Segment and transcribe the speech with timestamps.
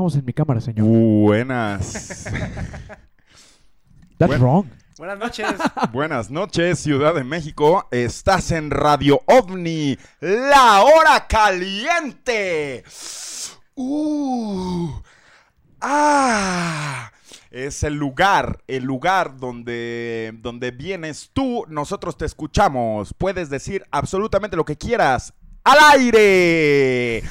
[0.00, 0.86] ¿Por qué empezamos en mi cámara, señor?
[0.86, 2.24] Buenas.
[4.18, 4.66] That's wrong.
[4.96, 5.46] Buenas noches.
[5.92, 7.86] Buenas noches, Ciudad de México.
[7.90, 12.82] Estás en Radio OVNI, la hora caliente.
[13.74, 14.90] Uh,
[15.82, 17.12] ah,
[17.50, 21.66] es el lugar, el lugar donde, donde vienes tú.
[21.68, 23.12] Nosotros te escuchamos.
[23.12, 25.34] Puedes decir absolutamente lo que quieras.
[25.62, 27.22] ¡Al aire!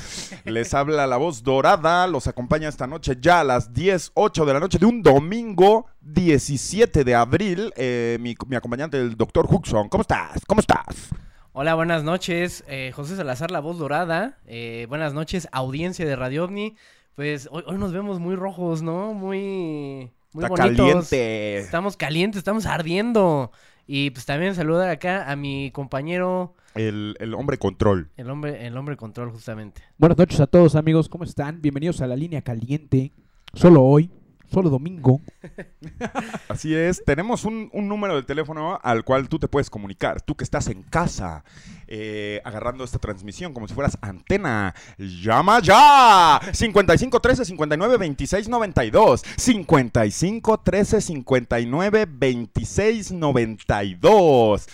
[0.45, 4.53] Les habla la voz dorada, los acompaña esta noche ya a las 10, 8 de
[4.53, 7.71] la noche de un domingo 17 de abril.
[7.75, 9.89] eh, mi, mi acompañante, el doctor Huxon.
[9.89, 10.39] ¿Cómo estás?
[10.47, 11.09] ¿Cómo estás?
[11.51, 12.63] Hola, buenas noches.
[12.67, 14.37] eh, José Salazar, la voz dorada.
[14.47, 16.75] Eh, buenas noches, audiencia de Radio OVNI.
[17.15, 19.13] Pues hoy, hoy nos vemos muy rojos, ¿no?
[19.13, 20.77] Muy, muy Está bonitos.
[21.09, 21.57] caliente.
[21.57, 23.51] Estamos calientes, estamos ardiendo.
[23.85, 28.09] Y pues también saludar acá a mi compañero, El, el hombre control.
[28.17, 29.81] el hombre, el hombre control, justamente.
[29.97, 31.09] Buenas noches a todos, amigos.
[31.09, 31.61] ¿Cómo están?
[31.61, 33.11] Bienvenidos a la línea caliente.
[33.53, 34.11] Solo hoy,
[34.51, 35.19] solo domingo.
[36.47, 40.21] Así es, tenemos un, un número de teléfono al cual tú te puedes comunicar.
[40.21, 41.43] Tú que estás en casa,
[41.87, 44.75] eh, agarrando esta transmisión como si fueras antena.
[44.97, 46.39] ¡Llama ya!
[46.53, 49.23] 55 13 59 26 92.
[49.37, 54.67] 55 13 59 26 92.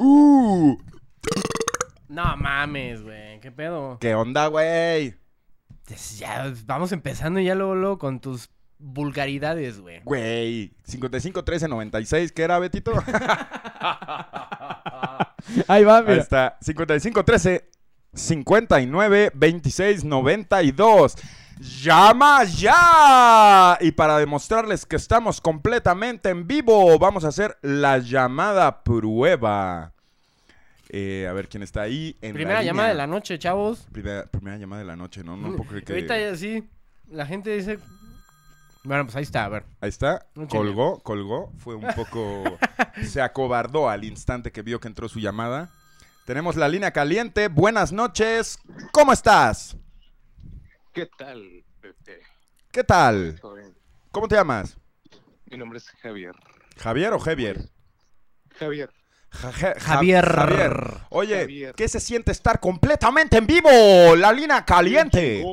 [0.00, 0.76] ¡Uh!
[2.08, 3.38] No mames, güey.
[3.40, 3.98] ¿Qué pedo?
[4.00, 5.14] ¿Qué onda, güey?
[5.84, 10.00] Pues ya vamos empezando ya luego, luego con tus vulgaridades, güey.
[10.04, 12.92] Güey, 55 13 96, ¿qué era, Betito?
[15.68, 16.22] Ahí va, Ahí mira.
[16.22, 16.56] está.
[16.60, 17.70] 55 13
[18.14, 21.14] 59 26 92.
[21.60, 23.76] ¡Llama ya!
[23.80, 29.92] Y para demostrarles que estamos completamente en vivo, vamos a hacer la llamada prueba.
[30.90, 32.16] Eh, a ver quién está ahí.
[32.22, 33.86] En Primera la llamada de la noche, chavos.
[33.92, 35.36] Primera, primera llamada de la noche, ¿no?
[35.36, 35.92] No puedo creer que...
[35.92, 36.66] Ahorita ya sí,
[37.10, 37.78] la gente dice...
[38.84, 39.64] Bueno, pues ahí está, a ver.
[39.80, 41.52] Ahí está, colgó, colgó.
[41.58, 42.44] Fue un poco.
[43.04, 45.70] se acobardó al instante que vio que entró su llamada.
[46.24, 47.48] Tenemos la línea caliente.
[47.48, 48.58] Buenas noches.
[48.92, 49.76] ¿Cómo estás?
[50.92, 52.20] ¿Qué tal, Pepe?
[52.70, 53.38] ¿Qué tal?
[53.40, 53.76] ¿Todo bien?
[54.10, 54.78] ¿Cómo te llamas?
[55.46, 56.34] Mi nombre es Javier.
[56.76, 57.70] ¿Javier o Javier?
[58.58, 58.90] Javier.
[59.30, 60.24] Ja- ja- Ja- Javier.
[60.26, 60.94] Javier.
[61.10, 61.74] Oye, Javier.
[61.74, 63.68] ¿qué se siente estar completamente en vivo?
[64.16, 65.44] La línea Bien caliente.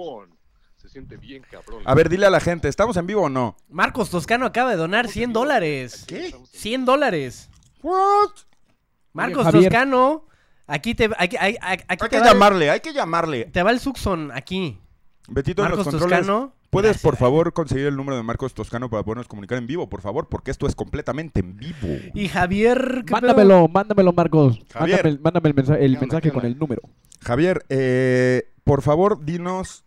[0.78, 1.82] Se siente bien cabrón.
[1.86, 3.56] A ver, dile a la gente, ¿estamos en vivo o no?
[3.70, 6.06] Marcos Toscano acaba de donar 100 dólares.
[6.08, 6.34] ¿Qué?
[6.52, 7.50] 100 dólares.
[7.84, 8.30] What?
[9.14, 9.64] Marcos Javier.
[9.72, 10.26] Toscano,
[10.68, 13.46] aquí te, aquí, aquí- aquí Hay te que va el- llamarle, hay que llamarle.
[13.46, 14.80] te va el Suxon aquí.
[15.28, 16.20] Betito en los Marcos controles.
[16.76, 17.04] ¿Puedes, Gracias.
[17.04, 20.28] por favor, conseguir el número de Marcos Toscano para podernos comunicar en vivo, por favor?
[20.28, 21.88] Porque esto es completamente en vivo.
[22.14, 23.22] Y Javier, ¿qué pedo?
[23.22, 24.60] Mándamelo, mándamelo, Marcos.
[24.74, 24.98] Javier.
[25.06, 26.82] Mándame, mándame el, mensaje, el ¿Qué onda, mensaje qué con el número.
[27.22, 29.86] Javier, eh, por favor, dinos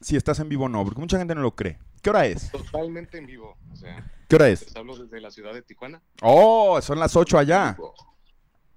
[0.00, 1.78] si estás en vivo o no, porque mucha gente no lo cree.
[2.00, 2.50] ¿Qué hora es?
[2.50, 3.58] Totalmente en vivo.
[3.70, 4.62] O sea, ¿Qué hora es?
[4.62, 6.00] les hablo desde la ciudad de Tijuana.
[6.22, 7.76] Oh, son las 8 allá.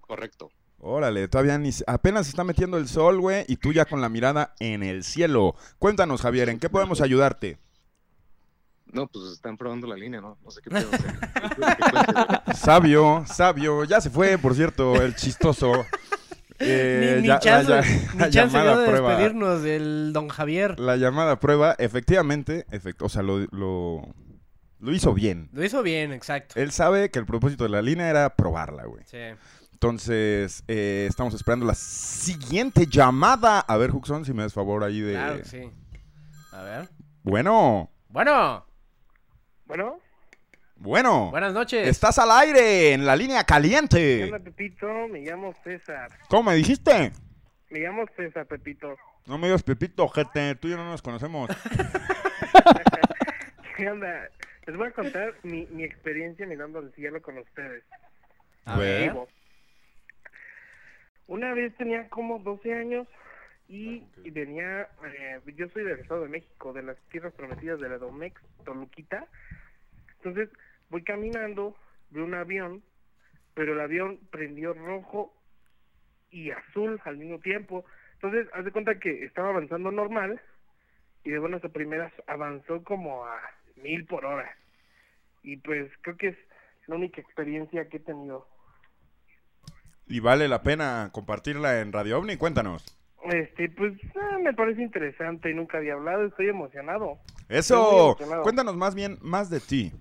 [0.02, 0.52] Correcto.
[0.78, 1.72] Órale, todavía ni...
[1.72, 4.84] se- Apenas se está metiendo el sol, güey, y tú ya con la mirada en
[4.84, 5.56] el cielo.
[5.80, 7.58] Cuéntanos, Javier, ¿en qué podemos ayudarte?
[8.86, 10.38] No, pues están probando la línea, ¿no?
[10.44, 10.90] No sé qué pedo.
[12.54, 13.84] Sabio, sabio.
[13.84, 15.86] Ya se fue, por cierto, el chistoso.
[16.60, 19.10] Eh, ni, ni ya- la chance, ya- ni chance llamada de prueba.
[19.10, 20.80] despedirnos del don Javier.
[20.80, 24.02] La llamada prueba, efectivamente, efect- o sea, lo, lo,
[24.80, 25.50] lo hizo bien.
[25.52, 26.58] Lo hizo bien, exacto.
[26.58, 29.04] Él sabe que el propósito de la línea era probarla, güey.
[29.06, 29.18] Sí.
[29.76, 33.60] Entonces, eh, estamos esperando la siguiente llamada.
[33.60, 35.12] A ver, Huxon, si me das favor ahí de...
[35.12, 35.70] Claro que sí.
[36.54, 36.90] A ver.
[37.24, 38.66] Bueno, Bueno,
[39.66, 40.00] Bueno,
[40.78, 41.30] bueno.
[41.30, 41.90] buenas noches.
[41.90, 44.24] Estás al aire en la línea ¿qué caliente.
[44.24, 44.88] onda, Pepito?
[45.12, 46.10] Me llamo César.
[46.30, 47.12] ¿Cómo me dijiste?
[47.70, 48.96] Me llamo César, Pepito.
[49.26, 50.56] No me digas Pepito, gente.
[50.56, 51.50] Tú y yo no nos conocemos.
[53.76, 54.30] ¿Qué onda?
[54.68, 57.84] Les voy a contar mi, mi experiencia mirando al cielo con ustedes.
[58.64, 59.10] A ver.
[59.12, 59.28] Vivo.
[61.28, 63.08] Una vez tenía como 12 años
[63.68, 67.90] y, y venía, eh, yo soy del Estado de México, de las tierras prometidas de
[67.90, 69.28] la Domex, Toluquita.
[70.18, 70.50] Entonces
[70.90, 71.76] voy caminando,
[72.12, 72.84] veo un avión,
[73.54, 75.34] pero el avión prendió rojo
[76.30, 77.86] y azul al mismo tiempo.
[78.14, 80.42] Entonces, haz de cuenta que estaba avanzando normal
[81.24, 83.40] y de buenas a primeras avanzó como a
[83.78, 84.56] mil por hora.
[85.44, 86.38] Y pues creo que es
[86.88, 88.48] la única experiencia que he tenido.
[90.08, 92.38] Y vale la pena compartirla en Radio OVNI.
[92.38, 92.84] Cuéntanos.
[93.32, 97.18] Este, pues ah, me parece interesante, nunca había hablado, estoy emocionado.
[97.50, 98.02] Estoy Eso.
[98.12, 98.44] emocionado.
[98.44, 99.92] Cuéntanos más bien, más de ti.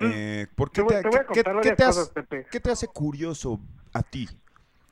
[0.00, 2.02] Eh, ¿Por qué Te voy, te, te voy a qué- contar qué varias te cosas,
[2.04, 2.46] hace, Pepe.
[2.50, 3.60] qué te hace curioso
[3.92, 4.26] a ti?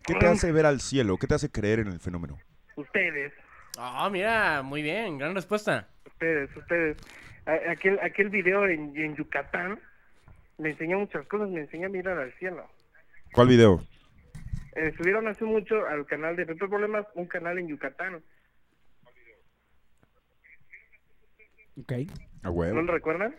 [0.04, 0.32] ¿Qué te Mm.
[0.32, 1.16] hace ver al cielo?
[1.16, 2.38] ¿Qué te hace creer en el fenómeno?
[2.76, 3.32] Ustedes,
[3.78, 5.88] Ah, mira, muy bien, gran respuesta.
[6.06, 6.98] ustedes, ustedes.
[7.46, 9.80] A- aquel, aquel video en, en Yucatán
[10.58, 12.68] me enseñó muchas cosas, me enseñó a mirar al cielo.
[13.32, 13.82] ¿Cuál video?
[14.74, 18.22] Eh, subieron hace mucho al canal de Pepe Problemas, un canal en Yucatán.
[21.80, 21.92] Ok.
[22.42, 23.34] A ¿No lo recuerdan?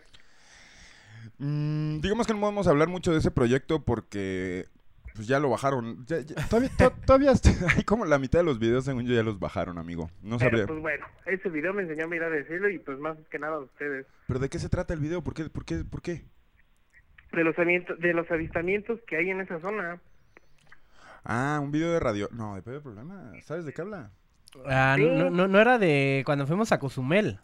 [1.38, 4.66] Mm, digamos que no podemos hablar mucho de ese proyecto porque
[5.14, 6.04] pues ya lo bajaron.
[6.06, 7.32] Ya- ya- todavía, to- todavía
[7.76, 10.10] hay como la mitad de los videos, según yo, ya los bajaron, amigo.
[10.22, 10.66] No Pero sabría.
[10.66, 13.56] pues bueno, ese video me enseñó a mirar al cielo y pues más que nada
[13.56, 14.06] a ustedes.
[14.26, 15.22] ¿Pero de qué se trata el video?
[15.22, 15.44] ¿Por qué?
[15.50, 15.84] ¿Por qué?
[15.84, 16.24] ¿Por qué?
[17.32, 20.00] De los, aviento- de los avistamientos que hay en esa zona.
[21.24, 22.28] Ah, un video de radio.
[22.32, 23.32] No, de Pepe Problema.
[23.44, 24.10] ¿Sabes de qué habla?
[24.66, 25.04] Ah, Sí.
[25.06, 27.40] no, no, no era de cuando fuimos a Cozumel.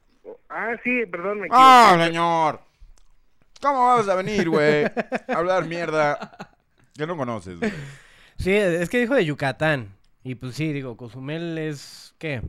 [0.49, 2.06] Ah, sí, perdón, me ¡Ah, equivoqué.
[2.09, 2.61] señor!
[3.62, 4.85] ¿Cómo vas a venir, güey?
[4.85, 6.37] A hablar mierda.
[6.97, 7.73] Que no conoces, güey.
[8.37, 9.94] Sí, es que dijo de Yucatán.
[10.23, 12.15] Y pues sí, digo, Cozumel es...
[12.19, 12.43] ¿Qué?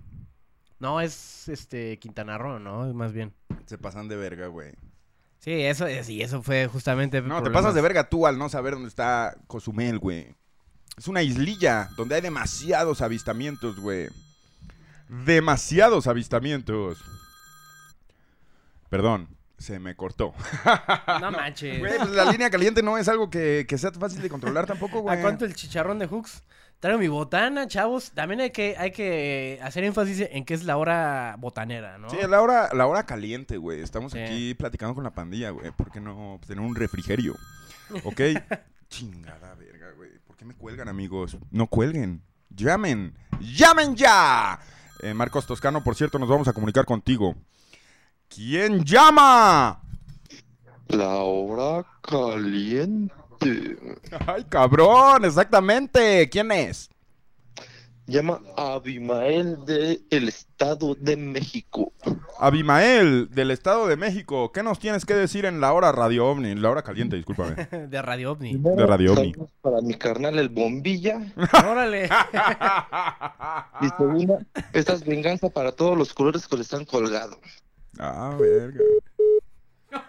[0.80, 2.88] No, es este Quintana Roo, ¿no?
[2.88, 3.34] Es más bien.
[3.66, 4.72] Se pasan de verga, güey.
[5.40, 7.22] Sí, eso, es- sí, eso fue justamente...
[7.22, 10.36] No, te pasas de verga tú al no saber dónde está Cozumel, güey.
[10.98, 14.08] Es una islilla donde hay demasiados avistamientos, güey.
[15.10, 17.00] Demasiados avistamientos.
[18.90, 19.28] Perdón,
[19.58, 20.34] se me cortó.
[21.22, 21.80] No manches.
[21.80, 25.02] Güey, pues la línea caliente no es algo que, que sea fácil de controlar tampoco,
[25.02, 25.18] güey.
[25.18, 26.44] ¿A cuánto el chicharrón de Hooks?
[26.80, 28.12] Traigo mi botana, chavos.
[28.12, 32.10] También hay que, hay que hacer énfasis en que es la hora botanera, ¿no?
[32.10, 33.82] Sí, es la hora, la hora caliente, güey.
[33.82, 34.20] Estamos Sí.
[34.20, 35.70] aquí platicando con la pandilla, güey.
[35.72, 37.36] ¿Por qué no tener un refrigerio?
[38.04, 38.22] ¿Ok?
[38.90, 39.71] Chingada güey.
[40.42, 41.38] ¿Por qué me cuelgan, amigos?
[41.52, 42.24] No cuelguen.
[42.50, 43.14] Llamen.
[43.40, 44.60] ¡Llamen ya!
[45.00, 47.36] Eh, Marcos Toscano, por cierto, nos vamos a comunicar contigo.
[48.28, 49.84] ¿Quién llama?
[50.88, 53.78] La hora caliente.
[54.26, 55.26] ¡Ay, cabrón!
[55.26, 56.28] Exactamente.
[56.28, 56.90] ¿Quién es?
[58.08, 61.94] Llama a Abimael del Estado de México.
[62.40, 64.52] Abimael, del Estado de México.
[64.52, 66.56] ¿Qué nos tienes que decir en la hora radio ovni?
[66.56, 67.68] La hora caliente, discúlpame.
[67.88, 68.58] De Radio OVNI.
[68.58, 69.34] De Radio Ovni.
[69.62, 71.22] Para mi carnal el Bombilla.
[71.70, 72.10] Órale.
[73.80, 74.40] Y segunda,
[74.74, 77.40] esta es venganza para todos los colores que le están colgado.
[78.00, 78.80] Ah, verga.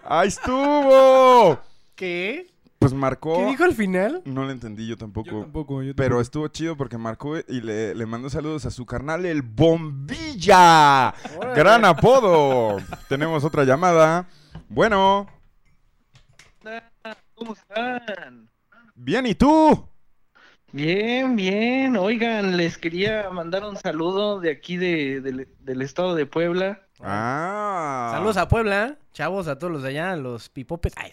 [0.03, 1.59] ¡Ahí estuvo!
[1.95, 2.52] ¿Qué?
[2.83, 3.37] Pues marcó.
[3.37, 4.21] ¿Qué dijo al final?
[4.25, 5.29] No le entendí yo tampoco.
[5.31, 8.85] Yo tampoco, yo Pero estuvo chido porque marcó y le, le mandó saludos a su
[8.85, 11.13] carnal, el Bombilla.
[11.37, 11.55] Órale.
[11.55, 12.77] Gran apodo.
[13.09, 14.27] Tenemos otra llamada.
[14.69, 15.27] Bueno,
[17.35, 18.49] ¿Cómo están?
[18.95, 19.87] bien, ¿y tú?
[20.71, 21.95] Bien, bien.
[21.97, 26.81] Oigan, les quería mandar un saludo de aquí de, del- del estado de Puebla.
[27.03, 28.11] Ah.
[28.13, 30.93] Saludos a Puebla, chavos, a todos los de allá, los pipopes.
[30.95, 31.11] Ay.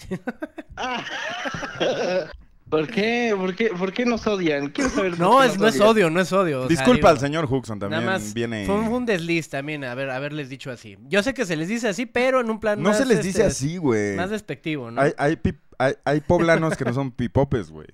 [0.76, 1.04] Ah.
[2.70, 3.34] ¿Por qué?
[3.36, 3.66] ¿Por qué?
[3.70, 4.68] ¿Por qué nos odian?
[4.68, 6.58] Quiero saber por No, es, nos no es odio, no es odio.
[6.58, 8.04] o sea, Disculpa digo, al señor Huxon también.
[8.04, 8.64] Nada más viene.
[8.64, 10.96] fue un, desliz también haber, haberles dicho así.
[11.08, 13.24] Yo sé que se les dice así, pero en un plan No más, se les
[13.24, 14.14] dice este, así, güey.
[14.14, 15.00] Más despectivo, ¿no?
[15.00, 17.88] Hay, hay, pip- hay, hay poblanos que no son pipopes, güey.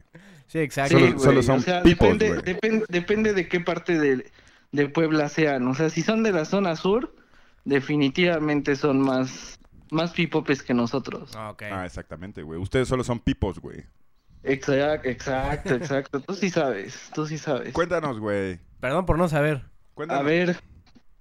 [0.47, 0.99] Sí, exacto.
[0.99, 4.31] Solo- solo son o sea, pipos, depende, depende de qué parte de,
[4.73, 5.67] de Puebla sean.
[5.69, 7.16] O sea, si son de la zona sur,
[7.67, 9.59] definitivamente son más,
[9.91, 11.33] más pipopes que nosotros.
[11.37, 11.65] Ah, ok.
[11.71, 12.59] Ah, exactamente, güey.
[12.59, 13.85] Ustedes solo son pipos, güey.
[14.43, 16.21] Exacto, exacto, exacto.
[16.21, 17.75] Tú sí sabes, tú sí sabes.
[17.75, 18.61] Cuéntanos, güey.
[18.81, 19.65] Perdón por no saber.
[19.95, 20.23] Cuéntanos.
[20.23, 20.57] A ver,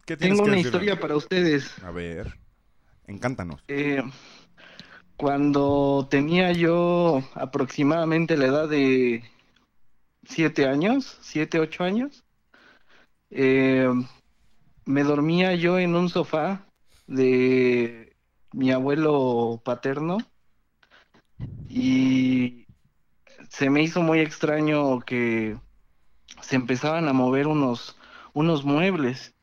[0.05, 0.81] ¿Qué tienes tengo que una decirnos?
[0.83, 1.83] historia para ustedes.
[1.83, 2.39] A ver.
[3.07, 3.63] Encántanos.
[3.67, 4.03] Eh,
[5.17, 9.23] cuando tenía yo aproximadamente la edad de
[10.25, 12.23] siete años, siete, ocho años,
[13.31, 13.87] eh,
[14.85, 16.65] me dormía yo en un sofá
[17.07, 18.15] de
[18.53, 20.17] mi abuelo paterno
[21.67, 22.67] y
[23.49, 25.57] se me hizo muy extraño que
[26.41, 27.97] se empezaban a mover unos,
[28.33, 29.35] unos muebles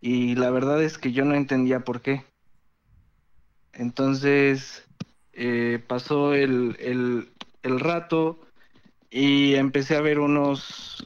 [0.00, 2.24] y la verdad es que yo no entendía por qué.
[3.72, 4.88] Entonces
[5.32, 8.40] eh, pasó el, el- el rato
[9.10, 11.04] y empecé a ver unos,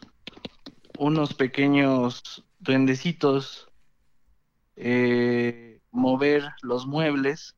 [0.98, 3.68] unos pequeños duendecitos
[4.76, 7.56] eh, mover los muebles.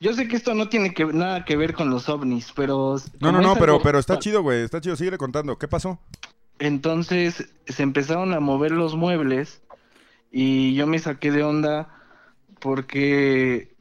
[0.00, 2.96] Yo sé que esto no tiene que, nada que ver con los ovnis, pero...
[3.20, 4.62] No, no, no, pero, pero está chido, güey.
[4.62, 4.96] Está chido.
[4.96, 5.58] Sigue contando.
[5.58, 5.98] ¿Qué pasó?
[6.58, 9.62] Entonces se empezaron a mover los muebles
[10.30, 11.88] y yo me saqué de onda
[12.60, 13.76] porque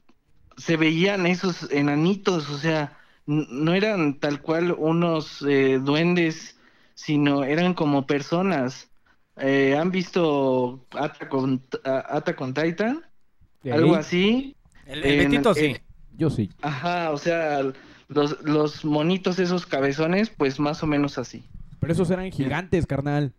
[0.57, 6.57] se veían esos enanitos, o sea, no eran tal cual unos eh, duendes,
[6.93, 8.89] sino eran como personas.
[9.37, 13.03] Eh, ¿Han visto Attack on, a- Attack on Titan?
[13.71, 14.55] Algo así.
[14.85, 15.65] El, el sí.
[15.65, 15.81] en-
[16.17, 16.49] Yo sí.
[16.61, 17.61] Ajá, o sea,
[18.09, 21.43] los, los monitos esos cabezones, pues más o menos así.
[21.79, 23.33] Pero esos eran gigantes, carnal.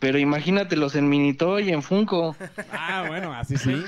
[0.00, 2.34] Pero imagínatelos en Minitoy y en Funko.
[2.72, 3.72] Ah, bueno, así sí.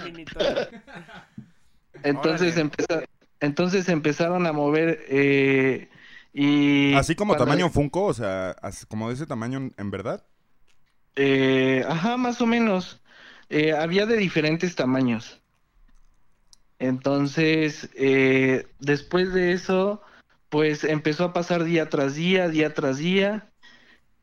[2.02, 3.04] Entonces, empeza-
[3.40, 5.88] entonces empezaron a mover eh,
[6.32, 6.94] y...
[6.94, 8.56] Así como cuando- tamaño Funko, o sea,
[8.88, 10.24] como de ese tamaño en verdad.
[11.16, 13.00] Eh, ajá, más o menos.
[13.48, 15.40] Eh, había de diferentes tamaños.
[16.78, 20.02] Entonces, eh, después de eso,
[20.48, 23.50] pues empezó a pasar día tras día, día tras día.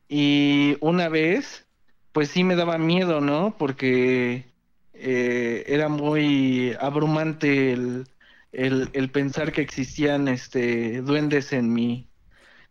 [0.08, 1.66] Y una vez,
[2.12, 3.56] pues sí me daba miedo, ¿no?
[3.58, 4.52] Porque
[4.92, 8.06] eh, era muy abrumante el,
[8.52, 12.08] el, pensar que existían este duendes en mi,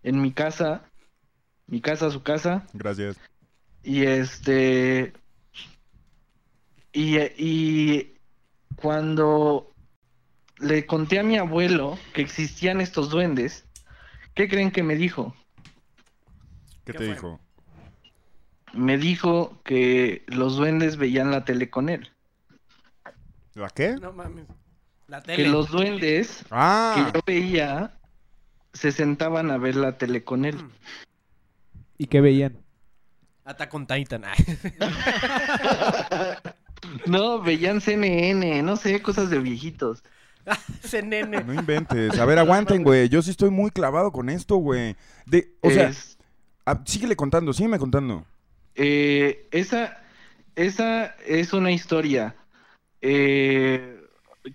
[0.03, 0.83] en mi casa,
[1.67, 2.67] mi casa, su casa.
[2.73, 3.19] Gracias.
[3.83, 5.13] Y este.
[6.93, 8.13] Y, y
[8.75, 9.71] cuando
[10.59, 13.65] le conté a mi abuelo que existían estos duendes,
[14.35, 15.35] ¿qué creen que me dijo?
[16.85, 17.07] ¿Qué, ¿Qué te fue?
[17.13, 17.39] dijo?
[18.73, 22.11] Me dijo que los duendes veían la tele con él.
[23.53, 23.95] ¿La qué?
[23.95, 24.45] No mames.
[25.07, 25.49] La Que tele.
[25.49, 27.97] los duendes Ah, que yo veía
[28.73, 30.57] se sentaban a ver la tele con él.
[31.97, 32.60] ¿Y qué veían?
[33.45, 34.23] Attack on Titan.
[34.25, 34.35] Ah.
[37.05, 40.03] No, veían CNN, no sé, cosas de viejitos.
[41.03, 41.43] Nene.
[41.43, 42.17] no inventes.
[42.17, 43.07] A ver, aguanten, güey.
[43.07, 44.95] Yo sí estoy muy clavado con esto, güey.
[45.27, 45.91] De, o sea,
[46.65, 48.25] ah, síguele contando, sígueme contando.
[48.73, 50.01] Eh, esa,
[50.55, 52.35] esa es una historia.
[53.01, 53.99] Eh,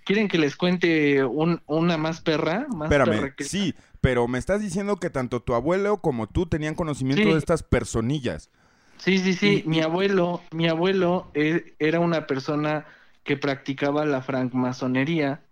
[0.05, 2.67] ¿Quieren que les cuente un- una más perra?
[2.69, 6.47] Más Espérame, perra que- sí, pero me estás diciendo que tanto tu abuelo como tú
[6.47, 7.31] tenían conocimiento Sí.
[7.33, 8.51] de estas personillas.
[8.99, 9.63] Sí, sí, sí.
[9.67, 12.87] Mi abuelo, mi abuelo eh, era una persona
[13.25, 15.43] que practicaba la francmasonería.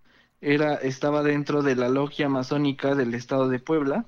[0.40, 4.06] Era, estaba dentro de la logia masónica del estado de Puebla.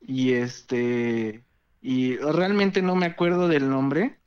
[0.00, 1.44] Y este,
[1.80, 4.18] y realmente no me acuerdo del nombre,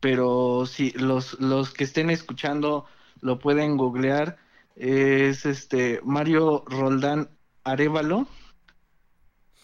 [0.00, 2.86] pero si los, los que estén escuchando
[3.20, 4.38] lo pueden googlear.
[4.76, 7.30] Es este Mario Roldán
[7.64, 8.26] Arevalo.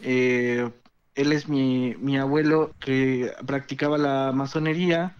[0.00, 0.70] Eh,
[1.14, 5.16] él es mi, mi abuelo que practicaba la masonería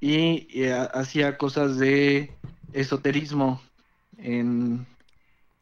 [0.00, 2.38] y, y, ha- hacía cosas de
[2.72, 3.62] esoterismo
[4.18, 4.86] en,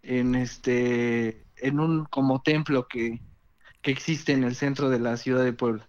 [0.03, 3.23] en este en un como templo que,
[3.83, 5.89] que existe en el centro de la ciudad de Puebla.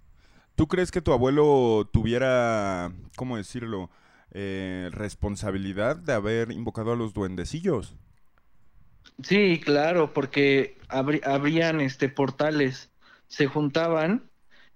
[0.56, 3.90] ¿Tú crees que tu abuelo tuviera, cómo decirlo,
[4.32, 7.96] eh, responsabilidad de haber invocado a los duendecillos?
[9.24, 12.93] Sí, claro, porque abri- abrían este portales,
[13.34, 14.30] se juntaban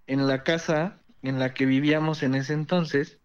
[0.08, 3.22] en la casa en la que vivíamos en ese entonces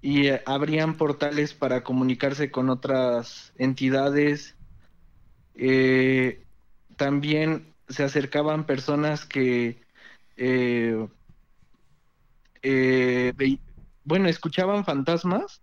[0.00, 4.56] y eh, abrían portales para comunicarse con otras entidades.
[5.56, 6.46] Eh,
[6.96, 9.82] también se acercaban personas que,
[10.36, 11.08] eh,
[12.62, 13.32] eh,
[14.04, 15.60] bueno, escuchaban fantasmas,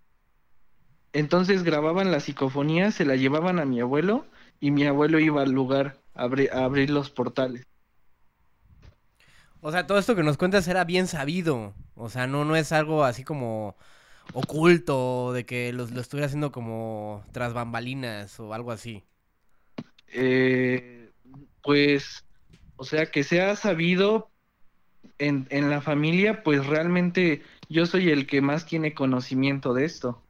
[1.13, 4.25] entonces grababan la psicofonía, se la llevaban a mi abuelo
[4.59, 7.65] y mi abuelo iba al lugar a, a abrir los portales.
[9.61, 11.73] O sea, todo esto que nos cuentas era bien sabido.
[11.95, 13.75] O sea, no, no es algo así como
[14.33, 19.05] oculto, de que los- lo estuviera haciendo como tras bambalinas o algo así.
[20.07, 21.11] eh,
[21.63, 22.25] pues,
[22.75, 24.31] o sea, que se ha sabido
[25.19, 30.23] en, en la familia, pues realmente yo soy el que más tiene conocimiento de esto.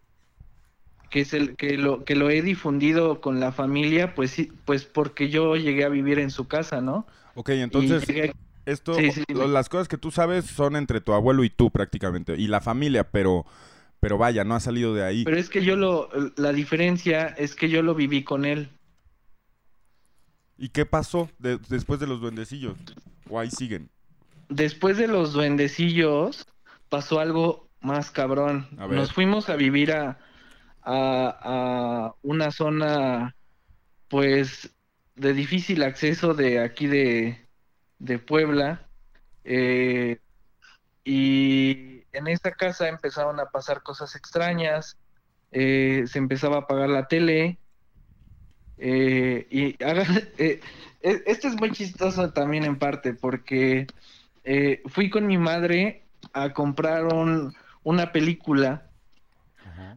[1.09, 4.85] Que es el que lo, que lo he difundido con la familia, pues sí, pues
[4.85, 7.07] porque yo llegué a vivir en su casa, ¿no?
[7.33, 8.33] Ok, Y entonces llegué-
[8.71, 12.35] esto, Sí, sí, las cosas que tú sabes son entre tu abuelo y tú prácticamente,
[12.37, 13.45] y la familia, pero,
[13.99, 15.23] pero vaya, no ha salido de ahí.
[15.25, 18.69] Pero es que yo lo, la diferencia es que yo lo viví con él.
[20.57, 22.77] ¿Y qué pasó de- después de los duendecillos?
[23.29, 23.89] ¿O ahí siguen?
[24.49, 26.45] Después de los duendecillos,
[26.89, 28.67] pasó algo más cabrón.
[28.77, 28.97] A ver.
[28.97, 30.19] Nos fuimos a vivir a,
[30.81, 33.35] a, a una zona,
[34.09, 34.75] pues,
[35.15, 37.48] de difícil acceso de aquí de,
[37.99, 38.89] de Puebla.
[39.43, 40.19] eh,
[41.03, 44.97] y en esta casa empezaron a pasar cosas extrañas.
[45.51, 47.59] eh, se empezaba a apagar la tele.
[48.77, 49.75] eh, y
[50.37, 50.61] eh,
[51.01, 53.87] e- esto es muy chistoso también en parte porque
[54.87, 57.53] fui con mi madre a comprar un-
[57.83, 58.89] una película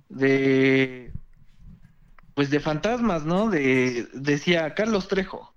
[0.08, 1.12] de
[2.34, 3.50] pues de fantasmas, ¿no?
[3.50, 5.54] De decía Carlos Trejo.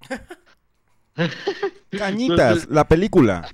[1.90, 3.48] Cañitas, la película.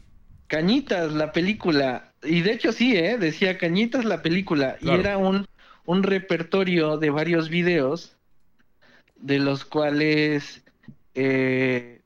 [0.46, 2.12] Cañitas, la película.
[2.22, 3.18] Y de hecho sí, ¿eh?
[3.18, 4.76] Decía Cañitas, la película.
[4.76, 4.96] Claro.
[4.96, 5.46] Y era un,
[5.86, 8.16] un repertorio de varios videos,
[9.16, 10.62] de los cuales
[11.14, 12.02] eh,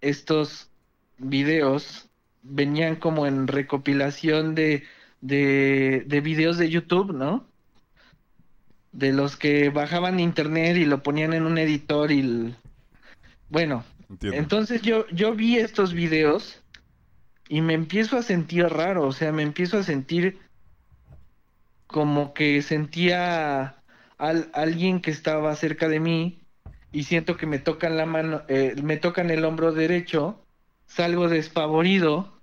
[0.00, 0.70] estos
[1.18, 2.08] videos
[2.42, 4.84] venían como en recopilación de,
[5.20, 7.46] de, de videos de YouTube, ¿no?
[8.92, 12.20] De los que bajaban internet y lo ponían en un editor y...
[12.20, 12.56] el-
[13.48, 13.84] Bueno,
[14.22, 16.62] Entonces yo, yo vi estos videos
[17.48, 20.38] y me empiezo a sentir raro, o sea, me empiezo a sentir
[21.86, 23.82] como que sentía
[24.18, 26.46] al, alguien que estaba cerca de mí
[26.92, 30.46] y siento que me tocan la mano, eh, me tocan el hombro derecho,
[30.86, 32.40] salgo despavorido,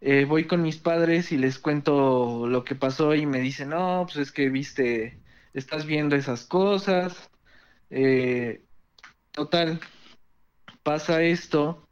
[0.00, 4.04] eh, voy con mis padres y les cuento lo que pasó y me dicen, no,
[4.06, 5.20] pues es que viste,
[5.54, 7.30] estás viendo esas cosas,
[7.90, 8.64] eh,
[9.30, 9.80] total,
[10.82, 11.88] pasa esto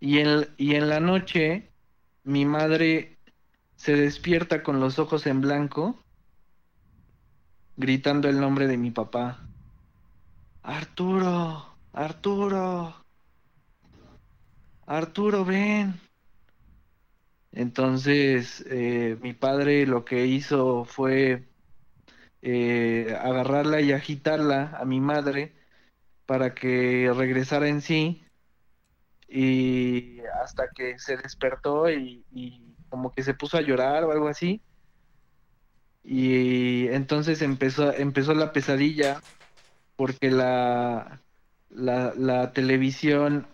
[0.00, 1.70] y en, y en la noche
[2.24, 3.18] mi madre
[3.76, 6.04] se despierta con los ojos en blanco
[7.76, 9.48] gritando el nombre de mi papá.
[10.62, 12.94] Arturo, Arturo,
[14.86, 16.00] Arturo, ven.
[17.52, 21.44] Entonces eh, mi padre lo que hizo fue
[22.42, 25.54] eh, agarrarla y agitarla a mi madre
[26.26, 28.24] para que regresara en sí
[29.28, 32.24] y hasta que se despertó y,
[32.88, 34.62] como que se puso a llorar o algo así.
[36.04, 39.20] Y entonces empezó empezó la pesadilla
[39.96, 41.20] porque la
[41.70, 43.48] la, la televisión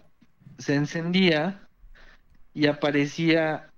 [0.58, 1.66] se encendía
[2.52, 3.70] y aparecía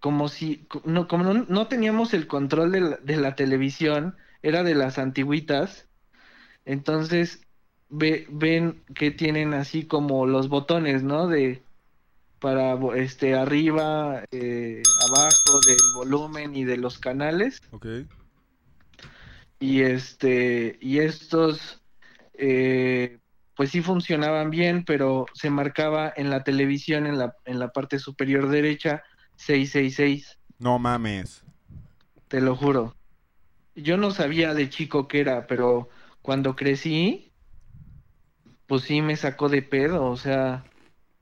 [0.00, 4.64] como si no como no, no teníamos el control de la, de la televisión era
[4.64, 5.86] de las antiguitas
[6.64, 7.46] entonces
[7.92, 11.28] ve, ven que tienen así como los botones, ¿no?
[11.28, 11.62] De
[12.40, 17.86] para este arriba, eh, abajo del volumen y de los canales Ok.
[19.60, 21.80] y este y estos
[22.34, 23.18] eh,
[23.54, 27.98] pues sí funcionaban bien, pero se marcaba en la televisión en la en la parte
[28.00, 29.02] superior derecha
[29.36, 31.44] 666, No mames.
[32.28, 32.96] te lo juro.
[33.74, 35.88] Yo no sabía de chico qué era, pero
[36.22, 37.31] cuando crecí
[38.72, 40.64] pues sí me sacó de pedo, o sea,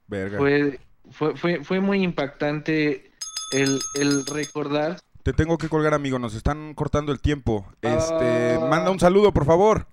[0.06, 0.38] Verga.
[0.38, 0.78] fue,
[1.10, 3.10] fue, fue, fue muy impactante
[3.50, 5.00] el, el recordar.
[5.24, 6.20] Te tengo que colgar, amigo.
[6.20, 7.66] Nos están cortando el tiempo.
[7.82, 8.66] Este, Ah.
[8.70, 9.88] manda un saludo, por favor.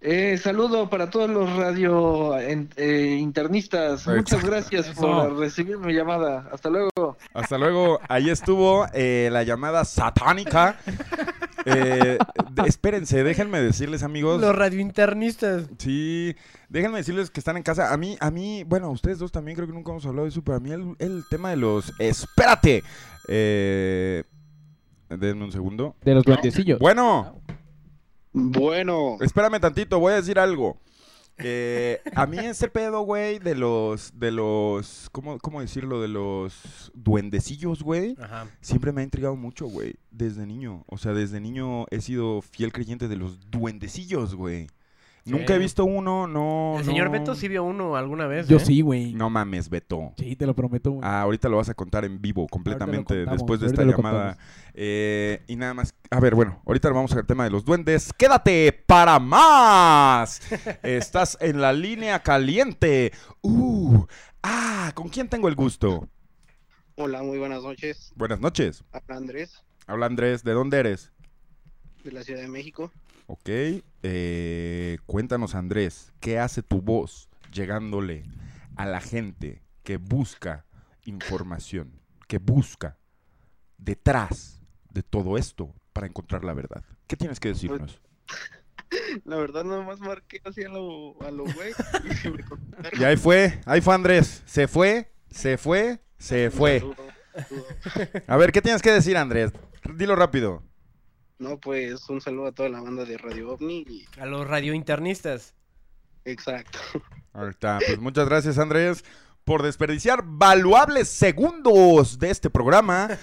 [0.00, 4.06] Eh, saludo para todos los radio en- eh, internistas.
[4.06, 5.00] Muchas gracias Eso.
[5.02, 6.48] por recibir mi llamada.
[6.50, 7.18] Hasta luego.
[7.34, 8.00] Hasta luego.
[8.08, 10.78] Ahí estuvo eh, la llamada satánica.
[11.66, 12.16] Eh,
[12.64, 14.40] espérense, déjenme decirles, amigos.
[14.40, 15.64] Los radiointernistas.
[15.78, 16.34] Sí,
[16.68, 17.92] déjenme decirles que están en casa.
[17.92, 20.42] A mí, a mí, bueno, ustedes dos también creo que nunca hemos hablado de eso,
[20.42, 21.92] pero a mí el, el tema de los...
[21.98, 22.84] ¡Espérate!
[23.28, 24.22] Eh,
[25.08, 25.96] denme un segundo.
[26.02, 26.78] De los duendecillos.
[26.78, 27.40] Bueno,
[28.32, 30.78] Bueno, espérame tantito, voy a decir algo.
[31.38, 36.00] Eh, a mí ese pedo, güey, de los, de los, ¿cómo, cómo decirlo?
[36.00, 38.16] De los duendecillos, güey.
[38.60, 40.84] Siempre me ha intrigado mucho, güey, desde niño.
[40.86, 44.68] O sea, desde niño he sido fiel creyente de los duendecillos, güey.
[45.26, 46.76] Nunca he visto uno, no.
[46.78, 47.10] El señor.
[47.10, 48.46] Beto sí vio uno alguna vez.
[48.48, 48.60] Yo ¿eh?
[48.60, 49.12] sí, güey.
[49.12, 50.12] No mames, Beto.
[50.16, 51.02] Sí, te lo prometo, güey.
[51.04, 54.38] Ah, ahorita lo vas a contar en vivo completamente contamos, después de esta llamada.
[54.74, 55.94] Eh, y nada más.
[56.10, 58.12] A ver, bueno, ahorita vamos al tema de los duendes.
[58.16, 60.40] ¡Quédate para más!
[60.82, 63.12] Estás en la línea caliente.
[63.42, 64.04] Uh,
[64.42, 66.08] ah, ¿con quién tengo el gusto?
[66.94, 68.12] Hola, muy buenas noches.
[68.16, 68.84] Buenas noches.
[68.92, 71.12] Habla Andrés, Habla Andrés, ¿de dónde eres?
[72.06, 72.92] de la Ciudad de México.
[73.26, 73.48] Ok.
[74.02, 78.24] eh, cuéntanos, Andrés, ¿qué hace tu voz llegándole
[78.76, 80.64] a la gente que busca
[81.04, 82.98] información, que busca
[83.78, 86.84] detrás de todo esto para encontrar la verdad?
[87.06, 88.00] ¿Qué tienes que decirnos?
[89.24, 91.72] La verdad, nada más marqué así a lo, a lo güey.
[92.94, 93.00] y.
[93.00, 94.42] Y ahí fue, ahí fue Andrés.
[94.46, 96.84] Se fue, se fue, se fue.
[98.28, 99.52] A ver, ¿qué tienes que decir, Andrés?
[99.96, 100.62] Dilo rápido.
[101.38, 103.84] No, pues un saludo a toda la banda de Radio OVNI.
[103.88, 105.54] y- A los radiointernistas.
[106.24, 106.78] Exacto.
[107.32, 107.78] Ahí está.
[107.84, 109.04] Pues muchas gracias, Andrés,
[109.44, 113.08] por desperdiciar valuables segundos de este programa.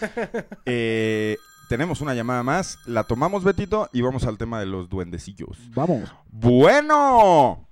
[0.66, 1.38] Eh,
[1.70, 2.78] tenemos una llamada más.
[2.86, 5.58] La tomamos, Betito, y vamos al tema de los duendecillos.
[5.74, 6.14] Vamos.
[6.28, 7.68] Bueno,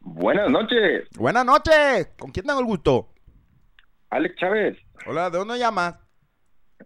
[0.00, 2.12] Buenas noches, buena noche.
[2.18, 3.08] ¿Con quién tengo el gusto?
[4.10, 5.94] Alex Chávez, Hola, ¿de dónde llamas?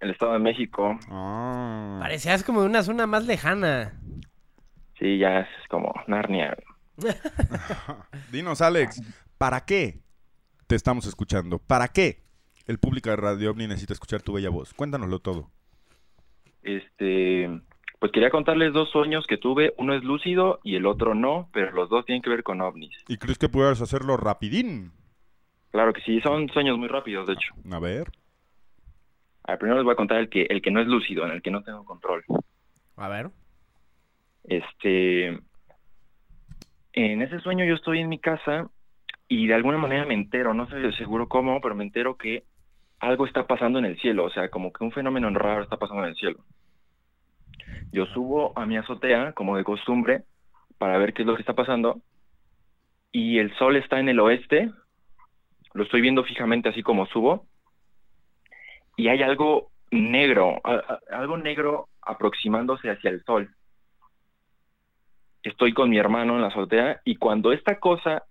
[0.00, 0.98] El Estado de México.
[1.08, 1.98] Ah.
[2.00, 4.00] Parecías como de una zona más lejana.
[4.98, 6.56] Sí, ya es como Narnia.
[8.32, 9.02] Dinos, Alex,
[9.38, 10.00] ¿para qué
[10.66, 11.58] te estamos escuchando?
[11.58, 12.22] ¿Para qué
[12.66, 14.74] el público de Radio OVNI necesita escuchar tu bella voz?
[14.74, 15.50] Cuéntanoslo todo.
[16.62, 17.48] Este,
[17.98, 19.74] pues quería contarles dos sueños que tuve.
[19.78, 22.92] Uno es lúcido y el otro no, pero los dos tienen que ver con ovnis.
[23.08, 24.92] ¿Y crees que puedas hacerlo rapidín?
[25.70, 27.54] Claro que sí, son sueños muy rápidos, de hecho.
[27.70, 28.10] A ver.
[29.44, 31.32] A ver, primero les voy a contar el que, el que no es lúcido, en
[31.32, 32.24] el que no tengo control.
[32.96, 33.30] A ver.
[34.44, 35.38] Este,
[36.92, 38.68] en ese sueño yo estoy en mi casa
[39.28, 42.44] y de alguna manera me entero, no sé seguro cómo, pero me entero que
[42.98, 46.02] algo está pasando en el cielo, o sea, como que un fenómeno raro está pasando
[46.02, 46.44] en el cielo.
[47.92, 50.24] Yo subo a mi azotea, como de costumbre,
[50.78, 52.02] para ver qué es lo que está pasando,
[53.12, 54.70] y el sol está en el oeste,
[55.74, 57.46] lo estoy viendo fijamente así como subo,
[58.96, 60.60] y hay algo negro,
[61.10, 63.50] algo negro aproximándose hacia el sol
[65.42, 68.24] estoy con mi hermano en la azotea y cuando esta cosa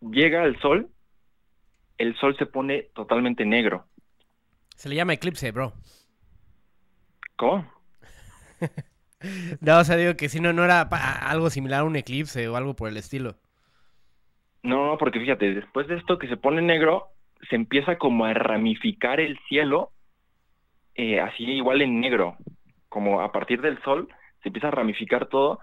[0.00, 0.88] llega al sol,
[1.98, 3.86] el sol se pone totalmente negro.
[4.76, 5.72] Se le llama eclipse, bro.
[7.36, 7.66] ¿Cómo?
[9.60, 12.56] No, o sea, digo que si no, no era algo similar a un eclipse o
[12.56, 13.36] algo por el estilo.
[14.64, 17.06] No, no, porque fíjate, después de esto que se pone negro,
[17.48, 19.92] se empieza como a ramificar el cielo,
[20.94, 22.36] eh, así igual en negro,
[22.88, 24.08] como a partir del sol,
[24.42, 25.60] se empieza a ramificar todo,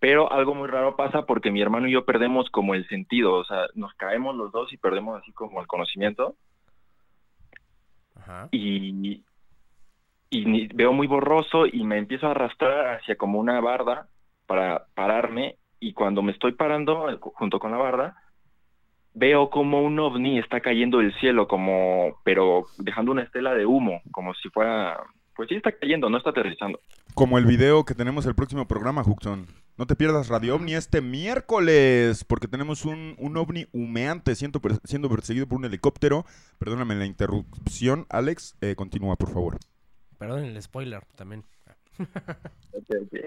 [0.00, 3.44] pero algo muy raro pasa porque mi hermano y yo perdemos como el sentido, o
[3.44, 6.36] sea, nos caemos los dos y perdemos así como el conocimiento.
[8.16, 8.48] Ajá.
[8.52, 9.24] y,
[10.30, 14.08] y veo muy borroso y me empiezo a arrastrar hacia como una barda
[14.46, 18.16] para pararme y cuando me estoy parando eh, ju- junto con la barda
[19.14, 24.00] veo como un ovni está cayendo del cielo como pero dejando una estela de humo
[24.10, 24.98] como si fuera
[25.34, 26.80] pues sí está cayendo no está aterrizando
[27.14, 29.46] Como el video que tenemos el próximo programa, Juxon.
[29.78, 35.08] No te pierdas Radio OVNI este miércoles, porque tenemos un, un ovni humeante siendo, siendo
[35.08, 36.24] perseguido por un helicóptero.
[36.58, 38.56] Perdóname la interrupción, Alex.
[38.60, 39.58] eh, continúa, por favor.
[40.18, 41.44] Perdón el spoiler también.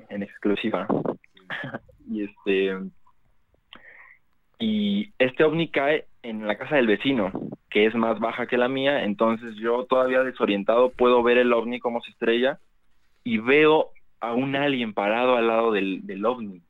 [0.09, 0.87] en exclusiva.
[2.07, 2.77] y este
[4.59, 7.31] y este ovni cae en la casa del vecino,
[7.69, 11.79] que es más baja que la mía, entonces yo todavía desorientado puedo ver el ovni
[11.79, 12.59] como se estrella
[13.23, 16.61] y veo a un alien parado al lado del, del ovni.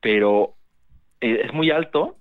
[0.00, 0.54] Pero
[1.20, 2.16] eh, es muy alto,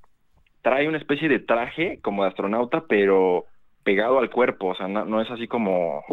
[0.62, 3.46] trae una especie de traje como de astronauta, pero
[3.84, 6.04] pegado al cuerpo, o sea, no, no es así como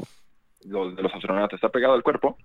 [0.65, 2.37] los de los astronautas, está pegado al cuerpo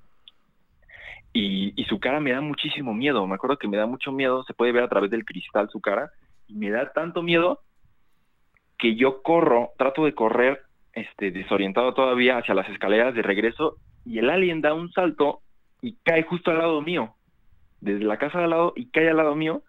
[1.34, 3.26] y, y su cara me da muchísimo miedo.
[3.28, 5.82] Me acuerdo que me da mucho miedo, se puede ver a través del cristal su
[5.82, 6.12] cara,
[6.48, 7.62] y me da tanto miedo
[8.78, 10.62] que yo corro, trato de correr,
[10.94, 15.42] este, desorientado todavía hacia las escaleras de regreso, y el alien da un salto
[15.82, 17.14] y cae justo al lado mío,
[17.82, 19.64] desde la casa de al lado y cae al lado mío,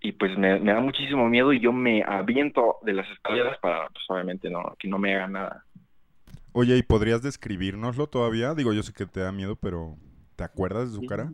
[0.00, 3.88] y pues me, me da muchísimo miedo y yo me aviento de las escaleras para,
[3.88, 5.64] pues obviamente no, que no me haga nada.
[6.52, 8.54] Oye, ¿y podrías describirnoslo todavía?
[8.54, 9.96] Digo, yo sé que te da miedo, pero
[10.40, 11.30] ¿te acuerdas de su cara?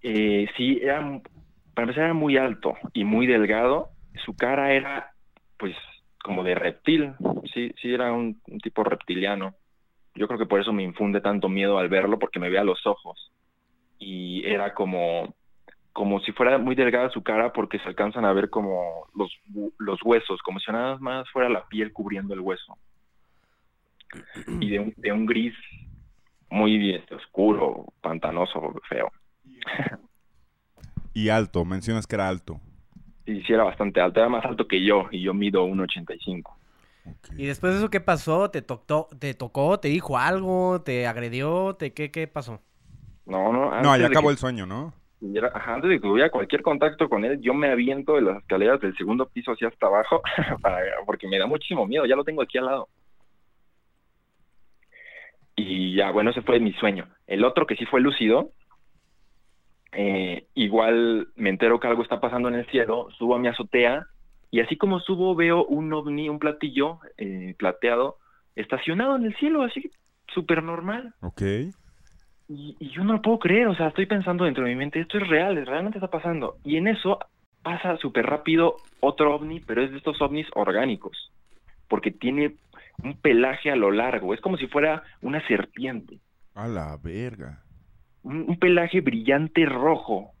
[0.00, 1.00] Eh, sí, era,
[1.74, 3.88] para empezar era muy alto y muy delgado.
[4.24, 5.10] Su cara era,
[5.56, 5.74] pues,
[6.22, 7.14] como de reptil.
[7.52, 9.56] Sí, sí, era un, tipo reptiliano.
[10.14, 12.64] Yo creo que por eso me infunde tanto miedo al verlo, porque me ve a
[12.64, 13.32] los ojos.
[13.98, 15.34] Y era como,
[15.92, 19.72] como si fuera muy delgada su cara porque se alcanzan a ver como los, hu-
[19.78, 22.78] los huesos, como si nada más fuera la piel cubriendo el hueso.
[24.60, 25.54] Y de un gris
[26.50, 29.10] muy este, oscuro, pantanoso, feo.
[31.14, 32.60] Y alto, mencionas que era alto.
[33.26, 36.42] Y sí era bastante alto, era más alto que yo, y yo mido 1,85.
[37.04, 37.28] Ok.
[37.36, 38.50] ¿Y después de eso qué pasó?
[38.50, 39.80] ¿Te, tocó, ¿Te tocó?
[39.80, 40.80] ¿Te dijo algo?
[40.82, 41.74] ¿Te agredió?
[41.74, 42.60] ¿Te, qué, ¿Qué pasó?
[43.26, 44.94] No, no, No, ya acabó que el sueño, ¿no?
[45.52, 48.80] ajá, antes de que tuviera cualquier contacto con él, yo me aviento de las escaleras
[48.80, 50.22] del segundo piso hacia hasta abajo,
[50.62, 52.88] para, porque me da muchísimo miedo, ya lo tengo aquí al lado.
[55.58, 57.08] Y ya, bueno, ese fue mi sueño.
[57.26, 58.52] El otro que sí fue lúcido,
[59.90, 64.06] eh, igual me entero que algo está pasando en el cielo, subo a mi azotea
[64.52, 68.18] y así como subo veo un ovni, un platillo eh, plateado
[68.54, 69.90] estacionado en el cielo, así
[70.32, 71.14] súper normal.
[71.22, 71.42] Ok.
[72.48, 75.00] Y, y yo no lo puedo creer, o sea, estoy pensando dentro de mi mente,
[75.00, 76.54] esto es real, realmente está pasando.
[76.64, 77.18] Y en eso
[77.64, 81.32] pasa súper rápido otro ovni, pero es de estos ovnis orgánicos,
[81.88, 82.54] porque tiene
[83.02, 86.20] un pelaje a lo largo, es como si fuera una serpiente,
[86.54, 87.62] A la verga.
[88.22, 90.32] un, un pelaje brillante rojo.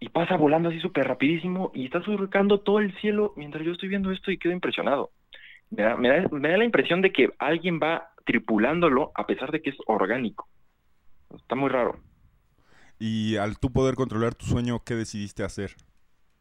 [0.00, 3.88] Y pasa volando así súper rapidísimo y está surcando todo el cielo mientras yo estoy
[3.88, 5.10] viendo esto y quedo impresionado.
[5.70, 9.52] Me da, me da, me da la impresión de que alguien va tripulándolo a pesar
[9.52, 10.48] de que es orgánico.
[11.34, 11.98] Está muy raro.
[12.98, 15.72] Y al tú poder controlar tu sueño, ¿qué decidiste hacer?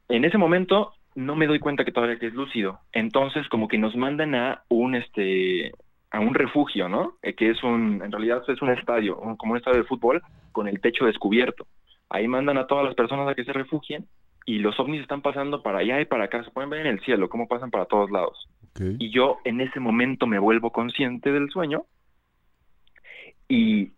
[0.09, 2.79] en ese momento no me doy cuenta que todavía que es lúcido.
[2.91, 5.71] Entonces como que nos mandan a un este
[6.11, 7.13] a un refugio, ¿no?
[7.21, 10.21] Eh, que es un en realidad es un estadio, un- como un estadio de fútbol
[10.51, 11.65] con el techo descubierto.
[12.09, 14.05] Ahí mandan a todas las personas a que se refugien
[14.45, 16.99] y los ovnis están pasando para allá y para acá, se pueden ver en el
[17.01, 18.47] cielo cómo pasan para todos lados.
[18.99, 21.83] Y yo en ese momento me vuelvo consciente del sueño
[23.47, 23.91] y,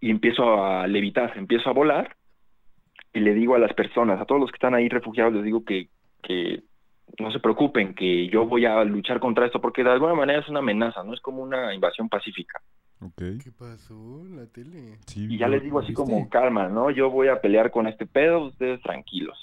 [0.00, 2.16] y empiezo a levitar, empiezo a volar
[3.12, 5.64] y le digo a las personas, a todos los que están ahí refugiados, les digo
[5.64, 5.88] que,
[6.22, 6.62] que
[7.18, 10.48] no se preocupen, que yo voy a luchar contra esto porque de alguna manera es
[10.48, 12.60] una amenaza, no es como una invasión pacífica.
[13.00, 13.18] Ok.
[13.42, 14.98] ¿Qué pasó en la tele?
[15.06, 16.02] Sí, Y ya les digo así viste.
[16.02, 16.90] como, calma, ¿no?
[16.90, 19.36] Yo voy a pelear con este pedo, ustedes tranquilos.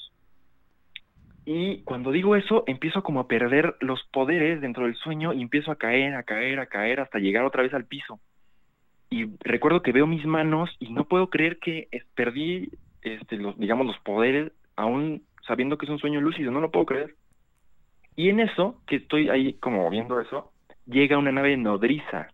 [1.46, 5.72] Y cuando digo eso, empiezo como a perder los poderes dentro del sueño y empiezo
[5.72, 8.20] a caer, a caer, a caer hasta llegar otra vez al piso.
[9.10, 12.70] Y recuerdo que veo mis manos y no puedo creer que es- perdí,
[13.02, 16.86] este, los, digamos, los poderes, aún sabiendo que es un sueño lúcido, no lo puedo
[16.86, 17.16] creer.
[18.16, 20.52] Y en eso, que estoy ahí como viendo eso,
[20.86, 22.28] llega una nave nodriza,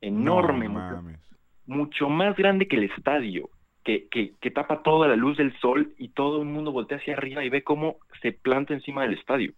[0.00, 1.20] enorme, No mucho- mames.
[1.66, 3.48] mucho más grande que el estadio,
[3.84, 7.14] que, que, que tapa toda la luz del sol y todo el mundo voltea hacia
[7.14, 9.52] arriba y ve cómo se planta encima del estadio.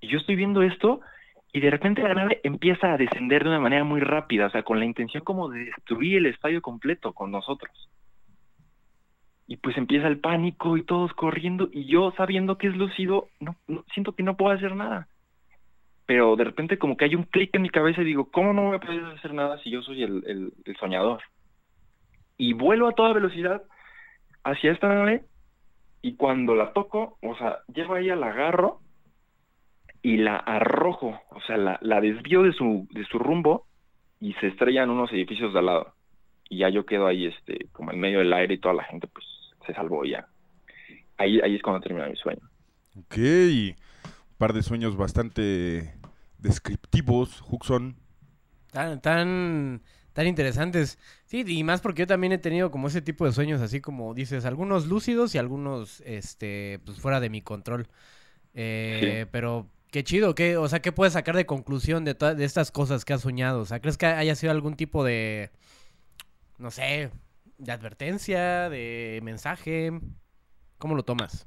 [0.00, 1.00] Y yo estoy viendo esto
[1.52, 4.62] y de repente la nave empieza a descender de una manera muy rápida, o sea,
[4.62, 7.88] con la intención como de destruir el estadio completo con nosotros.
[9.48, 13.56] Y pues empieza el pánico y todos corriendo y yo sabiendo que es lúcido, no,
[13.66, 15.08] no- siento que no puedo hacer nada.
[16.06, 18.66] Pero de repente como que hay un clic en mi cabeza y digo, ¿cómo no
[18.66, 21.22] voy a poder hacer nada si yo soy el, el- el soñador?
[22.36, 23.62] Y vuelo a toda velocidad
[24.44, 25.24] hacia esta nave
[26.02, 28.80] y cuando la toco, o sea, llego ahí, la agarro
[30.02, 33.66] y la arrojo, o sea, la, la desvío de su, de su rumbo
[34.20, 35.94] y se estrella en unos edificios de al lado.
[36.48, 39.06] Y ya yo quedo ahí, este, como en medio del aire y toda la gente,
[39.08, 39.26] pues,
[39.68, 40.26] se salvó ya.
[41.18, 42.40] Ahí, ahí es cuando termina mi sueño.
[42.96, 43.16] Ok.
[43.16, 45.94] Un par de sueños bastante
[46.38, 47.96] descriptivos, Huxon.
[48.70, 50.98] Tan, tan, tan interesantes.
[51.26, 54.14] Sí, y más porque yo también he tenido como ese tipo de sueños, así como
[54.14, 57.88] dices, algunos lúcidos y algunos, este, pues fuera de mi control.
[58.54, 62.44] Eh, Pero qué chido, ¿qué, o sea, ¿qué puedes sacar de conclusión de, todas de
[62.44, 63.60] estas cosas que has soñado?
[63.60, 65.50] O sea, ¿crees que haya sido algún tipo de,
[66.58, 67.10] no sé,
[67.58, 69.92] de advertencia, de mensaje?
[70.78, 71.44] ¿Cómo lo tomas?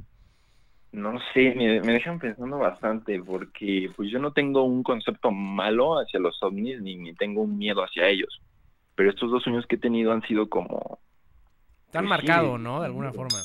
[0.91, 5.99] No sé, me, me dejan pensando bastante porque pues yo no tengo un concepto malo
[5.99, 8.41] hacia los ovnis ni, ni tengo un miedo hacia ellos.
[8.95, 10.99] Pero estos dos sueños que he tenido han sido como...
[11.91, 12.81] Tan Pues sí, marcado, ¿no?
[12.81, 13.37] De alguna forma.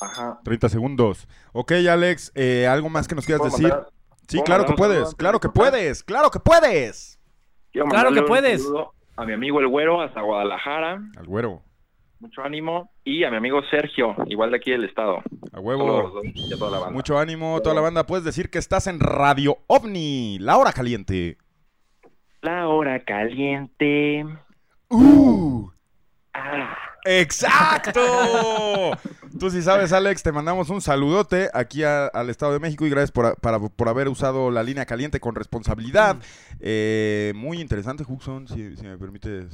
[0.00, 0.40] Ajá.
[0.44, 1.26] 30 segundos.
[1.52, 3.68] Ok, Alex, eh, ¿algo más que nos quieras ¿Puedo decir?
[3.68, 3.88] mandar-
[4.28, 7.18] Sí, claro que puedes, claro que puedes, claro que puedes.
[7.72, 8.62] Claro que un puedes.
[9.16, 11.62] A mi amigo el güero hasta Guadalajara, Al güero,
[12.20, 12.90] mucho ánimo.
[13.04, 15.18] Y a mi amigo Sergio, igual de aquí del estado.
[15.18, 16.10] a Saludos huevo.
[16.10, 16.92] dos y a toda la banda.
[16.94, 18.06] Mucho ánimo, toda la banda.
[18.06, 21.36] Puedes decir que estás en Radio OVNI, la hora caliente.
[22.40, 24.24] La hora caliente.
[24.88, 25.68] ¡Uh!
[26.34, 26.76] Ah.
[27.04, 28.00] ¡Exacto!
[29.38, 32.90] Tú sí sabes, Alex, te mandamos un saludote aquí a- al Estado de México y
[32.90, 36.16] gracias por, para- por haber usado la línea caliente con responsabilidad.
[36.60, 39.46] Eh, muy interesante, Huxon, si, si me permites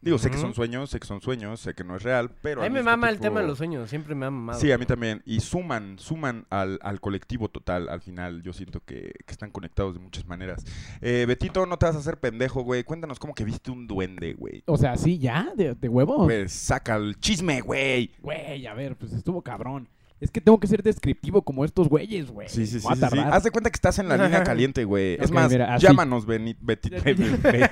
[0.00, 2.62] Digo, sé que son sueños, sé que son sueños, sé que no es real, pero...
[2.62, 4.60] A mí me mama el tema de los sueños, siempre me ha mamado.
[4.60, 5.22] Sí, a mí también.
[5.24, 7.88] Y suman, suman al, al colectivo total.
[7.88, 10.64] Al final, yo siento que, que están conectados de muchas maneras.
[11.00, 12.84] Eh, Betito, no te vas a hacer pendejo, güey.
[12.84, 14.62] Cuéntanos cómo que viste un duende, güey.
[14.66, 16.24] O sea, sí, ya, de, de huevos.
[16.26, 18.12] Pues saca el chisme, güey.
[18.20, 19.88] Güey, a ver, pues estuvo cabrón.
[20.20, 22.48] Es que tengo que ser descriptivo como estos güeyes, güey.
[22.48, 22.86] Sí, sí, sí.
[22.94, 23.18] Sí, sí.
[23.18, 25.14] Haz de cuenta que estás en la línea caliente, güey.
[25.20, 25.86] Es más, mira, así.
[25.86, 27.70] llámanos, Beni- Beti- Be- Be- Be-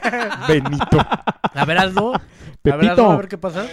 [0.61, 0.99] Benito.
[1.55, 2.15] A ver, hazlo.
[2.15, 2.21] A ver,
[2.63, 2.93] Pepito.
[2.93, 3.67] hazlo, a ver qué pasa.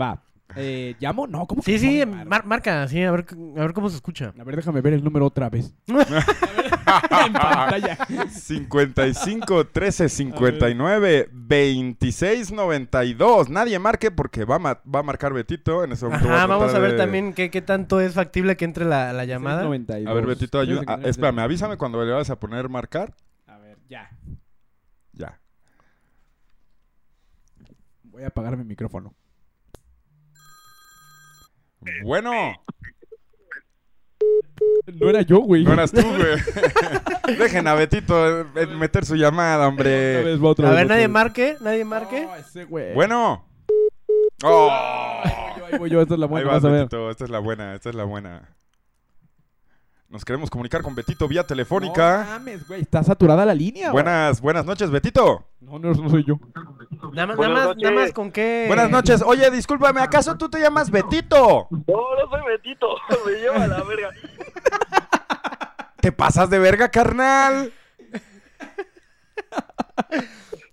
[0.00, 0.22] Va.
[0.58, 1.26] Eh, ¿Llamo?
[1.26, 3.96] No, ¿cómo Sí, que sí, ver, mar- marca, sí, a ver, a ver cómo se
[3.96, 4.32] escucha.
[4.38, 5.74] A ver, déjame ver el número otra vez.
[7.26, 7.98] en pantalla.
[8.30, 13.48] 55 13 59 26 92.
[13.48, 15.84] Nadie marque porque va a, ma- va a marcar Betito.
[15.84, 18.64] En ese momento Ajá, vamos a ver de- también qué, qué tanto es factible que
[18.64, 19.62] entre la, la llamada.
[19.62, 20.10] 692.
[20.10, 20.80] A ver, Betito, ayuda.
[20.86, 21.10] ah, 692.
[21.10, 23.14] espérame, avísame cuando le vas a poner marcar.
[23.46, 24.10] A ver, ya.
[25.12, 25.40] Ya.
[28.04, 29.14] Voy a apagar mi micrófono.
[32.02, 32.32] Bueno,
[34.94, 35.64] No era yo, güey.
[35.64, 37.36] no eras tú, güey.
[37.38, 40.24] Dejen a Betito eh, meter su llamada, Otra hombre.
[40.36, 42.22] vez, A ver, nadie marque, nadie marque.
[42.22, 42.94] No, ese güey.
[42.94, 43.44] Bueno.
[44.44, 44.70] Oh.
[44.70, 46.80] Ahí voy yo, ahí voy yo, esta es la Ahí buena, vas, vas a ver.
[46.82, 47.10] Betito.
[47.10, 48.55] Esta es la buena, esta es la buena.
[50.08, 52.24] Nos queremos comunicar con Betito vía No telefónica.
[52.28, 53.90] mames, güey, está saturada la línea.
[53.90, 54.04] güey.
[54.04, 55.44] buenas, buenas noches, Betito.
[55.60, 56.38] No, no, no soy yo.
[57.12, 58.64] Nada, más- nada más, nada más con qué.
[58.68, 59.20] Buenas noches.
[59.22, 61.66] Oye, discúlpame, ¿acaso tú te llamas Betito?
[61.70, 62.86] No, no soy Betito,
[63.26, 64.10] me lleva a la verga.
[66.00, 67.72] ¿Te pasas de verga, carnal?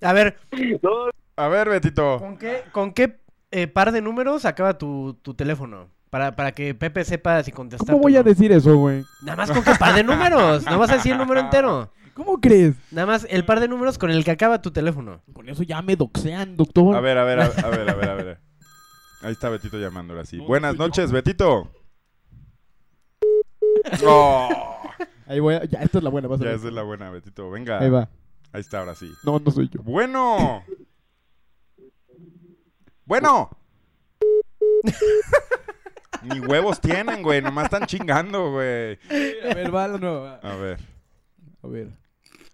[0.02, 0.38] A ver,
[0.82, 2.20] No, A ver, Betito.
[2.20, 3.20] ¿con qué, con qué
[3.50, 5.90] eh, par de números acaba tu, tu teléfono?
[6.14, 7.88] Para, para que Pepe sepa si contestar.
[7.88, 9.04] ¿Cómo voy a decir eso, güey?
[9.24, 10.64] Nada más con qué par de números.
[10.64, 11.92] No vas a decir el número entero.
[12.14, 12.76] ¿Cómo crees?
[12.92, 15.24] Nada más el par de números con el que acaba tu teléfono.
[15.34, 16.96] Con eso ya me doxean, doctor.
[16.96, 18.40] A ver, a ver, a, a ver, a ver, a ver.
[19.24, 20.38] Ahí está Betito llamándole así.
[20.38, 21.72] No, Buenas noches, Betito.
[24.06, 24.78] Oh,
[25.26, 25.64] Ahí voy a...
[25.66, 26.60] Ya, esta es la buena, vas a ya ver.
[26.60, 27.50] esa es la buena, Betito.
[27.50, 27.80] Venga.
[27.80, 28.08] Ahí va.
[28.52, 29.12] Ahí está, ahora sí.
[29.24, 29.82] No, no soy yo.
[29.82, 30.64] Bueno.
[33.04, 33.50] Bueno.
[36.24, 37.42] Ni huevos tienen, güey.
[37.42, 38.98] Nomás están chingando, güey.
[39.50, 40.36] A ver, va la nueva.
[40.44, 40.80] A ver.
[41.62, 41.90] A ver.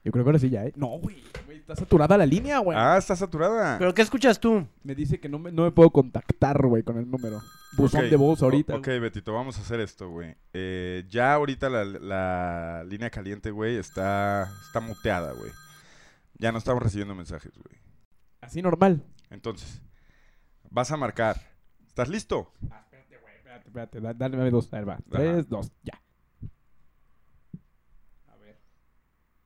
[0.03, 0.73] Yo creo que ahora sí ya, ¿eh?
[0.75, 1.21] No, güey.
[1.45, 2.77] güey, Está saturada la línea, güey.
[2.79, 3.77] Ah, está saturada.
[3.77, 4.65] ¿Pero qué escuchas tú?
[4.83, 7.41] Me dice que no me, no me puedo contactar, güey, con el número.
[7.77, 8.73] Buzón Ok, de voz ahorita.
[8.75, 10.35] o- Ok, Betito, vamos a hacer esto, güey.
[10.53, 15.51] Eh, ya ahorita la, la línea caliente, güey, está, está muteada, güey.
[16.37, 17.77] Ya no estamos recibiendo mensajes, güey.
[18.41, 19.03] Así normal.
[19.29, 19.81] Entonces,
[20.71, 21.39] vas a marcar.
[21.87, 22.51] ¿Estás listo?
[23.65, 24.71] Espérate, da- Dame dos.
[24.73, 24.99] A ver, va.
[25.09, 26.01] Tres, dos, ya.
[28.27, 28.59] A ver.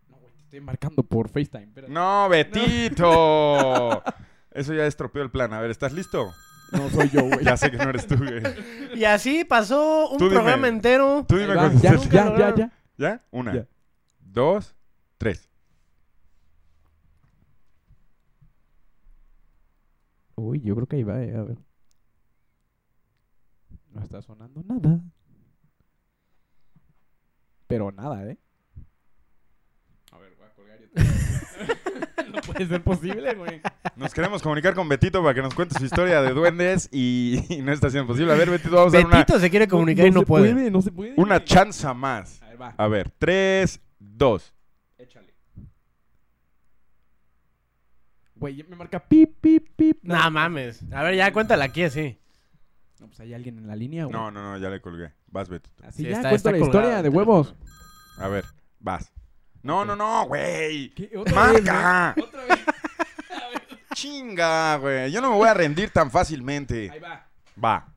[0.08, 1.64] No, güey, te estoy marcando por FaceTime.
[1.66, 1.94] Espérate.
[1.94, 4.04] ¡No, Betito!
[4.52, 5.54] Eso ya estropeó el plan.
[5.54, 6.32] A ver, ¿estás listo?
[6.72, 7.44] No soy yo, güey.
[7.44, 8.42] Ya sé que no eres tú, güey.
[8.96, 10.36] Y así pasó un Tú dime.
[10.38, 11.26] programa entero.
[11.28, 12.72] Tú Ahí dime va, cuando ya, estés ya, ya, ya.
[12.98, 13.26] ¿Ya?
[13.32, 13.68] Una, Ya.
[14.20, 14.76] dos,
[15.18, 15.50] tres.
[20.36, 21.36] Uy, yo creo que ahí va, eh.
[21.36, 21.58] A ver.
[23.94, 25.00] No está sonando nada.
[27.68, 28.38] Pero nada, ¿eh?
[30.12, 32.32] A ver, voy a colgar yo.
[32.34, 33.62] no puede ser posible, güey.
[33.96, 37.62] Nos queremos comunicar con Betito para que nos cuente su historia de duendes y, y
[37.62, 38.34] no está siendo posible.
[38.34, 40.72] A ver, Betito, vamos a dar una, Betito se quiere comunicar y no se puede.
[40.72, 41.14] No se puede.
[41.18, 42.42] una chanza más.
[42.42, 42.76] A ver, va.
[42.78, 44.54] A ver, tres, dos.
[44.98, 45.34] Échale.
[48.36, 50.00] Güey, ya me marca pip, pip, pip.
[50.02, 50.84] No mames.
[50.92, 52.20] A ver, ya cuéntala aquí así.
[53.04, 54.14] No, pues hay alguien en la línea, güey.
[54.14, 55.12] No, no, no, ya le colgué.
[55.28, 55.84] Vas, Betito.
[55.86, 57.54] Así Sí, ya está- cuenta está la colgado historia el de huevos.
[58.18, 58.46] A ver,
[58.80, 59.12] vas.
[59.62, 60.90] No, no, no, güey.
[60.94, 61.12] ¿Qué?
[61.18, 62.14] ¿Otra vez, ¡Marca!
[62.16, 62.26] güey?
[62.26, 62.60] Otra vez.
[63.94, 65.12] Chinga, güey.
[65.12, 66.90] Yo no me voy a rendir tan fácilmente.
[66.92, 67.28] Ahí va.
[67.62, 67.94] Va.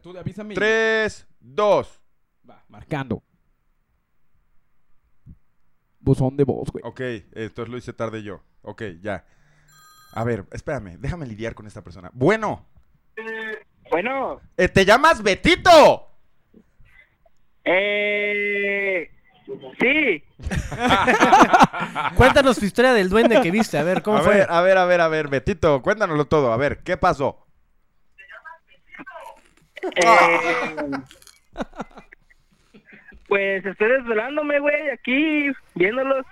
[0.00, 0.54] Tú avísame.
[0.54, 2.00] Tres, dos.
[2.48, 3.24] Va, marcando.
[5.98, 6.84] Buzón de voz, güey.
[6.86, 7.00] Ok,
[7.32, 8.40] entonces lo hice tarde yo.
[8.62, 9.24] Ok, ya.
[10.12, 12.08] A ver, espérame, déjame lidiar con esta persona.
[12.14, 12.68] Bueno,
[13.90, 16.08] Bueno, eh, ¿te llamas Betito?
[17.64, 19.10] eh...
[19.78, 20.22] Sí,
[22.16, 23.76] Cuéntanos tu historia del duende que viste.
[23.78, 24.36] A ver, ¿cómo a fue?
[24.36, 26.52] ver, a ver, a ver, a ver, Betito, cuéntanoslo todo.
[26.52, 27.46] A ver, ¿qué pasó?
[29.96, 30.76] eh...
[33.28, 36.24] Pues estoy desvelándome, güey, aquí, viéndolos.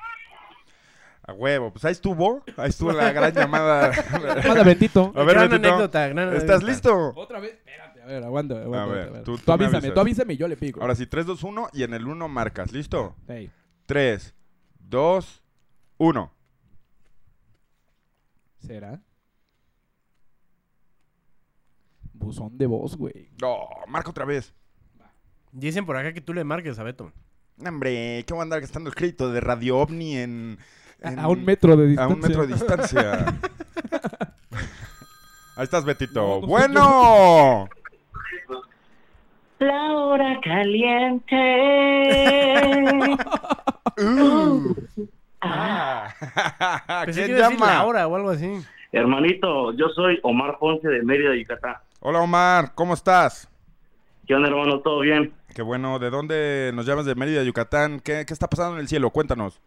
[1.33, 2.45] A huevo, pues ahí estuvo.
[2.57, 3.91] Ahí estuvo la gran llamada.
[4.47, 5.13] Manda Betito.
[5.15, 5.69] A ver, Gran Betito.
[5.69, 6.67] anécdota, gran ¿Estás anécdota.
[6.67, 7.13] listo?
[7.17, 7.53] Otra vez.
[7.55, 8.55] Espérate, a ver, aguanta.
[8.63, 9.95] aguanta, A ver, aguanta, tú- Tú, tú me avísame, avisas.
[9.95, 10.81] tú avísame y yo le pico.
[10.83, 12.73] Ahora sí, 3, 2, 1 y en el 1 marcas.
[12.73, 13.17] ¿Listo?
[13.29, 13.51] Ey.
[13.87, 14.35] 3,
[14.81, 15.43] 2,
[15.99, 16.33] 1.
[18.59, 19.01] ¿Será?
[22.15, 23.31] buzón de voz, güey.
[23.41, 23.59] No,
[23.89, 24.55] marca otra vez.
[25.51, 27.13] Dicen por acá que tú le marques a Beto.
[27.67, 30.59] Hombre, ¿qué voy a andar gastando el crédito de Radio OVNI en...
[31.03, 32.29] A- en- a un metro de A un distancia.
[32.29, 33.27] metro de distancia.
[35.57, 36.21] Ahí estás, Betito.
[36.21, 37.69] No, no sé, bueno.
[39.59, 41.37] La hora caliente.
[43.99, 44.75] Uh.
[45.43, 46.09] Ah.
[47.05, 47.75] Pensé que ¿Quién iba a decir llama?
[47.75, 48.51] Laura o algo así.
[48.91, 51.75] Hermanito, yo soy Omar Ponce de Mérida, Yucatán.
[52.01, 52.73] Hola, Omar.
[52.75, 53.51] ¿Cómo estás?
[54.27, 54.81] ¿Qué onda, hermano?
[54.81, 55.35] ¿Todo bien?
[55.55, 55.99] Qué bueno.
[55.99, 57.05] ¿De dónde nos llamas?
[57.05, 58.01] De Mérida, Yucatán.
[58.01, 59.11] ¿Qué, qué está pasando en el cielo?
[59.11, 59.61] Cuéntanos.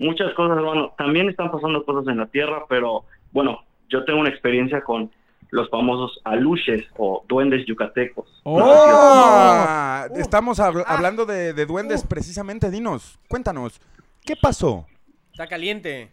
[0.00, 0.92] Muchas cosas, hermano.
[0.98, 5.10] También están pasando cosas en la Tierra, pero bueno, yo tengo una experiencia con
[5.50, 8.26] los famosos aluches o duendes yucatecos.
[8.44, 10.06] ¡Oh!
[10.16, 12.70] Estamos habl- hablando de, de duendes precisamente.
[12.70, 13.80] Dinos, cuéntanos.
[14.24, 14.86] ¿Qué pasó?
[15.32, 16.10] Está caliente.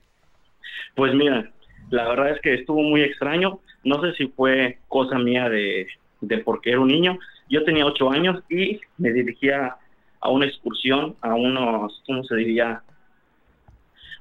[0.96, 1.50] Pues mira,
[1.90, 3.60] la verdad es que estuvo muy extraño.
[3.84, 5.88] No sé si fue cosa mía de,
[6.22, 7.18] de porque era un niño.
[7.50, 9.78] Yo tenía ocho años y me dirigía
[10.20, 12.82] a una excursión, a unos, ¿cómo se diría?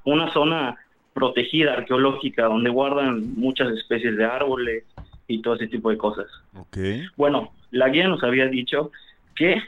[0.03, 0.77] Una zona
[1.13, 4.83] protegida arqueológica donde guardan muchas especies de árboles
[5.27, 6.27] y todo ese tipo de cosas.
[6.55, 6.77] Ok.
[7.15, 8.91] Bueno, la guía nos había dicho
[9.35, 9.61] que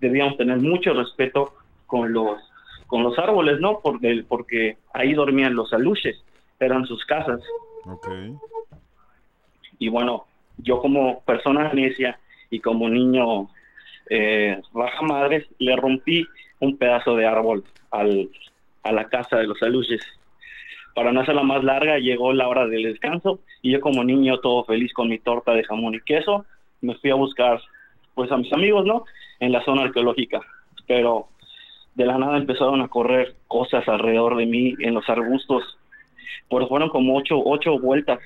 [0.00, 1.54] debíamos tener mucho respeto
[1.86, 2.40] con los
[2.86, 3.80] con los árboles, ¿no?
[3.82, 6.22] Porque, porque ahí dormían los aluches,
[6.60, 7.40] eran sus casas.
[7.86, 8.06] Ok.
[9.78, 10.26] Y bueno,
[10.58, 12.18] yo como persona necia
[12.50, 13.48] y como niño
[14.10, 16.26] eh, raja madres, le rompí
[16.60, 18.28] un pedazo de árbol al,
[18.82, 20.00] a la casa de los aluches.
[20.94, 24.64] Para no hacerla más larga, llegó la hora del descanso y yo como niño todo
[24.64, 26.44] feliz con mi torta de jamón y queso,
[26.80, 27.60] me fui a buscar
[28.14, 29.04] pues a mis amigos, ¿no?
[29.40, 30.40] En la zona arqueológica.
[30.86, 31.28] Pero
[31.94, 35.78] de la nada empezaron a correr cosas alrededor de mí en los arbustos.
[36.48, 38.20] Pues fueron como ocho, ocho vueltas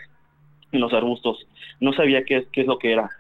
[0.72, 1.46] en los arbustos.
[1.80, 3.10] No sabía qué, qué es lo que era.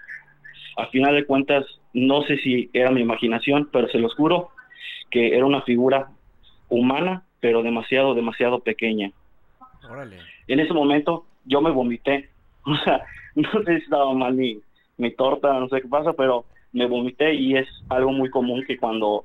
[0.76, 4.50] A final de cuentas, no sé si era mi imaginación, pero se los juro
[5.10, 6.08] que era una figura
[6.68, 9.10] humana, pero demasiado, demasiado pequeña.
[9.88, 10.18] Órale.
[10.48, 12.28] En ese momento yo me vomité.
[12.68, 13.00] O sea,
[13.36, 14.58] no sé si estaba mal mi,
[14.96, 18.76] mi torta, no sé qué pasa, pero me vomité y es algo muy común que
[18.76, 19.24] cuando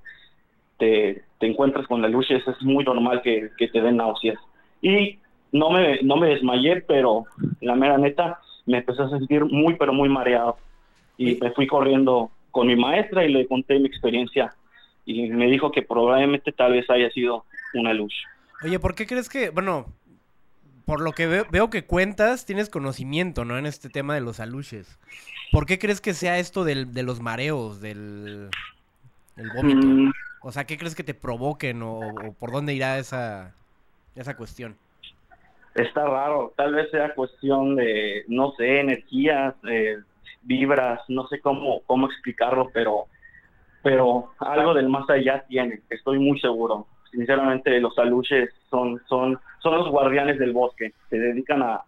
[0.77, 4.37] te, te encuentras con las luces es muy normal que, que te den náuseas.
[4.79, 5.17] Y
[5.51, 7.25] no me, no me desmayé, pero
[7.61, 10.57] la mera neta me empecé a sentir muy, pero muy mareado.
[11.17, 14.53] Y me fui corriendo con mi maestra y le conté mi experiencia
[15.05, 18.13] y me dijo que probablemente tal vez haya sido una luz.
[18.63, 19.87] Oye, ¿por qué crees que, bueno,
[20.85, 23.57] por lo que veo, veo que cuentas, tienes conocimiento, ¿no?
[23.57, 24.99] En este tema de los aluches.
[25.51, 28.49] ¿Por qué crees que sea esto del, de los mareos, del
[29.37, 29.87] el vómito?
[29.87, 30.11] Mm.
[30.41, 33.53] O sea, ¿qué crees que te provoquen o, o por dónde irá esa,
[34.15, 34.75] esa cuestión?
[35.75, 39.97] Está raro, tal vez sea cuestión de, no sé, energías, eh,
[40.41, 43.05] vibras, no sé cómo, cómo explicarlo, pero,
[43.81, 46.87] pero algo del más allá tiene, estoy muy seguro.
[47.11, 51.81] Sinceramente, los aluches son, son, son los guardianes del bosque, se dedican a,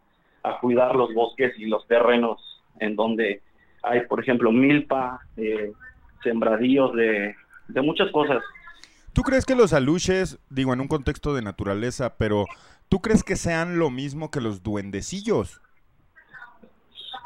[0.43, 3.41] a cuidar los bosques y los terrenos en donde
[3.83, 5.71] hay, por ejemplo, milpa, eh,
[6.23, 7.35] sembradíos de,
[7.67, 8.43] de muchas cosas.
[9.13, 12.45] ¿Tú crees que los aluches, digo, en un contexto de naturaleza, pero
[12.89, 15.61] ¿tú crees que sean lo mismo que los duendecillos?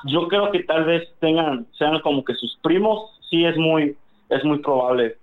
[0.05, 3.95] yo creo que tal vez tengan sean como que sus primos sí es muy
[4.29, 5.17] es muy probable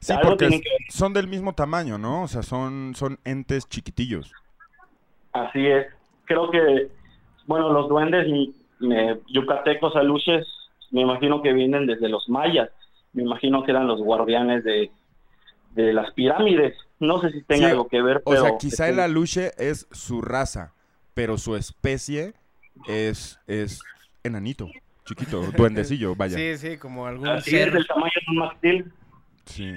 [0.00, 2.22] Sí, Algo porque son del mismo tamaño, ¿no?
[2.22, 4.32] O sea, son, son entes chiquitillos.
[5.32, 5.86] así es
[6.24, 6.88] creo que
[7.46, 8.26] bueno los duendes
[8.80, 10.46] me- yucatecos aluches
[10.90, 12.70] me imagino que vienen desde los mayas
[13.12, 14.90] me imagino que eran los guardianes de
[15.74, 18.88] de las pirámides no sé si tenga Sí, algo que ver O pero sea, quizá
[18.88, 20.72] el aluche es su raza,
[21.14, 22.32] pero su especie
[22.88, 23.82] es, es
[24.24, 24.70] enanito,
[25.04, 26.36] chiquito, duendecillo, vaya.
[26.36, 27.68] Sí, sí, como algún así ser.
[27.68, 28.92] es del tamaño de un mástil
[29.46, 29.72] Sí.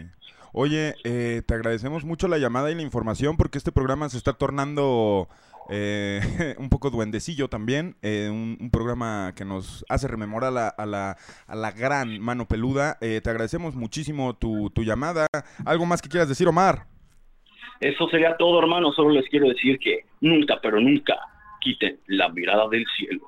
[0.52, 4.34] Oye, eh, te agradecemos mucho la llamada y la información porque este programa se está
[4.34, 5.28] tornando
[5.70, 6.20] eh,
[6.58, 7.96] un poco duendecillo también.
[8.02, 11.18] eh, un, programa que nos hace rememorar a la, a la,
[11.48, 12.98] a la gran mano peluda.
[13.02, 15.28] Eh, te agradecemos muchísimo tu, tu llamada.
[15.66, 16.86] ¿Algo más que quieras decir, Omar?
[17.80, 21.16] eso sería todo hermano solo les quiero decir que nunca pero nunca
[21.60, 23.22] quiten la mirada del cielo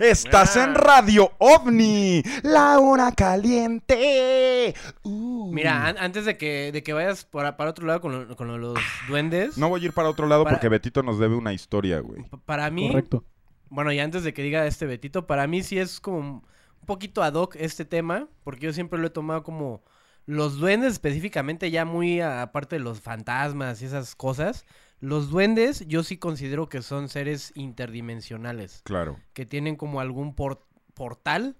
[0.00, 4.74] Estás en Radio OVNI, la hora caliente.
[5.02, 5.52] Uh.
[5.52, 8.48] Mira, an- antes de que, de que vayas para, para otro lado con, lo- con
[8.48, 8.78] lo los
[9.08, 12.00] duendes, No voy a ir para otro lado Para- porque Betito nos debe una historia,
[12.00, 12.24] güey.
[12.44, 13.24] para mí, Correcto.
[13.68, 16.42] bueno, y antes de que diga este Betito, para mí sí es como un
[16.86, 19.82] poquito ad hoc este tema, porque yo siempre lo he tomado como
[20.26, 24.66] los duendes específicamente ya muy a- aparte de los fantasmas y esas cosas.
[25.00, 28.80] Los duendes yo sí considero que son seres interdimensionales.
[28.84, 29.18] Claro.
[29.32, 31.56] que tienen como algún por- portal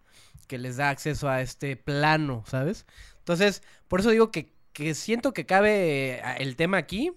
[0.46, 2.86] que les da acceso a este plano, ¿sabes?
[3.18, 7.12] Entonces, por eso digo que, que siento que cabe eh, el tema aquí,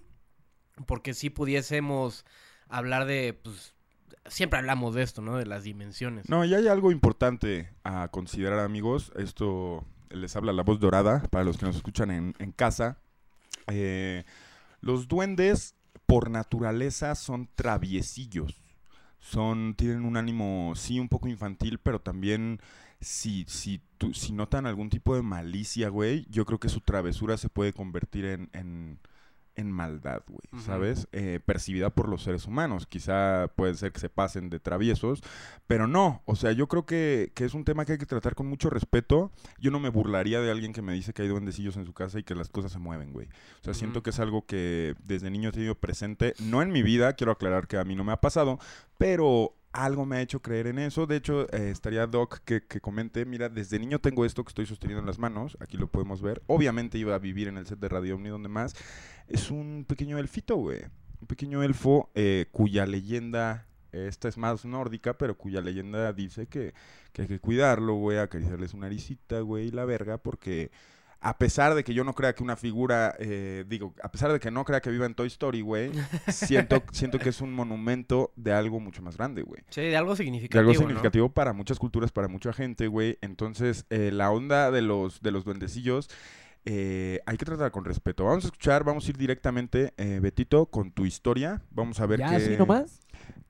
[0.86, 2.24] porque si pudiésemos
[2.68, 3.74] hablar de, pues,
[4.26, 5.36] siempre hablamos de esto, ¿no?
[5.36, 6.28] De las dimensiones.
[6.28, 9.12] No, y hay algo importante a considerar, amigos.
[9.16, 12.98] Esto les habla la voz dorada para los que nos escuchan en, en casa.
[13.68, 14.24] Eh,
[14.80, 15.74] los duendes,
[16.12, 18.62] por naturaleza, son traviesillos.
[19.18, 22.60] Son, tienen un ánimo, sí, un poco infantil, pero también
[23.00, 23.80] si, si,
[24.12, 28.26] si notan algún tipo de malicia, güey, yo creo que su travesura se puede convertir
[28.26, 28.98] en,
[29.56, 30.62] en maldad, güey.
[30.62, 31.08] ¿sabes?
[31.12, 32.86] Eh, percibida por los seres humanos.
[32.86, 35.22] Quizá puede ser que se pasen de traviesos,
[35.66, 36.22] pero no.
[36.24, 38.70] O sea, yo creo que, que es un tema que hay que tratar con mucho
[38.70, 39.32] respeto.
[39.58, 42.18] Yo no me burlaría de alguien que me dice que hay duendecillos en su casa
[42.18, 43.28] y que las cosas se mueven, güey.
[43.60, 46.34] O sea, siento que es algo que desde niño he tenido presente.
[46.40, 48.58] No en mi vida, quiero aclarar que a mí no me ha pasado,
[48.98, 51.06] pero algo me ha hecho creer en eso.
[51.06, 54.66] De hecho, eh, estaría Doc que, que comente, mira, desde niño tengo esto que estoy
[54.66, 56.42] sosteniendo en las manos, aquí lo podemos ver.
[56.46, 58.74] Obviamente iba a vivir en el set de Radio Omni, donde más.
[59.28, 60.82] Es un pequeño elfito, güey.
[61.20, 66.74] Un pequeño elfo eh, cuya leyenda, esta es más nórdica, pero cuya leyenda dice que,
[67.12, 70.70] que hay que cuidarlo, güey, acariciarle su naricita, güey, y la verga, porque
[71.22, 74.40] a pesar de que yo no crea que una figura, eh, digo, a pesar de
[74.40, 75.92] que no crea que viva en Toy Story, güey,
[76.28, 79.62] siento, siento que es un monumento de algo mucho más grande, güey.
[79.70, 80.78] Sí, de algo De significativo, algo ¿no?
[80.78, 83.18] significativo para muchas culturas, para mucha gente, güey.
[83.22, 86.08] Entonces, eh, la onda de los, de los duendecillos
[86.64, 88.24] eh, hay que tratar con respeto.
[88.24, 91.62] Vamos a escuchar, vamos a ir directamente, eh, Betito, con tu historia.
[91.70, 93.00] Vamos a ver ¿Ya qué, así nomás?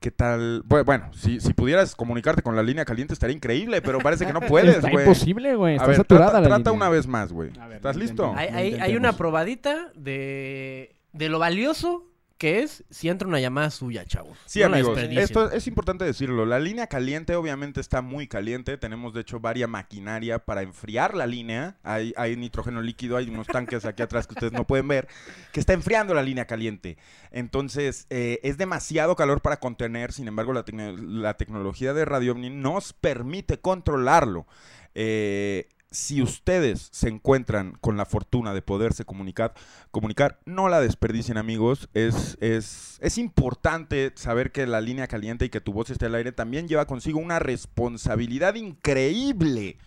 [0.03, 0.63] Qué tal.
[0.67, 4.33] Bu- Bueno, si, si pudieras comunicarte con la línea caliente estaría increíble, pero parece que
[4.33, 5.03] no puedes, Está güey.
[5.05, 6.73] imposible, güey, A está ver, saturada trata, la trata línea.
[6.73, 7.49] una vez más, güey.
[7.51, 8.33] ver, ¿Estás listo?
[8.35, 12.05] Hay, hay- una probadita de, de lo valioso
[12.37, 14.37] que es si entra una llamada suya, chavos.
[14.45, 16.45] Sí, No amigos, esto es importante decirlo.
[16.45, 18.77] La línea caliente obviamente está muy caliente.
[18.77, 21.77] Tenemos, de hecho, varia maquinaria para enfriar la línea.
[21.83, 25.07] Hay, hay nitrógeno líquido, hay unos tanques aquí atrás que ustedes no pueden ver,
[25.53, 26.97] que está enfriando la línea caliente.
[27.31, 30.11] Entonces, eh, es demasiado calor para contener.
[30.11, 34.47] Sin embargo, la, tecno- la tecnología de Radio Omni nos permite controlarlo.
[34.95, 39.53] Eh, si ustedes se encuentran con la fortuna de poderse comunicar,
[39.91, 41.89] comunicar no la desperdicien, amigos.
[41.93, 46.15] Es, es, es importante saber que la línea caliente y que tu voz esté al
[46.15, 49.77] aire también lleva consigo una responsabilidad increíble.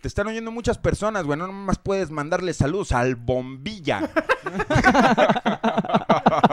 [0.00, 1.38] Te están oyendo muchas personas, güey.
[1.38, 4.00] No nomás puedes mandarle saludos al bombilla.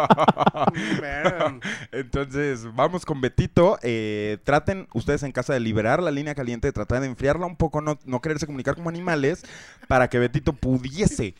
[1.92, 3.78] Entonces, vamos con Betito.
[3.82, 7.82] Eh, traten ustedes en casa de liberar la línea caliente, tratar de enfriarla un poco,
[7.82, 9.44] no, no quererse comunicar como animales,
[9.88, 11.36] para que Betito pudiese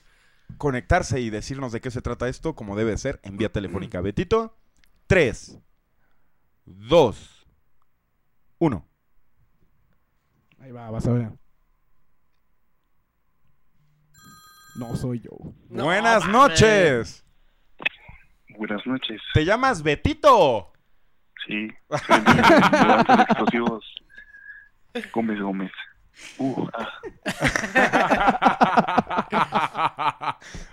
[0.58, 4.02] conectarse y decirnos de qué se trata esto, como debe ser, en vía telefónica.
[4.02, 4.56] Betito,
[5.08, 5.60] 3,
[6.66, 7.48] 2,
[8.60, 8.86] 1.
[10.60, 11.32] Ahí va, vas a ver.
[14.76, 15.32] No soy yo.
[15.70, 17.26] Buenas noches.
[18.60, 19.20] Buenas noches.
[19.34, 20.74] ¿Te llamas Betito?
[21.48, 21.70] Sí.
[21.90, 23.86] explosivos.
[25.14, 25.72] Gómez Gómez.
[26.38, 26.90] Uh, ah.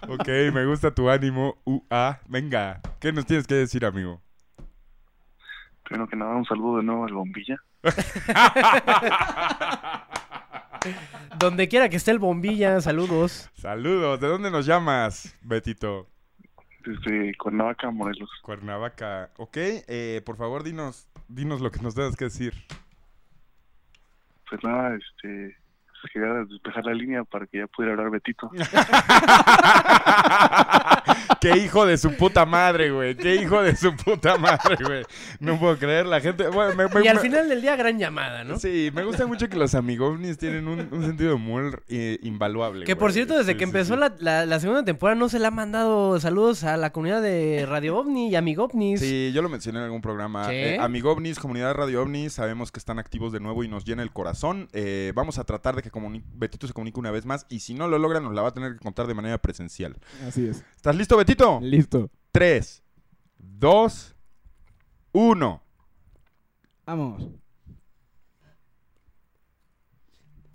[0.08, 1.58] ok, me gusta tu ánimo.
[1.64, 4.20] Uh, ah, venga, ¿qué nos tienes que decir, amigo?
[5.84, 7.56] Primero que nada, un saludo de nuevo al bombilla.
[11.38, 13.48] Donde quiera que esté el bombilla, saludos.
[13.54, 16.08] Saludos, ¿de dónde nos llamas, Betito?
[16.86, 18.30] Desde Cuernavaca, Morelos.
[18.42, 19.30] Cuernavaca.
[19.36, 22.54] Ok, eh, por favor, dinos, dinos lo que nos tengas que decir.
[24.48, 25.56] Pues nada, este.
[26.06, 28.50] Pues quería despejar la línea para que ya pudiera hablar Betito.
[31.40, 33.14] Qué hijo de su puta madre, güey.
[33.16, 35.02] Qué hijo de su puta madre, güey.
[35.40, 36.48] No puedo creer, la gente.
[36.48, 38.58] bueno, me- me- Y al me- final del día, gran llamada, ¿no?
[38.58, 42.84] Sí, me gusta mucho que los amigovnis tienen un, un sentido de humor eh, invaluable.
[42.84, 43.00] Que güey.
[43.00, 44.00] por cierto, desde Sí, que sí, empezó sí.
[44.00, 47.66] La, la- la segunda temporada no se le ha mandado saludos a la comunidad de
[47.68, 49.00] Radio OVNI y Amigovnis.
[49.00, 50.52] Sí, yo lo mencioné en algún programa.
[50.52, 54.02] Eh, Amigo OVNIs, comunidad Radio OVNIs, sabemos que están activos de nuevo y nos llena
[54.02, 54.68] el corazón.
[54.72, 55.90] Eh, vamos a tratar de que
[56.34, 58.54] Betito se comunique una vez más y si no lo logra nos la va a
[58.54, 59.96] tener que contar de manera presencial.
[60.26, 60.64] Así es.
[60.76, 61.58] ¿Estás listo, Betito?
[61.62, 62.10] Listo.
[62.32, 62.82] 3,
[63.38, 64.16] 2,
[65.12, 65.62] 1.
[66.86, 67.28] Vamos.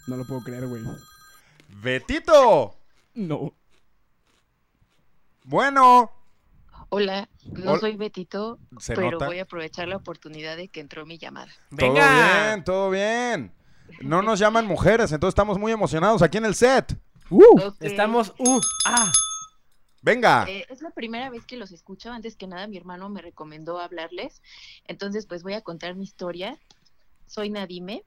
[0.07, 0.83] No lo puedo creer, güey.
[1.81, 2.75] ¡Betito!
[3.13, 3.53] No.
[5.43, 6.11] Bueno.
[6.89, 9.27] Hola, no soy Betito, Se pero nota.
[9.27, 11.51] voy a aprovechar la oportunidad de que entró mi llamada.
[11.77, 13.53] Todo bien, todo bien.
[14.01, 16.97] No nos llaman mujeres, entonces estamos muy emocionados aquí en el set.
[17.29, 17.75] Ok.
[17.79, 19.11] Estamos, uh, ah.
[20.01, 20.45] Venga.
[20.49, 22.11] Eh, es la primera vez que los escucho.
[22.11, 24.41] Antes que nada, mi hermano me recomendó hablarles.
[24.87, 26.57] Entonces, pues voy a contar mi historia.
[27.27, 28.03] Soy Nadime.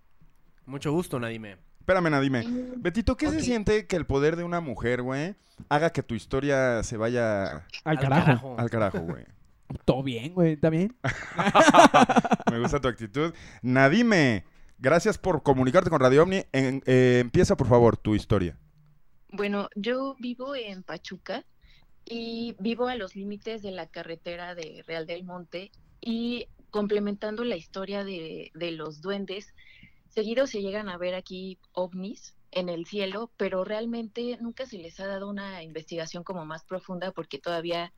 [0.66, 1.56] Mucho gusto, Nadime.
[1.78, 2.46] Espérame, Nadime.
[2.46, 5.34] Mm, Betito, ¿qué se siente que el poder de una mujer, güey,
[5.68, 8.56] haga que tu historia se vaya Al carajo.
[8.58, 9.24] al carajo, güey?
[9.84, 10.96] Todo bien, güey, ¿está bien?
[12.50, 13.34] Me gusta tu actitud.
[13.62, 14.44] Nadime,
[14.84, 16.44] gracias por comunicarte con Radio Omni.
[16.52, 18.58] Eh, empieza, por favor, tu historia.
[19.30, 21.44] Bueno, yo vivo en Pachuca
[22.04, 25.72] y vivo a los límites de la carretera de Real del Monte
[26.02, 29.54] y complementando la historia de, de los duendes,
[30.10, 35.00] seguido se llegan a ver aquí ovnis en el cielo, pero realmente nunca se les
[35.00, 37.92] ha dado una investigación como más profunda porque todavía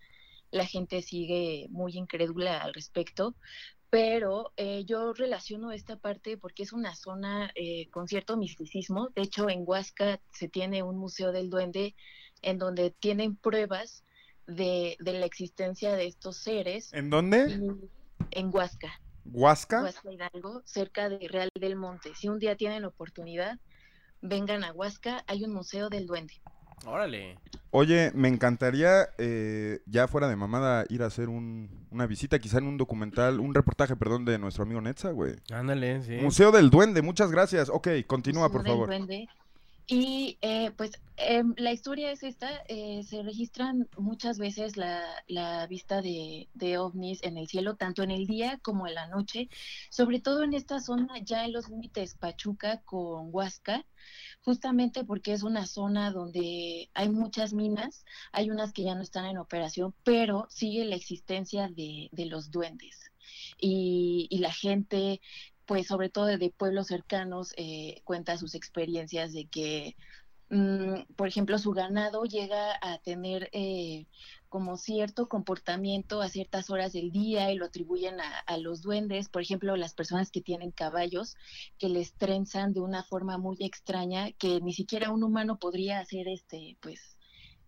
[0.53, 3.35] la gente sigue muy incrédula al respecto.
[3.91, 9.11] Pero eh, yo relaciono esta parte porque es una zona eh, con cierto misticismo.
[9.15, 11.95] De hecho, en Huasca se tiene un museo del duende
[12.43, 14.05] en donde tienen pruebas
[14.47, 16.93] de, de la existencia de estos seres.
[16.93, 17.47] ¿En dónde?
[17.49, 19.01] Y en Huasca.
[19.25, 19.83] ¿Huasca?
[19.83, 22.15] Huasca Hidalgo, cerca de Real del Monte.
[22.15, 23.59] Si un día tienen oportunidad,
[24.21, 26.35] vengan a Huasca, hay un museo del duende.
[26.85, 27.39] Órale.
[27.71, 32.59] Oye, me encantaría, eh, ya fuera de mamada, ir a hacer un- una visita, quizá
[32.59, 35.35] en un documental, un reportaje, perdón, de nuestro amigo Netza, güey.
[35.53, 36.13] Ándale, sí.
[36.23, 37.69] Museo del Duende, muchas gracias.
[37.69, 38.89] Ok, continúa, por Museo del favor.
[38.89, 39.29] Duende.
[39.89, 45.65] Y eh, pues em, la historia es esta, eh, se registran muchas veces la, la
[45.69, 49.49] vista de, de ovnis en el cielo, tanto en el día como en la noche,
[49.91, 53.85] sobre todo en esta zona ya en los límites Pachuca con Huasca,
[54.47, 59.27] justamente porque es una zona donde hay muchas minas, hay unas que ya no están
[59.27, 63.11] en operación, pero sigue la existencia de, de los duendes.
[63.59, 65.21] Y, y la gente
[65.67, 69.97] pues sobre todo de pueblos cercanos, eh, cuenta sus experiencias de que,
[70.51, 74.07] mm, por ejemplo, su ganado llega a tener eh,
[74.57, 79.29] como cierto comportamiento a ciertas horas del día y lo atribuyen a, los duendes.
[79.29, 81.37] Por ejemplo, las personas que tienen caballos
[81.77, 86.27] que les trenzan de una forma muy extraña que ni siquiera un humano podría hacer
[86.27, 87.19] este, pues,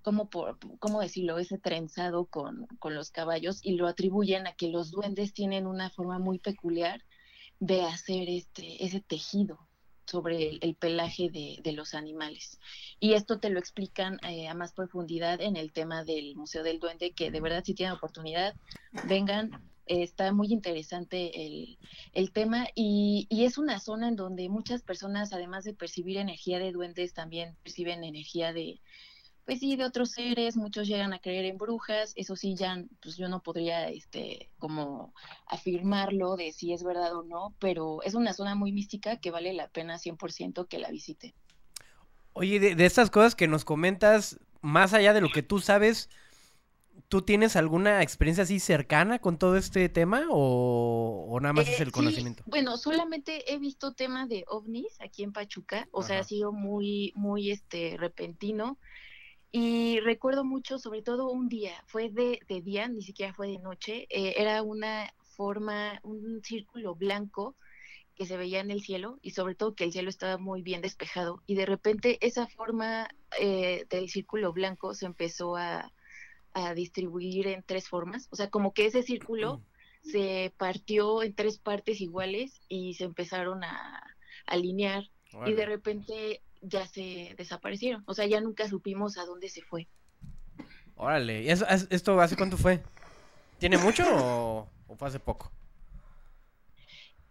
[0.01, 1.36] ¿cómo, por, cómo decirlo?
[1.36, 5.91] Ese trenzado con, con los caballos y lo atribuyen a que los duendes tienen una
[5.91, 7.05] forma muy peculiar
[7.61, 9.68] de hacer este ese tejido
[10.09, 12.59] sobre el, el pelaje de, los animales.
[12.98, 16.80] Y esto te lo explican eh, a más profundidad en el tema del Museo del
[16.80, 18.54] Duende, que de verdad si tienen oportunidad,
[19.06, 19.50] vengan.
[19.86, 21.30] está muy interesante
[22.12, 26.72] el, tema y es una zona en donde muchas personas, además de percibir energía de
[26.72, 28.80] duendes, también perciben energía de,
[29.49, 33.16] pues sí, de otros seres, muchos llegan a creer en brujas, eso sí, ya, pues
[33.16, 35.14] yo no podría, este, como
[35.46, 39.55] afirmarlo de si es verdad o no, pero es una zona muy mística que vale
[39.55, 41.34] la pena 100% que la visite.
[42.32, 46.09] Oye, de, de estas cosas que nos comentas, más allá de lo que tú sabes,
[47.09, 51.80] ¿tú tienes alguna experiencia así cercana con todo este tema o, o nada más es
[51.80, 52.44] Eh, el sí, conocimiento?
[52.44, 57.12] bueno, solamente he visto temas de ovnis aquí en Pachuca, o sea, ha sido muy,
[57.16, 58.78] muy, este, repentino.
[59.51, 63.59] Y recuerdo mucho, sobre todo un día, fue de, de día, ni siquiera fue de
[63.59, 67.57] noche, eh, era una forma, un círculo blanco
[68.14, 70.82] que se veía en el cielo y sobre todo que el cielo estaba muy bien
[70.82, 75.92] despejado y de repente esa forma eh, del círculo blanco se empezó a,
[76.53, 79.62] a distribuir en tres formas, o sea, como que ese círculo
[80.03, 84.03] se partió en tres partes iguales y se empezaron a, a
[84.46, 85.05] alinear
[85.46, 89.86] y de repente ya se desaparecieron, o sea, ya nunca supimos a dónde se fue.
[90.96, 92.82] Órale, ¿y eso- es- ¿esto hace cuánto fue?
[93.59, 95.50] ¿Tiene mucho o, o fue hace poco?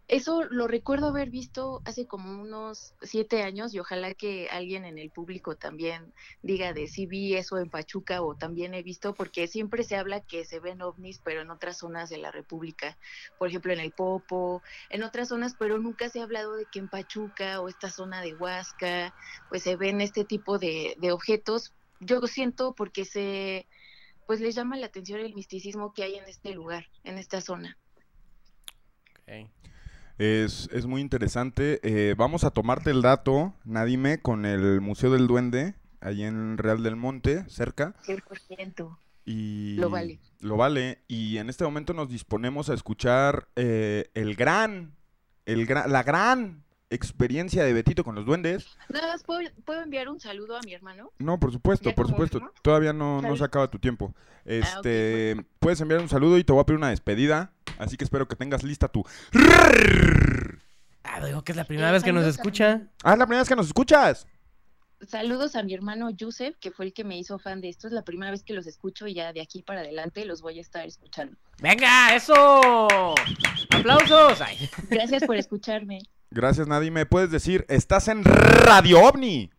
[0.07, 4.97] Eso lo recuerdo haber visto hace como unos siete años y ojalá que alguien en
[4.97, 9.47] el público también diga de si vi eso en Pachuca o también he visto, porque
[9.49, 12.97] siempre se habla que se ven ovnis, pero en otras zonas de la República,
[13.37, 16.79] por ejemplo en el Popo, en otras zonas, pero nunca se ha hablado de que
[16.79, 19.13] en Pachuca o esta zona de Huasca,
[19.49, 21.73] pues se ven este tipo de, objetos.
[21.99, 23.67] Yo lo siento porque se,
[24.25, 27.77] pues les llama la atención el misticismo que hay en este lugar, en esta zona.
[30.17, 31.79] Es, es muy interesante.
[31.83, 36.81] Eh, vamos a tomarte el dato, Nadime, con el Museo del Duende, ahí en Real
[36.83, 37.93] del Monte, cerca.
[38.05, 38.97] 100%.
[39.25, 40.19] Y Lo vale.
[40.39, 41.03] Lo vale.
[41.07, 44.95] Y en este momento nos disponemos a escuchar eh, el gran,
[45.45, 48.65] el gra- la gran experiencia de Betito con los duendes.
[48.89, 51.11] Nada más, ¿puedo, puedo enviar un saludo a mi hermano?
[51.19, 52.39] No, por supuesto, ¿Ya por supuesto.
[52.61, 54.15] Todavía no, no se acaba tu tiempo.
[54.17, 57.51] Ah, Este, puedes enviar un saludo y te voy a pedir una despedida.
[57.77, 59.03] Así que espero que tengas lista tu.
[61.03, 62.81] Ah, digo que es la primera Eh, vez que nos saludos a escucha.
[63.03, 64.27] Ah, es la primera vez que nos escuchas.
[65.07, 67.87] Saludos a mi hermano Yusef, que fue el que me hizo fan de esto.
[67.87, 70.57] Es la primera vez que los escucho y ya de aquí para adelante los voy
[70.57, 71.37] a estar escuchando.
[71.61, 73.05] ¡Venga, eso!
[73.69, 74.41] ¡Aplausos!
[74.41, 74.69] Ay.
[74.89, 75.99] Gracias por escucharme.
[76.31, 76.89] Gracias, Nadie.
[76.91, 79.51] ¿Me puedes decir, estás en Radio OVNI?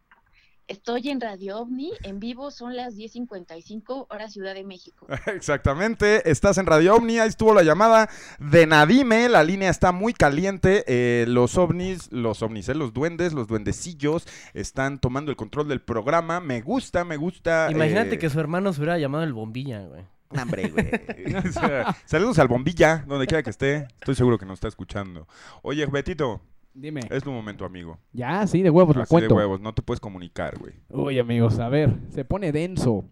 [0.69, 5.07] Estoy en Radio OVNI, en vivo son las 10.55 hora Ciudad de México.
[5.27, 10.13] Exactamente, estás en Radio OVNI, ahí estuvo la llamada de Nadime, la línea está muy
[10.13, 15.69] caliente, eh, los ovnis, los ovnis, eh, los duendes, los duendecillos están tomando el control
[15.69, 17.69] del programa, me gusta, me gusta.
[17.71, 20.05] Imagínate eh, que su hermano se hubiera llamado el bombilla, güey.
[20.39, 20.91] Hombre, güey.
[21.35, 25.27] O sea, Saludos al bombilla, donde quiera que esté, estoy seguro que nos está escuchando.
[25.63, 26.43] Oye, Betito.
[26.81, 27.01] Dime.
[27.11, 27.99] Es tu momento, amigo.
[28.13, 29.35] Ya, sí, de huevos la Así de cuento.
[29.35, 30.75] huevos, no te puedes comunicar, güey.
[30.89, 33.05] Uy, amigos, a ver, se pone denso.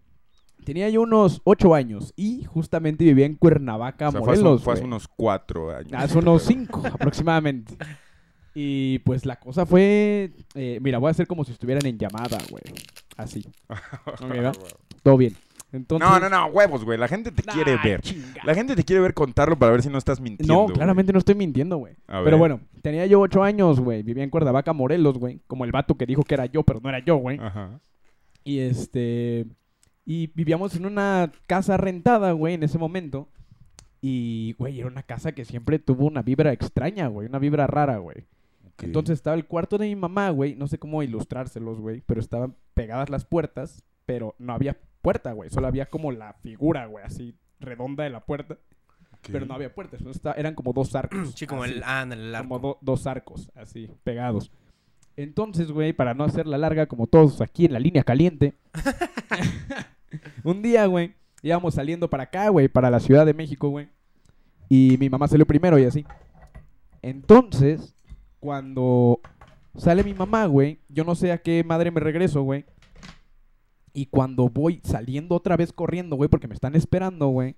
[0.63, 4.63] Tenía yo unos ocho años y justamente vivía en Cuernavaca, O sea, fue hace- Morelos.
[4.63, 4.87] fue hace güey.
[4.89, 5.93] unos cuatro años.
[5.93, 7.75] Hace unos cinco aproximadamente.
[8.53, 10.31] Y pues la cosa fue.
[10.55, 12.63] eh, mira, voy a hacer como si estuvieran en llamada, güey.
[13.15, 13.45] Así.
[14.05, 14.51] Ok, ¿va?
[15.03, 15.35] Todo bien.
[15.71, 16.97] Entonces, No, no, no, huevos, güey.
[16.97, 18.01] La gente te quiere Ay, ver.
[18.01, 18.41] chinga.
[18.45, 20.53] La gente te quiere ver contarlo para ver si no estás mintiendo.
[20.53, 20.75] No, güey.
[20.75, 21.95] claramente no estoy mintiendo, güey.
[22.07, 24.01] Pero bueno, tenía yo ocho años, güey.
[24.03, 25.41] Vivía en Cuernavaca, Morelos, güey.
[25.47, 27.37] Como el vato que dijo que era yo, pero no era yo, güey.
[27.39, 27.81] Ajá.
[28.43, 29.45] Y este.
[30.05, 33.27] Y vivíamos en una casa rentada, güey, en ese momento.
[33.99, 37.27] Y, güey, era una casa que siempre tuvo una vibra extraña, güey.
[37.27, 38.25] Una vibra rara, güey.
[38.81, 40.55] Entonces estaba el cuarto de mi mamá, güey.
[40.55, 42.01] No sé cómo ilustrárselos, güey.
[42.05, 43.83] Pero estaban pegadas las puertas.
[44.05, 45.49] Pero no había puerta, güey.
[45.49, 48.57] Solo había como la figura, güey, así redonda de la puerta.
[49.31, 50.01] Pero no había puertas.
[50.01, 51.31] Esta- eran como dos arcos.
[51.33, 51.81] Sí, como el- así.
[51.85, 52.49] ah, ándale, el arco.
[52.49, 54.51] Como do- dos arcos, así, pegados.
[55.15, 58.53] Entonces, güey, para no hacerla larga, como todos aquí en la línea caliente,
[60.43, 63.87] un día, güey, íbamos saliendo para acá, güey, para la Ciudad de México, güey.
[64.67, 66.05] Y mi mamá salió primero y así.
[67.01, 67.95] Entonces,
[68.41, 69.21] cuando
[69.77, 72.65] sale mi mamá, güey, yo no sé a qué madre me regreso, güey.
[73.93, 77.55] Y cuando voy saliendo otra vez corriendo, güey, porque me están esperando, güey.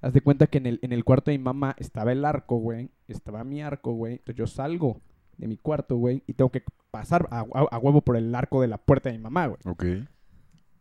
[0.00, 2.56] Haz de cuenta que en el, en el cuarto de mi mamá estaba el arco,
[2.58, 2.90] güey.
[3.08, 4.14] Estaba mi arco, güey.
[4.14, 5.00] Entonces yo salgo
[5.38, 6.22] de mi cuarto, güey.
[6.26, 9.16] Y tengo que pasar a, a- a huevo por el arco de la puerta de
[9.18, 9.58] mi mamá, güey.
[9.64, 9.84] Ok.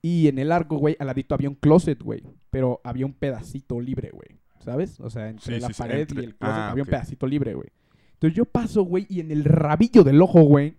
[0.01, 2.23] Y en el arco, güey, al ladito había un closet, güey.
[2.51, 4.39] Pero había un pedacito libre, güey.
[4.59, 4.99] ¿Sabes?
[4.99, 7.27] O sea, entre Sí, la sí, pared entre- y el closet ah, había un pedacito
[7.27, 7.69] libre, güey.
[8.13, 10.75] Entonces yo paso, güey, y en el rabillo del ojo, güey,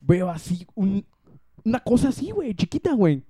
[0.00, 1.04] veo así un,
[1.64, 3.22] una cosa así, güey, chiquita, güey.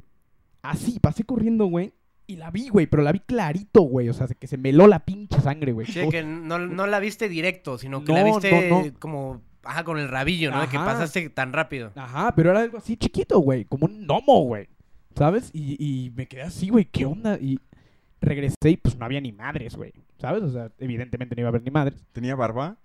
[0.65, 1.93] Así, pasé corriendo, güey.
[2.27, 4.09] Y la vi, güey, pero la vi clarito, güey.
[4.09, 5.87] O sea, que se meló la pinche sangre, güey.
[5.87, 8.93] Sí, que no, no la viste directo, sino que No, la viste no, no.
[8.99, 10.63] como, ajá, con el rabillo, ¿no?
[10.63, 10.87] De que Ajá.
[10.87, 11.93] pasaste tan rápido.
[11.97, 13.67] Ajá, pero era algo así chiquito, güey.
[13.67, 14.69] Como un gnomo, güey.
[15.17, 15.51] ¿Sabes?
[15.53, 16.87] Y, y me quedé así, güey.
[16.87, 17.39] ¿Qué onda?
[17.39, 17.59] Y
[18.23, 19.93] regresé y pues no había ni madres, güey.
[20.19, 20.43] ¿Sabes?
[20.43, 22.07] O sea, evidentemente no iba a haber ni madres.
[22.13, 22.79] ¿Tenía barba?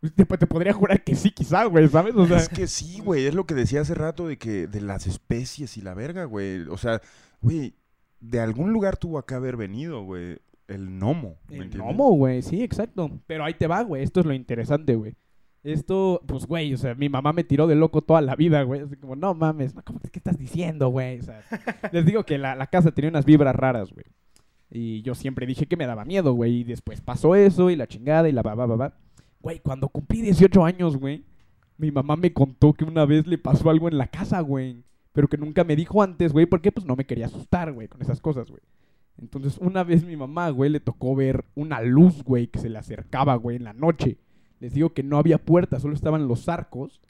[0.00, 2.14] Te, te podría jurar que sí, quizá, güey, ¿sabes?
[2.14, 4.80] O sea, Es que sí, güey, es lo que decía hace rato de que de
[4.80, 6.60] las especies y la verga, güey.
[6.68, 7.00] O sea,
[7.40, 7.74] güey,
[8.20, 10.38] de algún lugar tuvo que haber venido, güey,
[10.68, 11.78] el gnomo, ¿me El entiendes?
[11.88, 13.10] gnomo, güey, sí, exacto.
[13.26, 14.02] Pero ahí te va, güey.
[14.02, 15.14] Esto es lo interesante, güey.
[15.64, 18.82] Esto, pues, güey, o sea, mi mamá me tiró de loco toda la vida, güey.
[18.82, 21.18] Así como, no mames, ¿cómo ¿qué estás diciendo, güey?
[21.18, 21.42] O sea,
[21.92, 24.04] les digo que la, la casa tenía unas vibras raras, güey.
[24.70, 26.58] Y yo siempre dije que me daba miedo, güey.
[26.60, 28.98] Y después pasó eso y la chingada y la ba, ba, ba, ba.
[29.40, 31.24] Güey, cuando cumplí 18 años, güey,
[31.78, 34.82] mi mamá me contó que una vez le pasó algo en la casa, güey.
[35.12, 38.02] Pero que nunca me dijo antes, güey, porque pues no me quería asustar, güey, con
[38.02, 38.62] esas cosas, güey.
[39.18, 42.78] Entonces, una vez mi mamá, güey, le tocó ver una luz, güey, que se le
[42.78, 44.18] acercaba, güey, en la noche.
[44.60, 47.00] Les digo que no había puerta, solo estaban los arcos.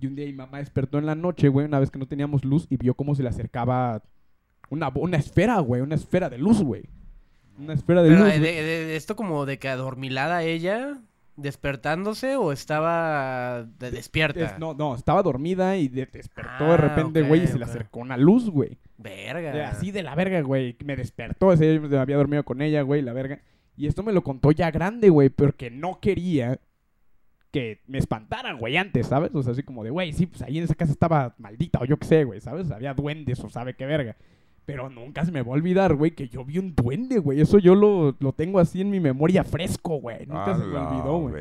[0.00, 2.44] Y un día mi mamá despertó en la noche, güey, una vez que no teníamos
[2.44, 4.02] luz, y vio cómo se le acercaba
[4.70, 6.84] una, una esfera, güey, una esfera de luz, güey.
[7.58, 8.28] Una esfera de Pero, luz.
[8.28, 8.40] güey.
[8.40, 11.02] de, de- de esto como de que adormilada ella,
[11.36, 14.44] despertándose o estaba de- despierta.
[14.44, 17.58] Es- no, no, estaba dormida y de- despertó Ah, de repente, ok, güey, y se
[17.58, 18.78] le acercó una luz, güey.
[18.98, 19.52] Verga.
[19.52, 20.76] De- Así de la verga, güey.
[20.84, 23.40] Me despertó, ese me había dormido con ella, güey, la verga.
[23.76, 26.58] Y esto me lo contó ya grande, güey, porque no quería
[27.50, 29.30] que me espantaran, güey, antes, ¿sabes?
[29.34, 31.84] O sea, así como de, güey, sí, pues ahí en esa casa estaba maldita o
[31.84, 32.70] yo qué sé, güey, ¿sabes?
[32.70, 34.16] Había duendes o sabe qué verga.
[34.64, 37.40] Pero nunca se me va a olvidar, güey, que yo vi un duende, güey.
[37.40, 40.24] Eso yo lo, lo tengo así en mi memoria fresco, güey.
[40.26, 41.34] Nunca A se me olvidó, güey.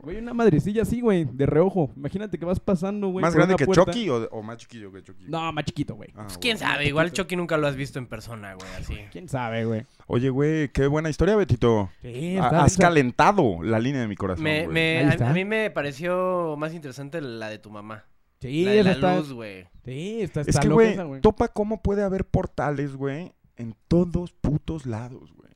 [0.00, 1.90] Güey, una madrecilla así, güey, de reojo.
[1.96, 3.22] Imagínate que vas pasando, güey.
[3.22, 3.84] ¿Más grande que puerta.
[3.92, 5.26] Chucky o, o más chiquillo que Chucky?
[5.28, 6.08] No, más chiquito, güey.
[6.16, 8.96] Ah, Pues, quién sabe, igual Chucky nunca lo has visto en persona, güey, así.
[9.12, 9.84] ¿Quién sabe, güey?
[10.06, 11.90] Oye, güey, qué buena historia, Betito.
[12.00, 14.74] Sí, está Has calentado la línea de mi corazón, Me, güey.
[14.74, 18.04] me- a, a mí me pareció más interesante la de tu mamá.
[18.42, 19.66] Sí, la de esa la está- luz, güey.
[19.84, 25.32] Sí, está, Es que, güey, topa cómo puede haber portales, güey, en todos putos lados,
[25.32, 25.50] güey.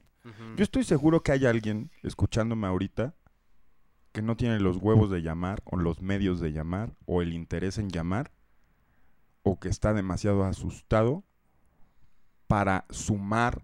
[0.57, 3.15] Yo estoy seguro que hay alguien escuchándome ahorita
[4.11, 7.79] que no tiene los huevos de llamar, o los medios de llamar, o el interés
[7.79, 8.33] en llamar,
[9.43, 11.23] o que está demasiado asustado
[12.49, 13.63] para sumar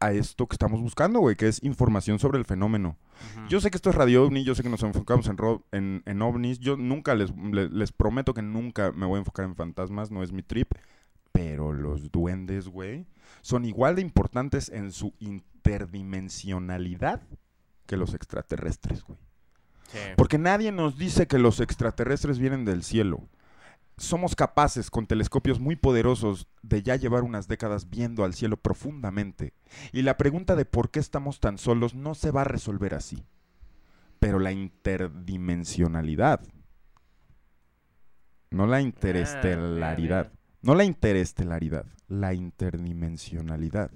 [0.00, 2.96] a esto que estamos buscando, güey, que es información sobre el fenómeno.
[3.48, 6.02] Yo sé que esto es Radio OVNI, yo sé que nos enfocamos en, ro- en,
[6.06, 6.58] en ovnis.
[6.58, 10.22] Yo nunca les, le- les prometo que nunca me voy a enfocar en fantasmas, no
[10.22, 10.72] es mi trip.
[11.32, 13.06] Pero los duendes, güey,
[13.42, 17.22] son igual de importantes en su interdimensionalidad
[17.86, 19.18] que los extraterrestres, güey.
[20.16, 23.28] Porque nadie nos dice que los extraterrestres vienen del cielo.
[23.98, 29.54] Somos capaces, con telescopios muy poderosos, de ya llevar unas décadas viendo al cielo profundamente.
[29.92, 33.24] Y la pregunta de por qué estamos tan solos no se va a resolver así.
[34.18, 36.42] Pero la interdimensionalidad,
[38.50, 40.30] no la interestelaridad,
[40.60, 43.90] no la interestelaridad, la interdimensionalidad,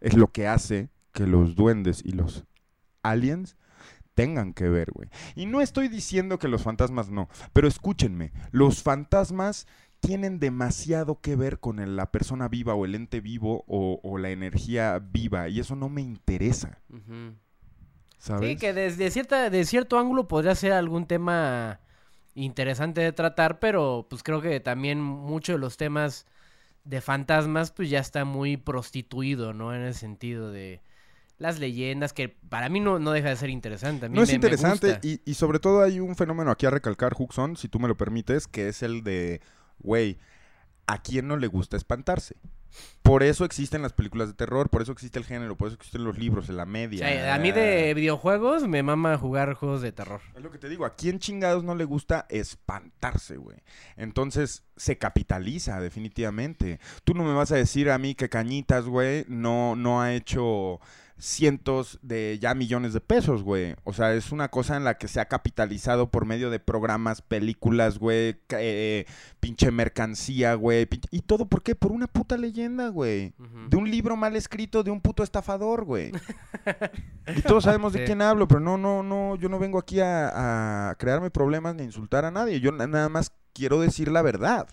[0.00, 2.44] es lo que hace que los duendes y los
[3.02, 3.56] aliens
[4.14, 5.08] tengan que ver, güey.
[5.34, 9.66] Y no estoy diciendo que los fantasmas no, pero escúchenme, los fantasmas
[10.00, 14.18] tienen demasiado que ver con el- la persona viva o el ente vivo o, o
[14.18, 16.80] la energía viva y eso no me interesa.
[18.18, 18.50] ¿sabes?
[18.50, 21.80] Sí, que desde cierta, de cierto ángulo podría ser algún tema
[22.34, 26.26] interesante de tratar, pero pues creo que también muchos de los temas
[26.84, 29.74] de fantasmas pues ya está muy prostituido, ¿no?
[29.74, 30.82] En el sentido de
[31.38, 34.06] las leyendas, que para mí no, no deja de ser interesante.
[34.06, 36.70] A mí No es me- interesante y, y sobre todo hay un fenómeno aquí a
[36.70, 39.40] recalcar, Huxon, si tú me lo permites, que es el de,
[39.78, 40.18] güey,
[40.86, 42.36] ¿a quién no le gusta espantarse?
[43.02, 46.02] Por eso existen las películas de terror, por eso existe el género, por eso existen
[46.02, 47.06] los libros, la O media.
[47.06, 50.20] sea, a mí de videojuegos me mama jugar juegos de terror.
[50.34, 53.58] Es lo que te digo, ¿a quién chingados no le gusta espantarse, güey?
[53.96, 56.80] Entonces, se capitaliza definitivamente.
[57.04, 60.80] Tú no me vas a decir a mí que Cañitas, güey, no, no ha hecho
[61.16, 63.76] cientos de ya millones de pesos, güey.
[63.84, 67.22] O sea, es una cosa en la que se ha capitalizado por medio de programas,
[67.22, 69.06] películas, güey, eh,
[69.40, 70.86] pinche mercancía, güey.
[70.86, 71.74] pinche- ¿Y todo por qué?
[71.74, 73.32] Por una puta leyenda, güey.
[73.70, 76.12] De un libro mal escrito de un puto estafador, güey.
[77.36, 80.90] Y todos sabemos de quién hablo, pero no, no, no, yo no vengo aquí a,
[80.90, 82.60] a crearme problemas ni insultar a nadie.
[82.60, 84.68] Yo na- nada más quiero decir la verdad.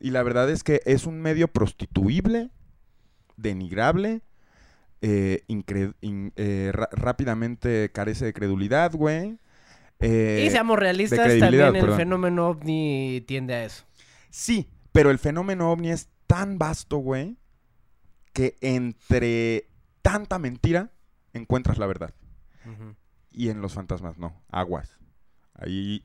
[0.00, 2.50] Y la verdad es que es un medio prostituible,
[3.36, 4.22] denigrable,
[5.06, 5.44] eh,
[6.00, 9.38] in- eh, rápidamente carece de credulidad, güey.
[10.00, 11.96] Eh, y seamos realistas, también el perdón.
[11.96, 13.84] fenómeno ovni tiende a eso.
[14.30, 17.36] Sí, pero el fenómeno ovni es tan vasto, güey,
[18.32, 19.68] que entre
[20.02, 20.90] tanta mentira
[21.32, 22.14] encuentras la verdad.
[23.30, 24.98] Y en los fantasmas no, aguas.
[25.54, 26.04] Ahí,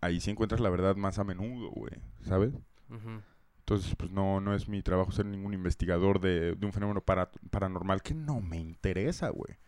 [0.00, 2.52] ahí sí encuentras la verdad más a menudo, güey, ¿sabes?
[2.88, 3.20] Ujú.
[3.68, 8.00] Entonces, pues no, no es mi trabajo ser ningún investigador de, un fenómeno para- paranormal
[8.00, 9.58] que no me interesa, güey.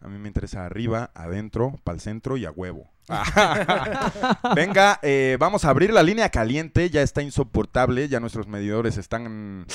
[0.00, 2.90] A mí me interesa arriba, adentro, para el centro y a huevo.
[4.56, 6.88] Venga, eh, vamos a abrir la línea caliente.
[6.88, 8.08] Ya está insoportable.
[8.08, 9.66] Ya nuestros medidores están.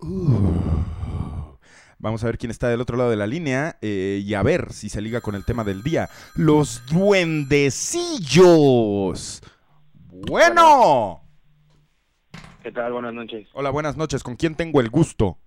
[1.98, 4.72] Vamos a ver quién está del otro lado de la línea eh, y a ver
[4.72, 6.10] si se liga con el tema del día.
[6.34, 9.42] Los duendecillos.
[10.10, 11.22] Bueno.
[12.66, 12.92] ¿Qué tal?
[12.94, 13.46] Buenas noches.
[13.52, 14.24] Hola, buenas noches.
[14.24, 15.38] ¿Con quién tengo el gusto?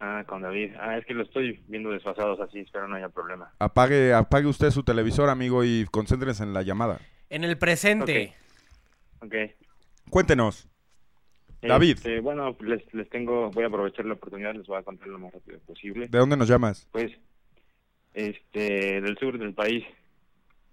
[0.00, 0.72] Ah, con David.
[0.76, 3.54] Ah, es que lo estoy viendo desfasados así, espero no haya problema.
[3.60, 6.98] Apague, apague usted su televisor, amigo, y concéntrese en la llamada.
[7.30, 8.34] En el presente.
[9.20, 9.36] Ok.
[10.10, 10.68] Cuéntenos.
[11.62, 11.98] David.
[11.98, 15.20] Este, bueno, les, les tengo, voy a aprovechar la oportunidad, les voy a contar lo
[15.20, 16.08] más rápido posible.
[16.08, 16.88] ¿De dónde nos llamas?
[16.90, 17.12] Pues,
[18.14, 19.84] este, del sur del país,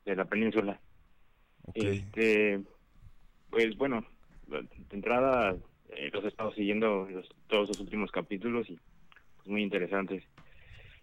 [0.03, 0.79] de la península.
[1.75, 2.59] Este,
[3.51, 4.03] pues bueno,
[4.61, 5.55] de entrada
[5.89, 8.79] eh, los he estado siguiendo los- todos los últimos capítulos y
[9.37, 10.23] pues, muy interesantes.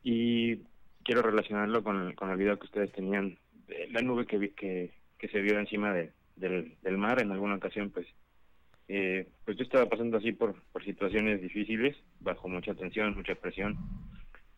[0.02, 0.58] Y
[1.04, 3.38] quiero relacionarlo con, con el video que ustedes tenían,
[3.90, 7.56] la nube que, vi- que, que se vio encima de- del, del mar en alguna
[7.56, 8.06] ocasión, pues
[8.88, 13.76] eh, pues yo estaba pasando así por, por situaciones difíciles, bajo mucha tensión, mucha presión,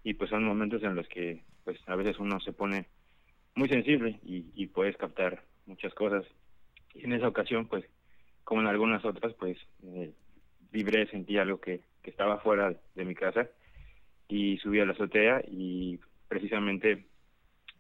[0.05, 2.87] y pues son momentos en los que pues a veces uno se pone
[3.55, 6.25] muy sensible y, y puedes captar muchas cosas.
[6.95, 7.85] Y en esa ocasión, pues,
[8.45, 10.13] como en algunas otras, pues, eh,
[10.71, 13.49] vibré, sentí algo que, que estaba fuera de mi casa
[14.29, 17.07] y subí a la azotea y precisamente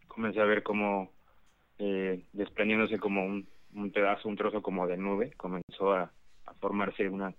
[0.06, 1.10] comencé a ver como
[1.78, 3.46] eh, desprendiéndose como un,
[3.92, 6.12] pedazo, un trozo como de nube, comenzó a,
[6.60, 7.34] formarse una,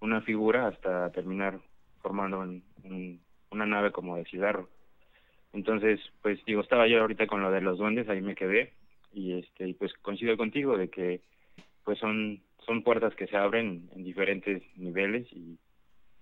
[0.00, 1.60] una figura hasta terminar
[2.02, 3.20] formando un- un-
[3.50, 4.68] una nave como de cigarro.
[5.52, 8.74] Entonces, pues digo, estaba yo ahorita con lo de los duendes, ahí me quedé
[9.12, 11.20] y este pues coincido contigo de que
[11.84, 15.58] pues son son puertas que se abren en diferentes niveles y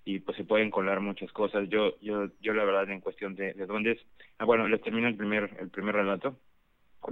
[0.06, 1.68] y pues se pueden colar muchas cosas.
[1.70, 3.98] Yo yo yo la verdad en cuestión de, de duendes,
[4.38, 6.38] ah, bueno, les termino el primer el primer relato.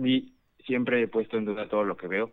[0.02, 0.34] Y
[0.66, 2.32] siempre he puesto en duda todo lo que veo.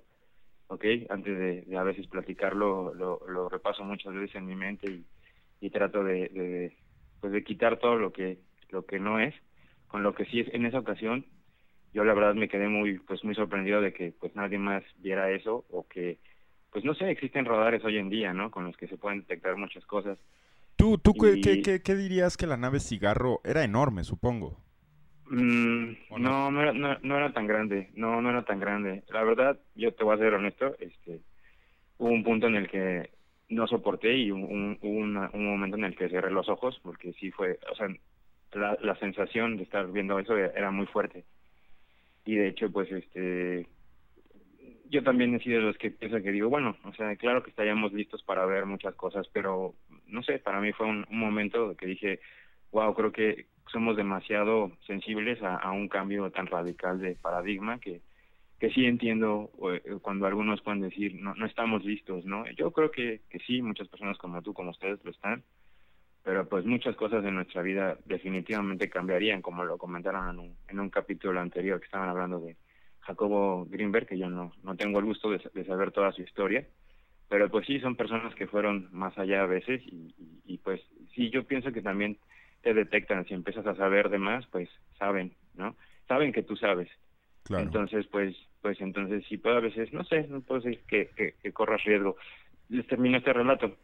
[0.67, 0.85] ¿ok?
[1.09, 5.05] Antes de, de a veces platicarlo, lo, lo repaso muchas veces en mi mente y,
[5.61, 6.77] y trato de, de,
[7.21, 8.37] pues de quitar todo lo que,
[8.69, 9.33] lo que no es,
[9.87, 11.25] con lo que sí es en esa ocasión
[11.93, 15.31] yo la verdad me quedé muy pues muy sorprendido de que pues nadie más viera
[15.31, 16.19] eso o que
[16.71, 19.55] pues no sé existen radares hoy en día no con los que se pueden detectar
[19.57, 20.17] muchas cosas
[20.75, 24.61] ¿Tú, tú qué- Y- qué, qué- qué dirías que la nave cigarro era enorme, supongo?
[25.29, 29.03] Mm, no, no era, no, no era tan grande, no, no era tan grande.
[29.09, 31.19] La verdad, yo te voy a ser honesto, este,
[31.97, 33.11] hubo un punto en el que
[33.49, 37.11] no soporté y un, un, una- un momento en el que cerré los ojos porque
[37.19, 37.87] sí fue, o sea,
[38.53, 41.25] la, la sensación de estar viendo eso era muy fuerte.
[42.25, 43.67] Y de hecho, pues, este,
[44.89, 47.51] yo también he sido de los que piensa que digo, bueno, o sea, claro que
[47.51, 49.75] estaríamos listos para ver muchas cosas, pero
[50.07, 52.19] no sé, para mí fue un, momento que dije,
[52.71, 58.01] wow, creo que somos demasiado sensibles a, un cambio tan radical de paradigma que,
[58.59, 62.49] que sí entiendo eh, cuando algunos pueden decir, no, no estamos listos, ¿no?
[62.51, 65.43] Yo creo que, que sí, muchas personas como tú, como ustedes lo están,
[66.23, 70.79] pero pues muchas cosas en nuestra vida definitivamente cambiarían, como lo comentaron en un, en
[70.79, 72.57] un capítulo anterior que estaban hablando de
[73.01, 76.65] Jacobo Greenberg, que yo no, no tengo el gusto de, de saber toda su historia,
[77.27, 80.81] pero pues sí, son personas que fueron más allá a veces y, y, y, pues
[81.13, 82.17] sí, yo pienso que también
[82.61, 85.75] te detectan, si empiezas a saber de más, pues saben, ¿no?
[86.07, 86.89] Saben que tú sabes.
[87.43, 87.63] Claro.
[87.63, 91.35] Entonces, pues, pues entonces sí puedo a veces, no sé, no puedo decir que, que,
[91.41, 92.17] que corras riesgo.
[92.67, 93.77] Les termino este relato.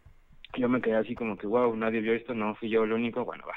[0.57, 3.25] Yo me quedé así como que, wow, nadie vio esto, no fui yo el único,
[3.25, 3.55] bueno, va.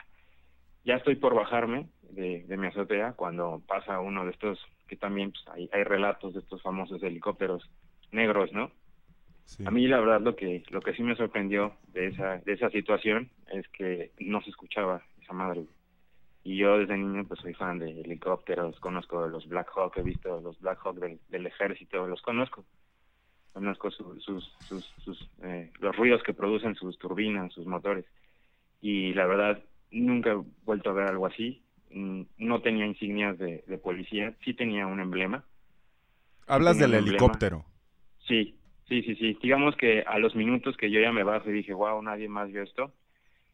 [0.84, 5.32] Ya estoy por bajarme de, de mi azotea cuando pasa uno de estos, que también
[5.32, 7.68] pues, hay, hay relatos de estos famosos helicópteros
[8.12, 8.70] negros, ¿no?
[9.66, 12.70] A mí la verdad lo que lo que sí me sorprendió de esa de esa
[12.70, 15.64] situación es que no se escuchaba esa madre.
[16.44, 20.40] Y yo desde niño pues soy fan de helicópteros, conozco los Black Hawk, he visto
[20.40, 22.64] los Black Hawk del, del ejército, los conozco.
[23.52, 28.04] Conozco su- sus sus sus eh, los ruidos que producen sus turbinas, sus motores.
[28.80, 31.62] Y la verdad nunca he vuelto a ver algo así.
[31.90, 35.44] Mm, No tenía insignias de, de policía, sí tenía un emblema.
[36.46, 37.64] Hablas tenía del helicóptero.
[38.26, 38.58] Sí,
[38.88, 39.38] sí, sí, sí.
[39.42, 42.48] Digamos que a los minutos que yo ya me bajo y dije, wow, nadie más
[42.50, 42.92] vio esto,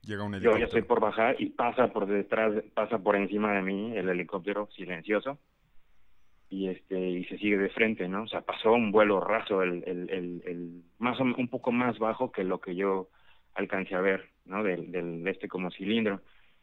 [0.02, 3.62] Llega un yo ya estoy por bajar y pasa por detrás, pasa por encima de
[3.62, 5.38] mí el helicóptero silencioso
[6.50, 8.24] y este y se sigue de frente, ¿no?
[8.24, 11.98] O sea, pasó un vuelo raso, el, el, el, el- más o- un poco más
[11.98, 13.08] bajo que lo que yo
[13.54, 14.62] alcancé a ver, ¿no?
[14.62, 16.20] Del, del este como cilindro.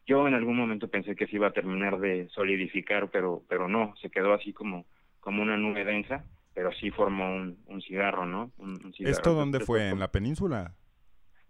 [0.08, 3.94] Yo en algún momento pensé que se iba a terminar de solidificar, pero pero no,
[4.02, 4.86] se quedó así como
[5.20, 8.52] como una nube densa, pero sí formó un, un cigarro, ¿no?
[8.58, 9.12] Un, un cigarro.
[9.16, 9.90] ¿Esto dónde Entonces, fue?
[9.90, 10.76] ¿En la península?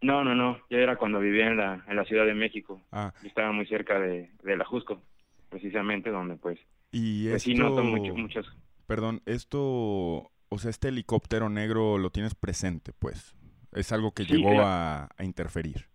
[0.01, 0.57] no, no, no.
[0.69, 2.81] Ya era cuando vivía en la, en la Ciudad de México.
[2.91, 3.13] Ah.
[3.21, 5.01] Yo estaba muy cerca de, de la Jusco,
[5.49, 6.59] precisamente, donde pues,
[6.91, 7.63] Y pues sí esto...
[7.63, 8.45] noto mucho, muchos...
[8.87, 10.31] Perdón, esto...
[10.53, 13.35] O sea, este helicóptero negro lo tienes presente, pues.
[13.71, 14.65] Es algo que Sí, llegó claro.
[14.65, 15.87] a, a interferir.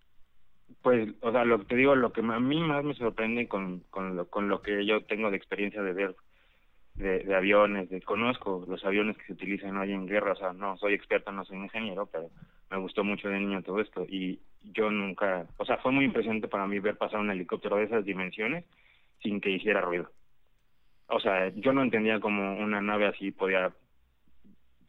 [0.86, 3.80] Pues, o sea, lo que te digo, lo que a mí más me sorprende con,
[3.90, 6.14] con, lo, con lo que yo tengo de experiencia de ver
[6.94, 10.76] de, aviones, de, conozco los aviones que se utilizan hoy en guerra, o sea, no
[10.76, 12.30] soy experto, no soy ingeniero, pero
[12.70, 16.46] me gustó mucho de niño todo esto y yo nunca, o sea, fue muy impresionante
[16.46, 18.64] para mí ver pasar un helicóptero de esas dimensiones
[19.24, 20.08] sin que hiciera ruido.
[21.08, 23.72] O sea, yo no entendía cómo una nave así podía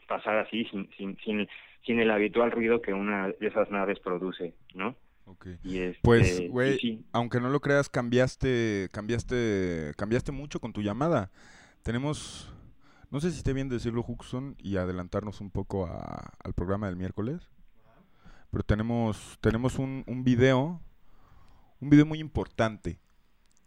[0.08, 1.50] pasar así sin, sin, sin,
[1.88, 4.96] sin el habitual ruido que una de esas naves produce, ¿no?
[5.64, 7.06] Y este, Pues, sí, güey, sí.
[7.12, 11.32] aunque no lo creas, cambiaste, cambiaste, cambiaste mucho con tu llamada.
[11.84, 12.54] Tenemos,
[13.12, 16.96] no sé si esté bien decirlo, Huxon, y adelantarnos un poco a- al programa del
[16.96, 17.50] miércoles.
[18.52, 20.82] Pero tenemos, tenemos un, un video,
[21.82, 23.00] un video muy importante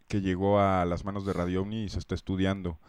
[0.07, 2.79] que llegó a las manos de Radio Omni y se está estudiando.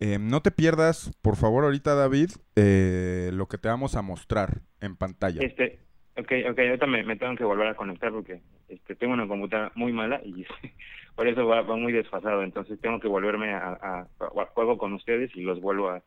[0.00, 4.62] Eh, no te pierdas, por favor, ahorita, David, eh, lo que te vamos a mostrar
[4.80, 5.42] en pantalla.
[5.42, 5.78] Este,
[6.16, 9.72] ok, ok, ahorita me, me tengo que volver a conectar porque este, tengo una computadora
[9.74, 10.44] muy mala y
[11.16, 12.42] por eso va, va muy desfasado.
[12.42, 16.02] Entonces tengo que volverme a, a, a juego con ustedes y los vuelvo a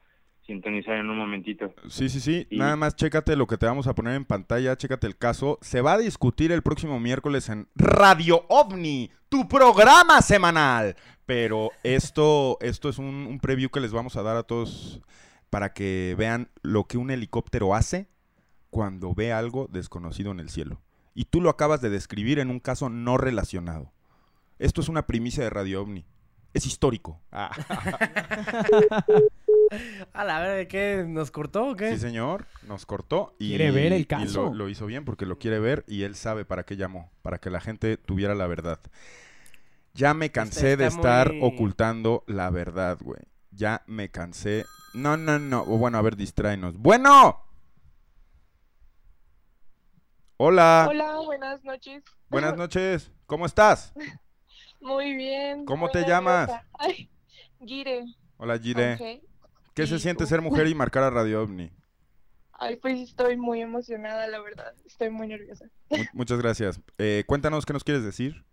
[0.45, 1.73] sintonizar en un momentito.
[1.87, 2.45] Sí, sí, sí.
[2.49, 5.57] Y- Nada más chécate lo que te vamos a poner en pantalla, chécate el caso.
[5.61, 10.95] Se va a discutir el próximo miércoles en Radio OVNI, tu programa semanal.
[11.25, 14.99] Pero esto, esto es un, un preview que les vamos a dar a todos
[15.49, 18.07] para que vean lo que un helicóptero hace
[18.73, 20.81] cuando ve algo desconocido en el cielo.
[21.13, 23.91] Y tú lo acabas de describir en un caso no relacionado.
[24.57, 26.05] Esto es una primicia de Radio OVNI.
[26.55, 27.21] Es histórico.
[27.31, 27.51] Ah.
[30.13, 31.05] A la ver, ¿qué?
[31.07, 31.91] ¿Nos cortó o qué?
[31.93, 34.45] Sí, señor, nos cortó y, Quiere ver el y caso.
[34.45, 37.37] lo, lo hizo bien porque lo quiere ver y él sabe para qué llamó, para
[37.39, 38.79] que la gente tuviera la verdad.
[39.93, 43.21] Ya me cansé de estar muy- ocultando la verdad, güey.
[43.51, 44.65] Ya me cansé.
[44.95, 45.65] No, no, no.
[45.65, 46.75] Bueno, a ver, distráenos.
[46.77, 47.39] Bueno.
[50.45, 50.87] Hola.
[50.89, 52.03] Hola, buenas noches.
[52.27, 53.09] Buenas noches.
[53.27, 53.93] ¿Cómo estás?
[54.81, 55.63] Muy bien.
[55.63, 56.51] ¿Cómo te llamas?
[56.79, 57.09] Ay,
[57.65, 58.03] Gire.
[58.35, 59.21] Hola, Gire.
[59.73, 61.71] ¿Qué se siente ser mujer y marcar a Radio OVNI?
[62.51, 64.73] Ay, pues estoy muy emocionada, la verdad.
[64.85, 65.63] Estoy muy nerviosa.
[65.89, 66.77] Mu- muchas gracias.
[66.97, 68.43] Eh, cuéntanos qué nos quieres decir.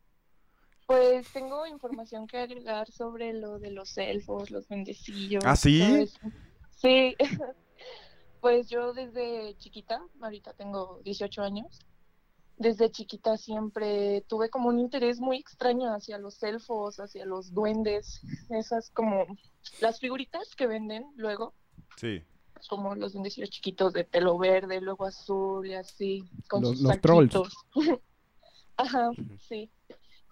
[0.87, 5.43] Pues tengo información que agregar sobre lo de los elfos, los bendecillos.
[5.45, 6.09] ¿Ah, sí?
[6.77, 7.17] Sí.
[8.41, 11.79] Pues yo desde chiquita, ahorita tengo 18 años,
[12.57, 18.21] desde chiquita siempre tuve como un interés muy extraño hacia los elfos, hacia los duendes,
[18.51, 19.27] esas como
[19.81, 21.55] las figuritas que venden luego,
[21.97, 22.23] Sí.
[22.69, 27.01] como los duendecillos chiquitos de pelo verde, luego azul y así, con Los- sus los
[27.01, 27.35] trolls.
[28.77, 29.71] Ajá, sí.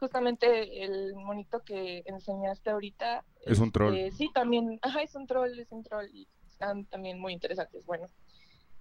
[0.01, 3.25] Justamente el monito que enseñaste ahorita.
[3.43, 3.95] Es un troll.
[3.95, 6.29] eh, sí, también, ajá, es un troll, es un troll y
[6.59, 7.87] están también muy interesantes.
[7.87, 8.09] Bueno,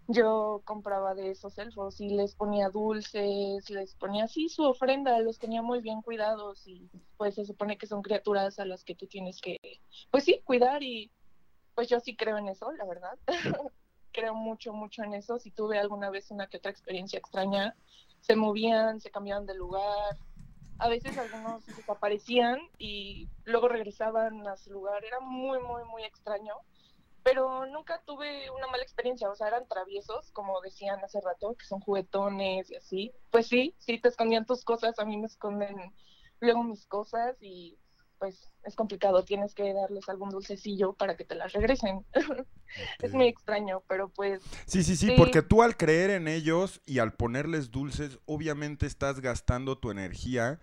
[0.08, 5.38] yo compraba de esos elfos y les ponía dulces, les ponía así su ofrenda, los
[5.38, 9.06] tenía muy bien cuidados y pues se supone que son criaturas a las que tú
[9.06, 9.60] tienes que,
[10.10, 11.12] pues sí, cuidar y
[11.76, 13.20] pues yo sí creo en eso, la verdad.
[14.12, 15.38] creo mucho, mucho en eso.
[15.38, 17.76] Si tuve alguna vez una que otra experiencia extraña,
[18.22, 20.18] se movían, se cambiaban de lugar.
[20.80, 25.06] A veces algunos desaparecían y luego regresaban a su lugar.
[25.06, 26.56] Era muy, muy, muy extraño.
[27.28, 29.30] Pero nunca tuve una mala experiencia.
[29.30, 33.12] O sea, eran traviesos, como decían hace rato, que son juguetones y así.
[33.32, 34.98] Pues sí, sí te escondían tus cosas.
[34.98, 35.76] A mí me esconden
[36.40, 37.78] luego mis cosas y
[38.18, 39.26] pues es complicado.
[39.26, 42.06] Tienes que darles algún dulcecillo para que te las regresen.
[43.02, 47.00] es muy extraño, pero pues Sí, sí, sí, porque tú al creer en ellos y
[47.00, 50.62] al ponerles dulces, obviamente estás gastando tu energía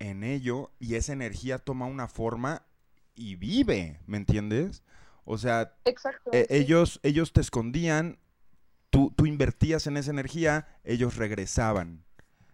[0.00, 2.66] en ello y esa energía toma una forma
[3.14, 4.82] y vive, ¿me entiendes?
[5.24, 6.48] O sea, Exacto, e- sí.
[6.50, 8.18] ellos, ellos te escondían,
[8.90, 12.04] tú, tú invertías en esa energía, ellos regresaban.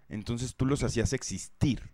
[0.08, 1.92] Entonces tú los hacías existir.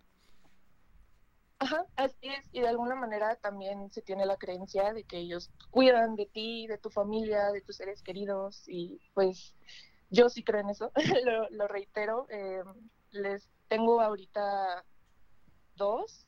[1.57, 5.51] Ajá, así es, y de alguna manera también se tiene la creencia de que ellos
[5.71, 9.55] cuidan de ti, de tu familia, de tus seres queridos, y pues
[10.09, 10.91] yo sí creo en eso,
[11.25, 12.61] lo, lo reitero, eh,
[13.11, 14.85] les tengo ahorita
[15.75, 16.27] dos,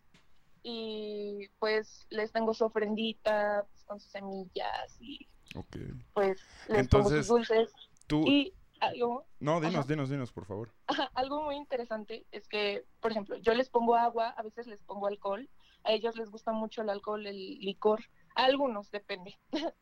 [0.63, 5.77] y pues les tengo su ofrendita con sus semillas, y Ok.
[6.13, 7.73] pues les pongo Entonces, sus dulces,
[8.05, 8.27] tú...
[8.27, 9.88] y algo No, dinos, Ajá.
[9.88, 10.71] dinos, dinos, por favor.
[10.88, 14.83] Ajá, algo muy interesante es que, por ejemplo, yo les pongo agua, a veces les
[14.83, 15.49] pongo alcohol,
[15.83, 18.03] a ellos les gusta mucho el alcohol, el licor,
[18.35, 19.39] a algunos depende.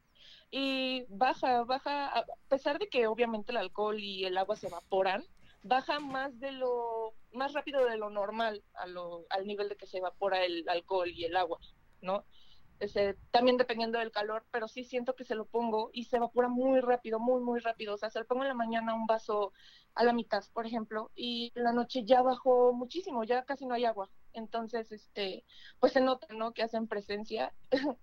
[0.52, 5.26] y baja, baja, a pesar de que obviamente el alcohol y el agua se evaporan,
[5.64, 9.88] baja más de lo, más rápido de lo normal a lo, al nivel de que
[9.88, 11.60] se evapora el alcohol y el agua,
[12.02, 12.24] ¿no?
[12.80, 16.50] Ese, también dependiendo del calor, pero sí siento que se lo pongo y se evapora
[16.50, 17.94] muy rápido, muy, muy rápido.
[17.94, 19.54] O sea, se lo pongo en la mañana un vaso
[19.94, 23.76] a la mitad, por ejemplo, y en la noche ya bajó muchísimo, ya casi no
[23.76, 24.10] hay agua.
[24.34, 25.46] Entonces, este,
[25.80, 26.52] pues se nota, ¿no?
[26.52, 27.54] Que hacen presencia,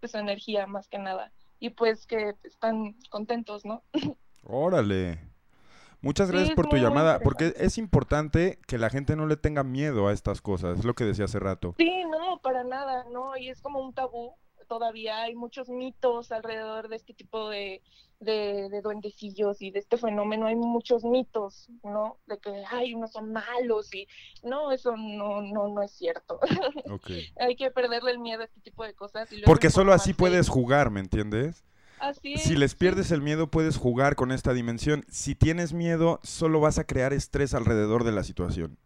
[0.00, 1.32] pues energía más que nada.
[1.58, 3.82] Y pues que están contentos, ¿no?
[4.42, 5.29] Órale.
[6.02, 10.08] Muchas gracias por tu llamada, porque es importante que la gente no le tenga miedo
[10.08, 11.74] a estas cosas, es lo que decía hace rato.
[11.78, 13.36] Sí, no, para nada, ¿no?
[13.36, 14.34] Y es como un tabú.
[14.68, 17.82] Todavía hay muchos mitos alrededor de este tipo de,
[18.20, 20.46] de, de duendecillos y de este fenómeno.
[20.46, 22.18] Hay muchos mitos, ¿no?
[22.26, 24.06] De que, ay, unos son malos y
[24.44, 26.38] no, eso no, no, no es cierto.
[26.90, 27.10] Ok.
[27.40, 29.30] hay que perderle el miedo a este tipo de cosas.
[29.32, 31.64] Y luego Porque solo así puedes jugar, ¿me entiendes?
[32.00, 32.42] Así es.
[32.42, 35.04] Si les pierdes el miedo, puedes jugar con esta dimensión.
[35.08, 38.78] Si tienes miedo, solo vas a crear estrés alrededor de la situación.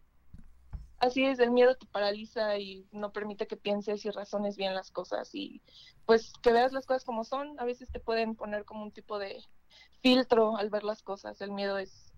[0.99, 4.91] Así es, el miedo te paraliza y no permite que pienses y razones bien las
[4.91, 5.61] cosas y
[6.05, 7.59] pues que veas las cosas como son.
[7.59, 9.37] A veces te pueden poner como un tipo de
[10.01, 11.39] filtro al ver las cosas.
[11.41, 12.13] El miedo es,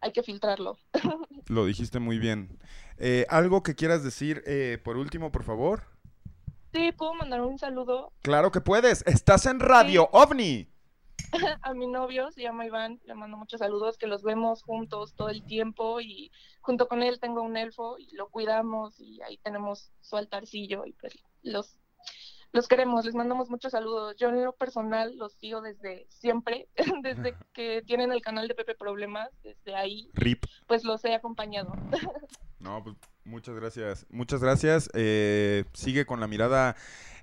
[0.00, 0.78] hay que filtrarlo.
[1.48, 2.58] Lo dijiste muy bien.
[2.98, 5.93] Eh, ¿Algo que quieras decir eh, por último, por favor?
[6.74, 9.06] Sí, puedo mandar un saludo Claro que puedes.
[9.06, 10.68] Estás en Radio OVNI.
[11.62, 15.28] a mi novio, se llama Iván, le mando muchos saludos, que los vemos juntos todo
[15.28, 16.32] el tiempo y
[16.62, 20.94] junto con él tengo un elfo y lo cuidamos y ahí tenemos su altarcillo y
[20.94, 21.78] pues los,
[22.50, 24.16] los queremos, les mandamos muchos saludos.
[24.16, 26.68] Yo en lo personal los sigo desde siempre,
[27.02, 30.44] desde que tienen el canal de Pepe Problemas, desde ahí RIP.
[30.66, 31.72] pues los he acompañado.
[32.58, 34.06] No, pues muchas gracias.
[34.10, 34.90] Muchas gracias.
[34.94, 36.76] Eh, sigue con la mirada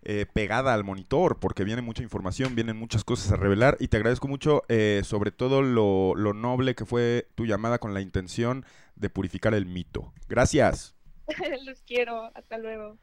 [0.03, 3.97] eh, pegada al monitor porque viene mucha información, vienen muchas cosas a revelar y te
[3.97, 8.65] agradezco mucho eh, sobre todo lo, lo noble que fue tu llamada con la intención
[8.95, 10.11] de purificar el mito.
[10.27, 10.95] Gracias.
[11.65, 12.97] los quiero, hasta luego.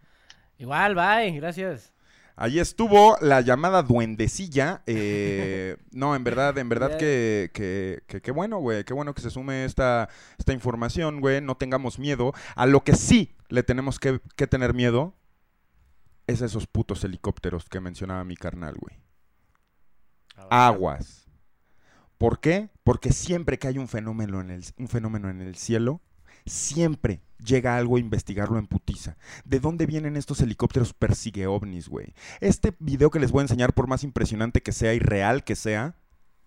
[0.58, 1.92] Igual, bye, gracias.
[2.40, 4.82] Ahí estuvo la llamada duendecilla.
[4.86, 8.85] eh, no, en verdad, en verdad que, que, que- qué bueno, güey.
[8.85, 10.09] Qué bueno que se sume esta,
[10.39, 11.40] esta información, güey.
[11.40, 12.32] No tengamos miedo.
[12.55, 15.15] A lo que sí le tenemos que, que tener miedo
[16.28, 18.97] es a esos putos helicópteros que mencionaba mi carnal, güey.
[20.51, 21.27] Aguas.
[22.19, 22.70] ¿Por qué?
[22.85, 26.01] Porque siempre que hay un fenómeno en el, un fenómeno en el cielo,
[26.48, 29.16] siempre llega algo a investigarlo en putiza.
[29.44, 32.14] ¿De dónde vienen estos helicópteros persigue ovnis, güey?
[32.40, 35.56] Este video que les voy a enseñar, por más impresionante que sea y real que
[35.56, 35.96] sea,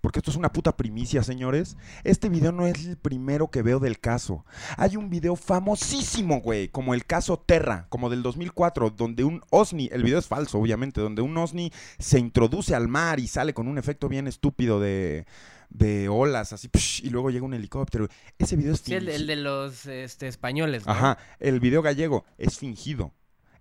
[0.01, 1.77] porque esto es una puta primicia, señores.
[2.03, 4.45] Este video no es el primero que veo del caso.
[4.75, 9.89] Hay un video famosísimo, güey, como el caso Terra, como del 2004, donde un OSNI,
[9.91, 13.67] el video es falso, obviamente, donde un OSNI se introduce al mar y sale con
[13.67, 15.27] un efecto bien estúpido de,
[15.71, 18.07] de olas, así, psh, y luego llega un helicóptero.
[18.37, 20.91] Ese video es Sí, el, fingi- el de los este, españoles, ¿no?
[20.91, 23.13] Ajá, el video gallego es fingido.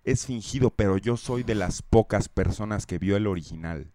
[0.03, 3.91] Es fingido, pero yo soy de las pocas personas que vio el original.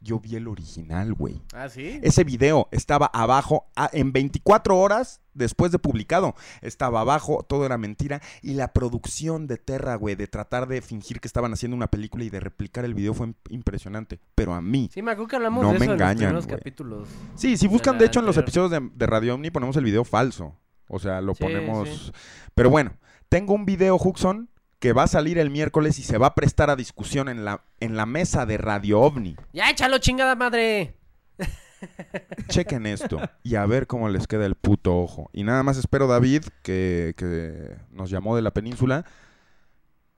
[0.00, 1.40] Yo vi el original, güey.
[1.54, 1.98] Ah, ¿sí?
[2.02, 6.34] Ese video estaba abajo en 24 horas después de publicado.
[6.60, 8.20] Estaba abajo, todo era mentira.
[8.42, 12.24] Y la producción de Terra, güey, de tratar de fingir que estaban haciendo una película
[12.24, 14.20] y de replicar el video fue im- impresionante.
[14.34, 14.90] Pero a mí.
[14.92, 17.08] Sí, me acuerdo que hablamos no de me eso en los engañan, capítulos.
[17.34, 20.04] Sí, si buscan, de hecho, en los episodios de, de Radio Omni ponemos el video
[20.04, 20.54] falso.
[20.88, 21.88] O sea, lo Sí, ponemos.
[21.88, 22.12] sí.
[22.54, 22.92] Pero bueno,
[23.28, 24.48] tengo un video, Huxon,
[24.78, 27.64] que va a salir el miércoles y se va a prestar a discusión en la,
[27.80, 29.36] en la mesa de Radio OVNI.
[29.52, 30.94] ¡Ya échalo, chingada madre!
[32.48, 35.30] Chequen esto y a ver cómo les queda el puto ojo.
[35.32, 39.04] Y nada más espero, David, que, que nos llamó de la península,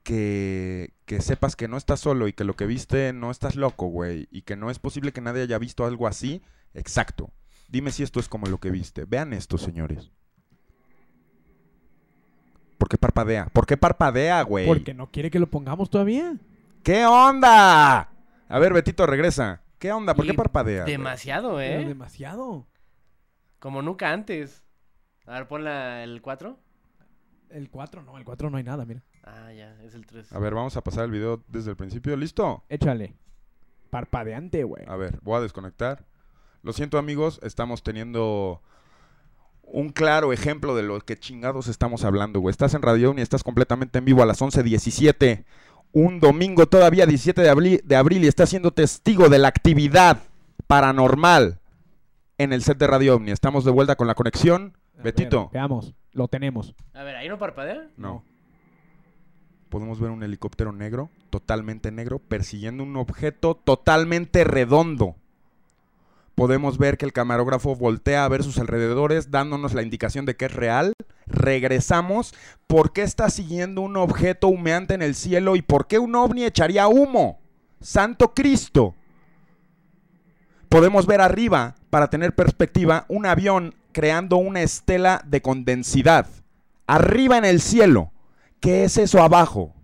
[0.03, 3.87] que, que sepas que no estás solo y que lo que viste no estás loco,
[3.87, 4.29] güey.
[4.31, 6.43] Y que no es posible que nadie haya visto algo así.
[6.75, 7.31] Exacto.
[7.69, 9.05] Dime si esto es como lo que viste.
[9.05, 10.11] Vean esto, señores.
[12.79, 13.47] ¿Por qué parpadea?
[13.53, 14.67] ¿Por qué parpadea, güey?
[14.67, 16.37] Porque no quiere que lo pongamos todavía.
[16.83, 18.09] ¿Qué onda?
[18.49, 19.63] A ver, Betito, regresa.
[19.79, 20.15] ¿Qué onda?
[20.15, 20.83] ¿Por Y qué parpadea?
[20.83, 20.93] güey?
[20.93, 21.85] Demasiado, Pero ¿eh?
[21.87, 22.67] demasiado.
[23.59, 24.65] Como nunca antes.
[25.27, 26.59] A ver, pon la- el 4.
[27.51, 29.03] El 4 no, el 4 no hay nada, mira.
[29.25, 30.33] Ah, ya, es el 3.
[30.33, 32.17] A ver, vamos a pasar el video desde el principio.
[32.17, 32.65] ¿Listo?
[32.69, 33.15] Échale.
[33.91, 34.85] Parpadeante, güey.
[34.87, 36.05] A ver, voy a desconectar.
[36.63, 38.63] Lo siento, amigos, estamos teniendo
[39.73, 42.51] un claro ejemplo de lo que chingados estamos hablando, güey.
[42.51, 45.45] Estás en Radio y estás completamente en vivo a las 11.17.
[45.93, 50.19] Un domingo todavía 17 de abril, de abril y estás siendo testigo de la actividad
[50.67, 51.61] paranormal
[52.37, 53.31] en el set de Radio OVNI.
[53.33, 54.77] Estamos de vuelta con la conexión.
[54.99, 55.45] A Betito.
[55.45, 56.75] ver, veamos, lo tenemos.
[56.95, 57.89] A ver, ¿ahí no parpadea?
[57.97, 58.23] No.
[59.69, 65.17] Podemos ver un helicóptero negro, totalmente negro, persiguiendo un objeto totalmente redondo.
[66.39, 70.45] Podemos ver que el camarógrafo voltea a ver sus alrededores, dándonos la indicación de que
[70.45, 70.93] es real.
[71.27, 72.33] Regresamos.
[72.69, 76.45] ¿Por qué está siguiendo un objeto humeante en el cielo y por qué un ovni
[76.45, 77.41] echaría humo?
[77.81, 78.95] Santo Cristo.
[80.69, 86.29] Podemos ver arriba, para tener perspectiva, un avión creando una estela de condensidad.
[86.87, 88.13] Arriba en el cielo.
[88.61, 89.75] ¿Qué es eso abajo?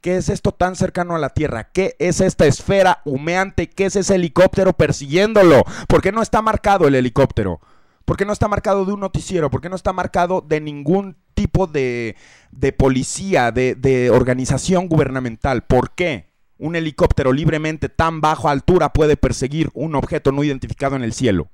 [0.00, 1.70] ¿Qué es esto tan cercano a la Tierra?
[1.72, 3.68] ¿Qué es esta esfera humeante?
[3.68, 5.64] ¿Qué es ese helicóptero persiguiéndolo?
[5.88, 7.60] ¿Por qué no está marcado el helicóptero?
[8.04, 9.50] ¿Por qué no está marcado de un noticiero?
[9.50, 12.16] ¿Por qué no está marcado de ningún tipo de,
[12.52, 15.62] de policía, de, de organización gubernamental?
[15.64, 21.02] ¿Por qué un helicóptero libremente tan bajo altura puede perseguir un objeto no identificado en
[21.02, 21.50] el cielo?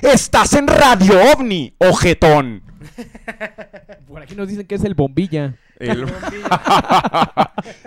[0.00, 2.62] ¡Estás en Radio OVNI, ojetón!
[4.06, 5.56] Por aquí nos dicen que es el bombilla.
[5.78, 6.06] El-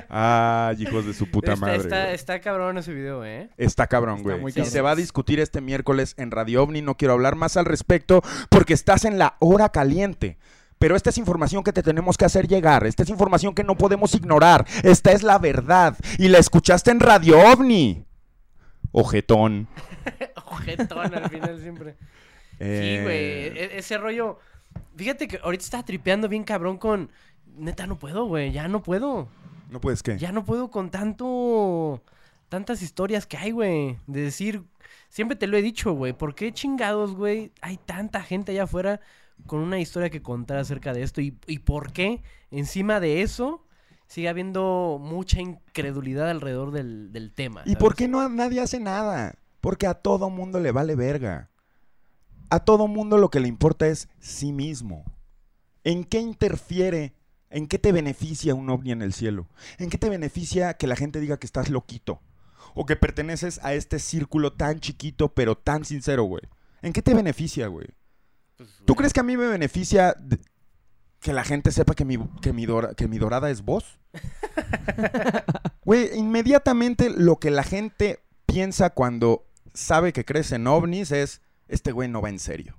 [0.10, 2.14] Ay, hijos de su puta está, madre.
[2.14, 3.50] está, cabrón ese video, ¿eh?
[3.58, 4.54] Está cabrón, Está güey.
[4.56, 6.82] Y se va a discutir este miércoles en Radio OVNI.
[6.82, 10.38] No quiero hablar más al respecto porque estás en la hora caliente.
[10.78, 12.86] Pero esta es información que te tenemos que hacer llegar.
[12.86, 14.66] Esta es información que no podemos ignorar.
[14.84, 15.96] Esta es la verdad.
[16.18, 18.06] Y la escuchaste en Radio OVNI.
[18.92, 19.68] Ojetón.
[20.52, 21.96] Ojetón al final siempre.
[22.60, 23.16] Eh, Sí, güey.
[23.58, 24.40] e- Ese rollo.
[24.96, 27.10] Fíjate que ahorita estaba tripeando bien cabrón con.
[27.58, 28.52] Neta, no puedo, güey.
[28.52, 29.28] Ya no puedo.
[29.70, 30.18] ¿No puedes qué?
[30.18, 32.02] Ya no puedo con tanto.
[32.50, 33.98] Tantas historias que hay, güey.
[34.08, 34.64] De decir.
[35.10, 36.14] Siempre te lo he dicho, güey.
[36.14, 37.52] ¿Por qué chingados, güey?
[37.62, 39.00] Hay tanta gente allá afuera
[39.48, 41.22] con una historia que contar acerca de esto.
[41.22, 42.22] ¿Y, y por qué
[42.52, 43.66] encima de eso
[44.08, 47.62] sigue habiendo mucha incredulidad alrededor del, del tema?
[47.66, 47.78] ¿Y ¿sabes?
[47.78, 49.36] por qué no nadie hace nada?
[49.66, 51.50] Porque a todo mundo le vale verga.
[52.52, 55.04] A todo mundo lo que le importa es sí mismo.
[55.84, 57.16] ¿En qué interfiere?
[57.50, 59.48] ¿En qué te beneficia un ovni en el cielo?
[59.80, 62.22] ¿En qué te beneficia que la gente diga que estás loquito?
[62.76, 66.44] O que perteneces a este círculo tan chiquito pero tan sincero, güey.
[66.84, 67.88] ¿En qué te beneficia, güey?
[68.86, 70.16] ¿Tú crees que a mí me beneficia
[71.22, 73.98] que la gente sepa que mi, que mi, dora- que mi dorada es vos?
[75.84, 79.45] Güey, inmediatamente lo que la gente piensa cuando
[79.76, 82.78] sabe que crees en ovnis es, este güey no va en serio.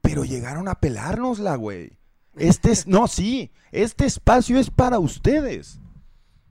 [0.00, 1.98] Pero llegaron a pelárnosla, güey.
[2.36, 5.80] Este es, no, sí, este espacio es para ustedes.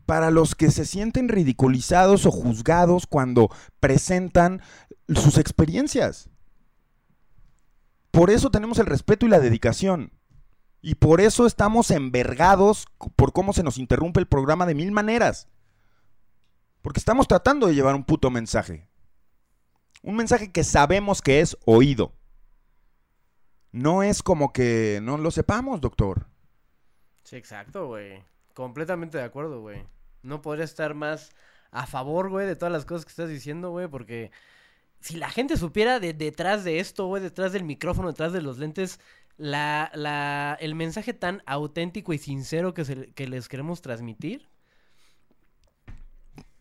[0.05, 3.49] Para los que se sienten ridiculizados o juzgados cuando
[3.79, 4.61] presentan
[5.09, 6.29] sus experiencias.
[8.11, 10.11] Por eso tenemos el respeto y la dedicación.
[10.81, 12.85] Y por eso estamos envergados
[13.15, 15.47] por cómo se nos interrumpe el programa de mil maneras.
[16.87, 18.87] Porque estamos tratando de llevar un puto mensaje.
[20.03, 22.13] Un mensaje que sabemos que es oído.
[23.73, 26.27] No es como que no lo sepamos, doctor.
[27.25, 28.23] Sí, exacto, güey.
[28.53, 29.83] Completamente de acuerdo, güey.
[30.23, 31.35] No podría estar más
[31.71, 34.31] a favor, güey, de todas las cosas que estás diciendo, güey, porque
[35.01, 38.59] si la gente supiera de detrás de esto, güey, detrás del micrófono, detrás de los
[38.59, 39.01] lentes,
[39.35, 44.47] la, la, el mensaje tan auténtico y sincero que, se, que les queremos transmitir.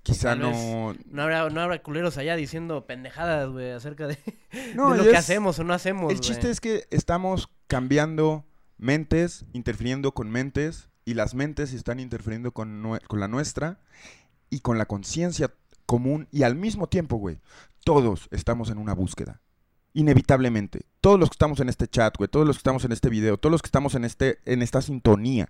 [0.06, 0.94] Quizá no.
[1.10, 4.16] No habrá, no habrá culeros allá diciendo pendejadas, güey, acerca de,
[4.76, 8.44] No, de lo que es- hacemos o no hacemos, El chiste es que estamos cambiando
[8.78, 13.80] mentes, interfiriendo con mentes, y las mentes están interfiriendo con, con la nuestra
[14.48, 15.52] y con la conciencia
[15.86, 17.40] común, y al mismo tiempo, güey,
[17.84, 19.40] todos estamos en una búsqueda.
[19.92, 20.82] Inevitablemente.
[21.00, 23.38] Todos los que estamos en este chat, güey, todos los que estamos en este video,
[23.38, 25.48] todos los que estamos en, este, en esta sintonía.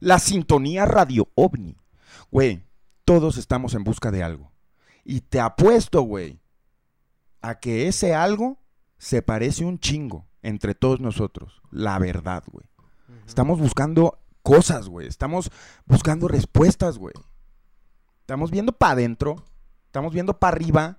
[0.00, 1.76] La sintonía radio ovni.
[2.30, 2.62] Güey,
[3.06, 4.52] todos estamos en busca de algo.
[5.04, 6.38] Y te apuesto, güey,
[7.40, 8.58] a que ese algo
[8.98, 11.62] se parece un chingo entre todos nosotros.
[11.70, 12.66] La verdad, güey.
[13.26, 15.06] Estamos buscando cosas, güey.
[15.06, 15.50] Estamos
[15.86, 17.14] buscando respuestas, güey.
[18.20, 19.44] Estamos viendo para adentro,
[19.86, 20.98] estamos viendo para arriba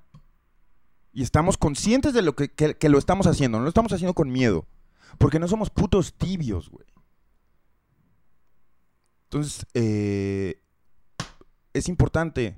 [1.12, 3.58] y estamos conscientes de lo que, que- que lo estamos haciendo.
[3.58, 4.66] No lo estamos haciendo con miedo.
[5.18, 6.86] Porque no somos putos tibios, güey.
[9.24, 10.62] Entonces, eh,
[11.78, 12.58] es importante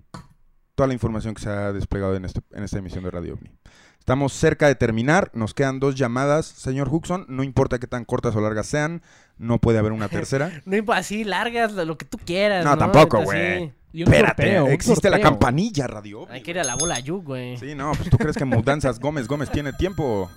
[0.76, 3.52] toda la información que se ha desplegado en, este- en esta emisión de Radio OVNI.
[4.00, 6.46] Estamos cerca de terminar, nos quedan dos llamadas.
[6.48, 9.04] Señor Huxon, no importa qué tan cortas o largas sean,
[9.38, 10.62] no puede haber una tercera.
[10.66, 12.64] No imp- así largas, lo lo que tú quieras.
[12.66, 13.72] No, No, tampoco, güey.
[13.94, 16.34] Espérate, existe la campanilla, Radio OVNI.
[16.36, 17.58] Hay que ir a la bola Yuk, güey.
[17.58, 20.30] Sí, no, pues tú crees que Mudanzas Gómez Gómez tiene tiempo.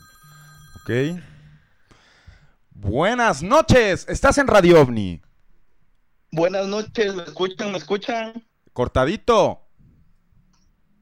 [0.82, 1.20] Ok.
[2.74, 5.20] Buenas noches, estás en Radio OVNI.
[6.32, 7.72] Buenas noches, ¿me escuchan?
[7.72, 8.32] ¿Me escuchan?
[8.72, 9.60] Cortadito.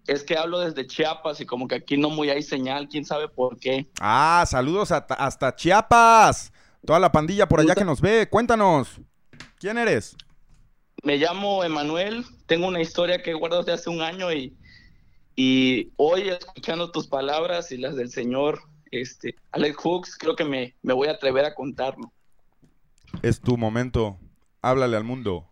[0.06, 3.28] Es que hablo desde Chiapas y como que aquí no muy hay señal, quién sabe
[3.28, 3.88] por qué.
[4.00, 6.52] Ah, saludos a- hasta Chiapas.
[6.84, 8.28] Toda la pandilla por allá que nos ve.
[8.28, 9.00] Cuéntanos.
[9.58, 10.16] ¿Quién eres?
[11.04, 14.56] Me llamo Emanuel, tengo una historia que he guardado desde hace un año y,
[15.36, 18.60] y hoy escuchando tus palabras y las del señor
[18.90, 22.12] este, Alex Hooks, creo que me, me voy a atrever a contarlo.
[23.22, 24.18] Es tu momento.
[24.60, 25.49] Háblale al mundo.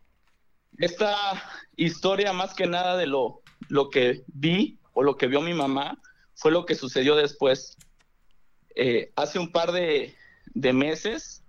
[0.78, 1.42] Esta
[1.76, 6.00] historia, más que nada de lo, lo que vi o lo que vio mi mamá,
[6.34, 7.76] fue lo que sucedió después.
[8.76, 10.14] Eh, hace un par de,
[10.54, 11.42] de meses,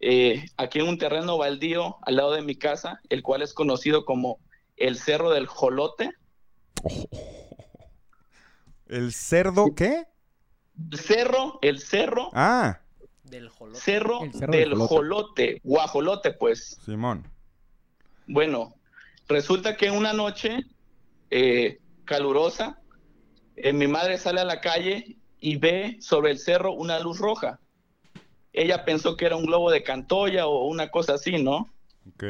[0.00, 4.04] eh, aquí en un terreno baldío al lado de mi casa, el cual es conocido
[4.04, 4.38] como
[4.76, 6.12] el Cerro del Jolote.
[8.86, 10.06] ¿El cerdo qué?
[10.92, 12.80] El cerro, el cerro, Ah,
[13.24, 13.80] Del jolote.
[13.80, 14.94] cerro, El cerro del del jolote.
[14.94, 15.60] Jolote.
[15.64, 16.78] guajolote, pues.
[16.84, 17.26] Simón.
[18.28, 18.74] Bueno,
[19.26, 20.66] resulta que una noche
[21.30, 22.78] eh, calurosa,
[23.56, 27.58] eh, mi madre sale a la calle y ve sobre el cerro una luz roja.
[28.52, 31.70] Ella pensó que era un globo de Cantoya o una cosa así, ¿no?
[32.06, 32.24] Ok.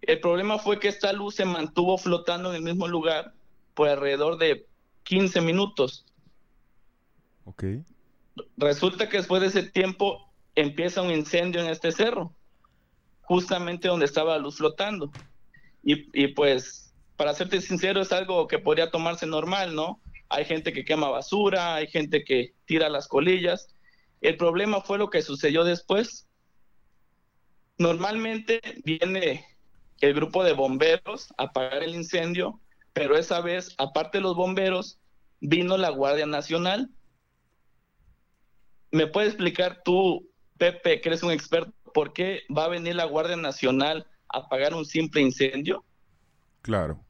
[0.00, 3.34] El problema fue que esta luz se mantuvo flotando en el mismo lugar
[3.74, 4.66] por alrededor de
[5.02, 6.06] 15 minutos.
[7.44, 7.64] Ok.
[8.56, 12.34] Resulta que después de ese tiempo empieza un incendio en este cerro,
[13.30, 15.12] justamente donde estaba la luz flotando.
[15.84, 20.00] Y, y pues, para serte sincero, es algo que podría tomarse normal, ¿no?
[20.28, 23.68] Hay gente que quema basura, hay gente que tira las colillas.
[24.20, 26.26] El problema fue lo que sucedió después.
[27.78, 29.44] Normalmente viene
[30.00, 32.60] el grupo de bomberos a apagar el incendio,
[32.92, 34.98] pero esa vez, aparte de los bomberos,
[35.38, 36.90] vino la Guardia Nacional.
[38.90, 40.28] ¿Me puedes explicar tú,
[40.58, 44.74] Pepe, que eres un experto, por qué va a venir la Guardia Nacional a apagar
[44.74, 45.84] un simple incendio?
[46.62, 47.04] Claro.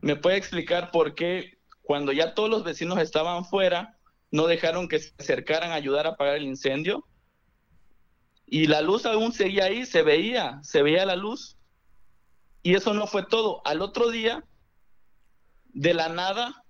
[0.00, 3.98] ¿Me puede explicar por qué cuando ya todos los vecinos estaban fuera,
[4.30, 7.04] no dejaron que se acercaran a ayudar a apagar el incendio?
[8.46, 11.56] Y la luz aún seguía ahí, se veía, se veía la luz.
[12.62, 13.62] Y eso no fue todo.
[13.64, 14.44] Al otro día,
[15.74, 16.64] de la nada,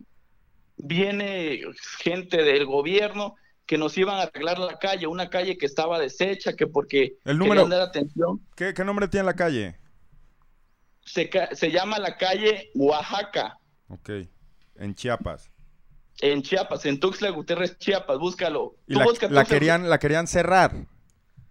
[0.76, 1.60] viene
[1.98, 3.36] gente del gobierno
[3.68, 7.36] que nos iban a arreglar la calle, una calle que estaba deshecha, que porque El
[7.38, 8.40] número- dar atención.
[8.56, 9.76] ¿Qué, qué nombre tiene la calle?
[11.04, 13.58] Se, se llama la calle Oaxaca.
[13.88, 14.10] Ok.
[14.76, 15.50] En Chiapas.
[16.22, 18.76] En Chiapas, en Tuxtla Gutiérrez, Chiapas, búscalo.
[18.86, 20.72] Y la, querían, la querían cerrar.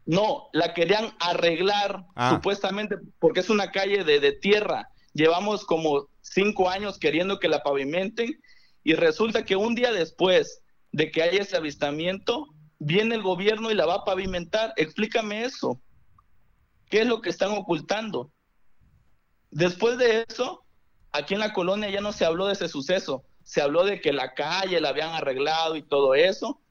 [0.07, 2.31] No, la querían arreglar Ah.
[2.31, 4.89] supuestamente porque es una calle de, de tierra.
[5.13, 8.41] Llevamos como cinco años queriendo que la pavimenten
[8.83, 12.47] y resulta que un día después de que haya ese avistamiento,
[12.79, 14.73] viene el gobierno y la va a pavimentar.
[14.77, 15.81] Explícame eso.
[16.89, 18.31] ¿Qué es lo que están ocultando?
[19.51, 20.63] Después de eso,
[21.11, 23.25] aquí en la colonia ya no se habló de ese suceso.
[23.43, 26.61] Se habló de que la calle la habían arreglado y todo eso.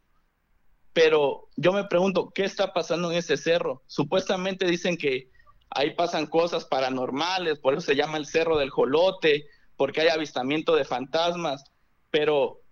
[0.93, 3.83] Pero yo me pregunto, ¿qué está pasando en ese cerro?
[3.87, 5.31] Supuestamente dicen que
[5.71, 10.75] ahí pasan cosas paranormales, por eso se llama el Cerro del Jolote, porque hay avistamiento
[10.75, 11.65] de fantasmas.
[12.11, 12.63] Pero,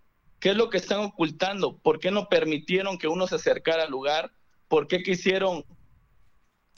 [0.44, 1.78] ¿qué es lo que están ocultando?
[1.78, 4.30] ¿Por qué no permitieron que uno se acercara al lugar?
[4.68, 5.64] ¿Por qué quisieron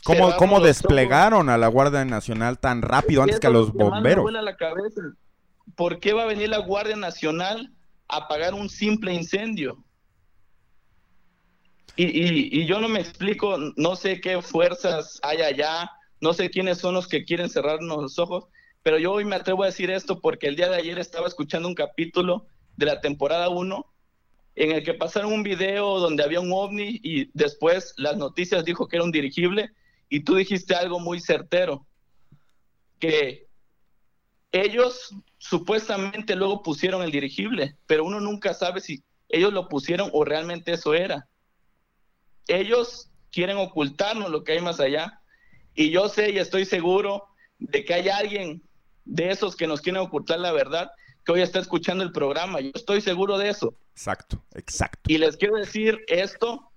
[0.05, 4.33] ¿Cómo, cómo desplegaron a la Guardia Nacional tan rápido antes que a los bomberos?
[4.33, 5.01] la cabeza.
[5.75, 7.75] ¿Por qué va a venir la Guardia Nacional
[8.07, 9.85] a apagar un simple incendio?
[11.97, 15.91] Y, y- y yo no me explico, no sé qué fuerzas hay allá,
[16.21, 18.45] no sé quiénes son los que quieren cerrarnos los ojos,
[18.85, 21.67] pero yo hoy me atrevo a decir esto porque el día de ayer estaba escuchando
[21.67, 22.47] un capítulo
[22.77, 23.87] de la temporada 1
[24.57, 28.89] en el que pasaron un video donde había un ovni y después las noticias dijo
[28.89, 29.71] que era un dirigible
[30.09, 31.87] y tú dijiste algo muy certero,
[32.99, 33.47] que
[34.53, 40.25] ellos supuestamente luego pusieron el dirigible, pero uno nunca sabe si ellos lo pusieron o
[40.25, 41.29] realmente eso era.
[42.49, 45.21] Ellos quieren ocultarnos lo que hay más allá.
[45.75, 47.25] Y yo sé y estoy seguro
[47.59, 48.63] de que hay alguien
[49.05, 50.91] de esos que nos quieren ocultar la verdad
[51.27, 52.61] que hoy está escuchando el programa.
[52.61, 53.75] Yo estoy seguro de eso.
[53.91, 55.01] Exacto, exacto.
[55.09, 56.71] Y les quiero decir esto,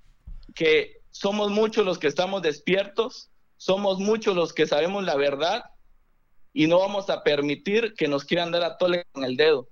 [0.56, 5.64] que somos muchos los que estamos despiertos, somos muchos los que sabemos la verdad
[6.52, 9.70] y no vamos a permitir que nos quieran dar a tole con el dedo.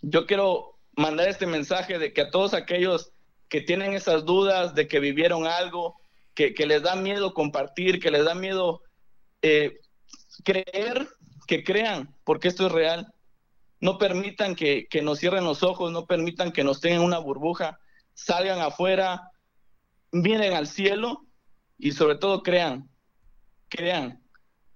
[0.00, 3.12] Yo quiero mandar este mensaje de que a todos aquellos
[3.50, 5.96] que tienen esas dudas de que vivieron algo,
[6.34, 8.82] que, que les da miedo compartir, que les da miedo
[9.42, 9.78] eh,
[10.42, 11.08] creer,
[11.48, 13.12] que crean, porque esto es real.
[13.80, 17.80] No permitan que, que nos cierren los ojos, no permitan que nos tengan una burbuja,
[18.14, 19.30] salgan afuera,
[20.12, 21.26] miren al cielo
[21.78, 22.88] y sobre todo crean,
[23.68, 24.22] crean,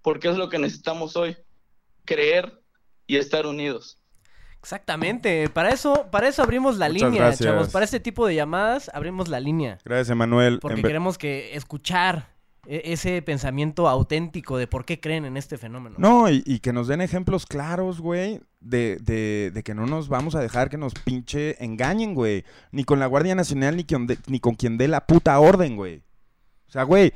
[0.00, 1.36] porque es lo que necesitamos hoy,
[2.04, 2.60] creer
[3.06, 3.98] y estar unidos.
[4.60, 5.48] Exactamente.
[5.50, 7.50] Para eso, para eso abrimos la Muchas línea, gracias.
[7.50, 7.68] chavos.
[7.70, 9.78] Para este tipo de llamadas abrimos la línea.
[9.84, 10.60] Gracias, Emanuel.
[10.60, 12.31] Porque En queremos que escuchar
[12.66, 15.97] ese pensamiento auténtico de por qué creen en este fenómeno.
[15.98, 18.98] No, y, que nos den ejemplos claros, güey, de,
[19.52, 22.44] de, que no nos vamos a dejar que nos pinche engañen, güey.
[22.70, 26.05] Ni con la Guardia Nacional, ni, con ni con quien dé la puta orden, güey.
[26.68, 27.12] O sea, güey,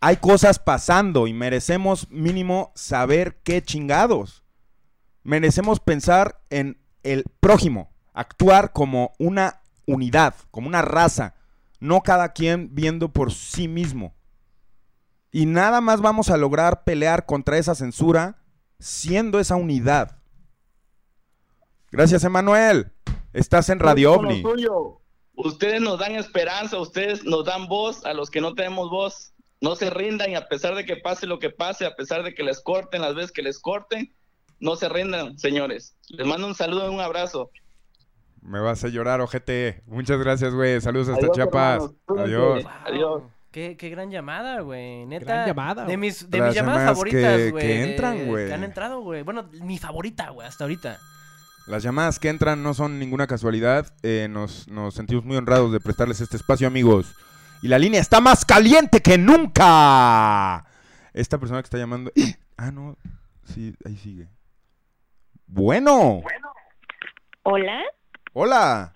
[0.00, 4.44] hay cosas pasando y merecemos mínimo saber qué chingados.
[5.22, 11.34] Merecemos pensar en el prójimo, actuar como una unidad, como una raza,
[11.78, 14.14] no cada quien viendo por sí mismo.
[15.32, 18.38] Y nada más vamos a lograr pelear contra esa censura
[18.78, 20.18] siendo esa unidad.
[21.92, 22.92] Gracias, Emanuel.
[23.32, 24.42] Estás en Radio OVNI.
[25.34, 29.32] Ustedes nos dan esperanza, ustedes nos dan voz a los que no tenemos voz.
[29.60, 32.34] No se rindan y a pesar de que pase lo que pase, a pesar de
[32.34, 34.14] que les corten las veces que les corten,
[34.58, 35.96] no se rindan, señores.
[36.08, 37.50] Les mando un saludo y un abrazo.
[38.42, 39.82] Me vas a llorar, ojete.
[39.86, 40.80] Muchas gracias, güey.
[40.80, 41.82] Saludos hasta Adiós, Chiapas.
[41.82, 41.94] hermanos.
[42.18, 42.64] Adiós.
[42.86, 43.22] Adiós.
[43.50, 45.06] Qué, qué gran llamada, güey.
[45.06, 45.24] Neta.
[45.24, 45.96] Gran llamada, De güey.
[45.96, 47.66] mis, de mis llamadas llamadas favoritas, que- güey.
[47.66, 48.46] que de- entran, güey.
[48.46, 49.22] Que han entrado, güey.
[49.22, 50.98] Bueno, mi favorita, güey, hasta ahorita.
[51.66, 53.92] Las llamadas que entran no son ninguna casualidad.
[54.02, 57.12] Eh, nos, nos sentimos muy honrados de prestarles este espacio, amigos.
[57.62, 60.64] Y la línea está más caliente que nunca.
[61.12, 62.12] Esta persona que está llamando.
[62.56, 62.96] Ah, no.
[63.44, 64.28] Sí, ahí sigue.
[65.46, 66.22] Bueno.
[67.42, 67.80] Hola,
[68.32, 68.92] Hola.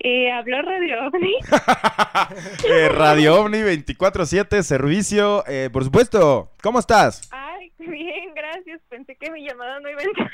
[0.00, 1.34] Eh, habló Radio OVNI.
[2.68, 5.44] Eh, Radio OVNI 24-7, servicio.
[5.46, 6.50] eh, por supuesto.
[6.62, 7.28] ¿Cómo estás?
[7.32, 8.80] Ay, bien, gracias.
[8.88, 10.30] Pensé que mi llamada no iba a entrar.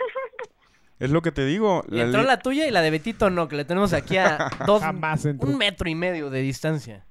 [0.99, 1.85] Es lo que te digo.
[1.89, 4.83] La entró la tuya y la de Betito no, que le tenemos aquí a dos,
[4.83, 5.49] Jamás entró.
[5.49, 7.05] un metro y medio de distancia.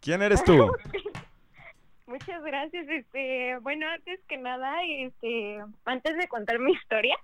[0.00, 0.56] ¿Quién eres tú?
[2.06, 2.86] Muchas gracias.
[2.88, 7.16] Este, bueno, antes que nada, este, antes de contar mi historia,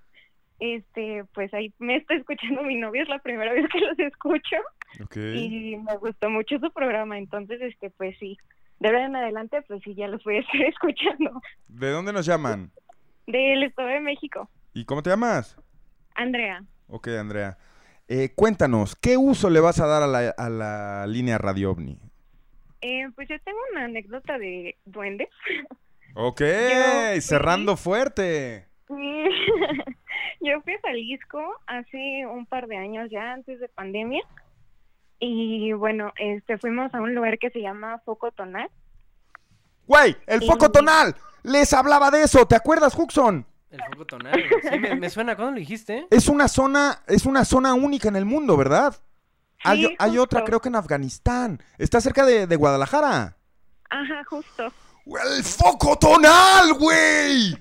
[0.60, 4.56] este, pues ahí me está escuchando mi novio, es la primera vez que los escucho
[5.16, 8.36] y me gustó mucho su programa, entonces, este, pues sí,
[8.80, 11.40] de ahora en adelante, pues sí, ya los voy a estar escuchando.
[11.68, 12.70] ¿De dónde nos llaman?
[13.26, 15.56] Del Estado de México, ¿Y cómo te llamas?
[16.14, 16.62] Andrea.
[16.88, 17.56] Ok, Andrea.
[18.08, 21.98] Eh, cuéntanos, ¿qué uso le vas a dar a la, a la línea Radio OVNI?
[22.82, 25.28] Eh, pues yo tengo una anécdota de duendes.
[26.14, 26.40] Ok,
[27.14, 28.66] Yo- cerrando fuerte.
[28.88, 28.94] Sí.
[30.44, 34.22] Yo fui a Jalisco hace un par de años ya, antes de pandemia.
[35.18, 38.68] Y bueno, este fuimos a un lugar que se llama Foco Tonal.
[39.86, 41.14] Güey, el foco tonal.
[41.42, 43.46] Les hablaba de eso, ¿te acuerdas, Huxon?
[43.70, 44.42] El foco tonal.
[44.70, 45.34] Sí, me, me suena.
[45.36, 46.06] ¿Cuándo lo dijiste?
[46.10, 48.94] Es una zona, es una zona única en el mundo, ¿verdad?
[49.62, 50.46] hay, Sí, hay otra, justo.
[50.46, 51.62] creo que en Afganistán.
[51.78, 53.36] Está cerca de, de Guadalajara.
[53.90, 54.72] Ajá, justo.
[55.06, 57.54] ¡El foco tonal, güey!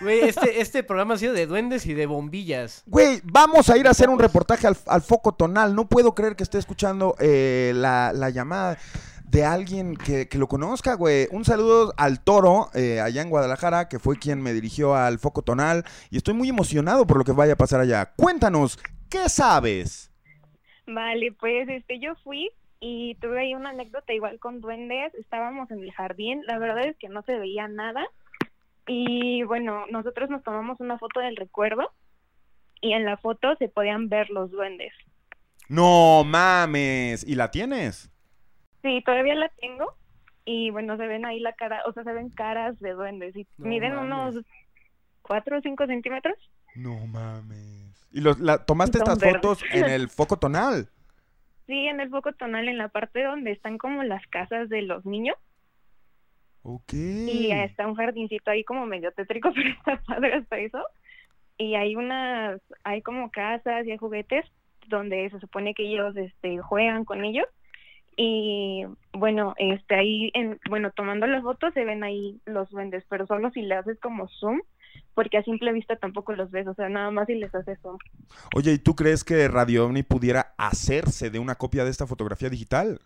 [0.00, 2.82] Güey, este, este programa ha sido de duendes y de bombillas.
[2.86, 5.74] Güey, vamos a ir a hacer un reportaje al, al foco tonal.
[5.74, 8.78] No puedo creer que esté escuchando eh, la, la llamada
[9.24, 11.28] de alguien que, que lo conozca, güey.
[11.30, 15.42] Un saludo al toro eh, allá en Guadalajara, que fue quien me dirigió al foco
[15.42, 15.84] tonal.
[16.10, 18.12] Y estoy muy emocionado por lo que vaya a pasar allá.
[18.16, 18.78] Cuéntanos,
[19.08, 20.10] ¿qué sabes?
[20.86, 22.50] Vale, pues este yo fui
[22.80, 25.14] y tuve ahí una anécdota igual con duendes.
[25.14, 28.04] Estábamos en el jardín, la verdad es que no se veía nada.
[28.92, 31.92] Y bueno, nosotros nos tomamos una foto del recuerdo
[32.80, 34.92] y en la foto se podían ver los duendes.
[35.68, 37.24] No mames.
[37.24, 38.10] ¿Y la tienes?
[38.82, 39.94] Sí, todavía la tengo
[40.44, 43.46] y bueno, se ven ahí la cara, o sea, se ven caras de duendes y
[43.58, 44.34] No miden mames.
[44.34, 44.44] unos
[45.22, 46.34] 4 o 5 centímetros.
[46.74, 47.94] No mames.
[48.10, 49.36] ¿Y los, la, tomaste Son estas verdes.
[49.40, 50.88] fotos en el foco tonal?
[51.68, 55.06] Sí, en el foco tonal, en la parte donde están como las casas de los
[55.06, 55.36] niños.
[56.62, 56.92] Ok.
[56.92, 60.84] Y está un jardincito ahí como medio tétrico, pero está padre hasta eso.
[61.58, 64.44] Y hay unas, hay como casas y hay juguetes
[64.88, 67.46] donde se supone que ellos este, juegan con ellos.
[68.16, 73.26] Y bueno, este ahí, en, bueno, tomando las fotos se ven ahí los duendes, pero
[73.26, 74.60] solo si le haces como zoom,
[75.14, 77.96] porque a simple vista tampoco los ves, o sea, nada más si les haces zoom.
[78.54, 82.50] Oye, ¿y tú crees que Radio Omni pudiera hacerse de una copia de esta fotografía
[82.50, 83.00] digital?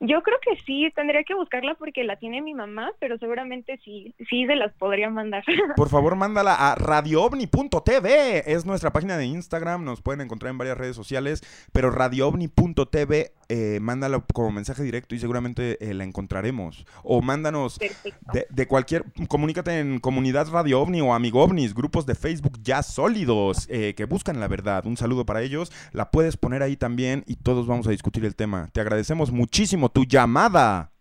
[0.00, 4.14] Yo creo que sí, tendría que buscarla porque la tiene mi mamá, pero seguramente sí,
[4.28, 5.42] sí se las podría mandar.
[5.76, 8.52] Por favor, mándala a radioovni.tv.
[8.52, 9.84] Es nuestra página de Instagram.
[9.84, 11.42] Nos pueden encontrar en varias redes sociales.
[11.72, 16.84] Pero radioovni.tv, eh, mándala como mensaje directo y seguramente eh, la encontraremos.
[17.02, 19.04] O mándanos de, de cualquier.
[19.28, 24.04] Comunícate en comunidad Radio OVNI o Amigo OVNIs, grupos de Facebook ya sólidos eh, que
[24.04, 24.86] buscan la verdad.
[24.86, 25.72] Un saludo para ellos.
[25.92, 28.68] La puedes poner ahí también y todos vamos a discutir el tema.
[28.72, 30.92] Te agradecemos muchísimo tu llamada.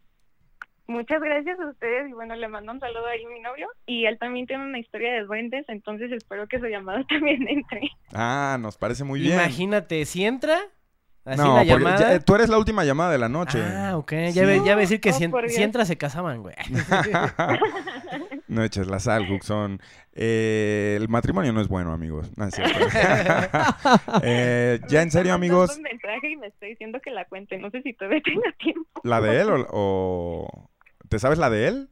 [0.88, 4.05] Muchas gracias a ustedes y bueno, le mando un saludo ahí a mi novio y
[4.05, 7.89] él también tiene una historia de duendes, entonces espero que su llamada también entre.
[8.13, 9.34] Ah, nos parece muy bien.
[9.34, 10.61] Imagínate, si entra,
[11.26, 11.99] así no, la porque llamada.
[12.14, 13.61] ya- tú eres la última llamada de la noche.
[13.61, 14.11] Ah, ok.
[14.34, 15.65] Ya, ve, ya ve decir que Oh, si, en- por si Dios.
[15.65, 16.56] entra se casaban, güey.
[18.47, 19.80] No eches la sal, Guxon.
[20.14, 22.31] Eh, el matrimonio no es bueno, amigos.
[22.38, 22.77] No, es cierto.
[24.23, 27.69] Eh, ya en serio, amigos, un mensaje y me está diciendo que la cuente, no
[27.72, 29.02] sé si todavía tenga tiempo.
[29.03, 30.69] ¿la de él o, o-
[31.10, 31.89] ¿Te sabes la de él?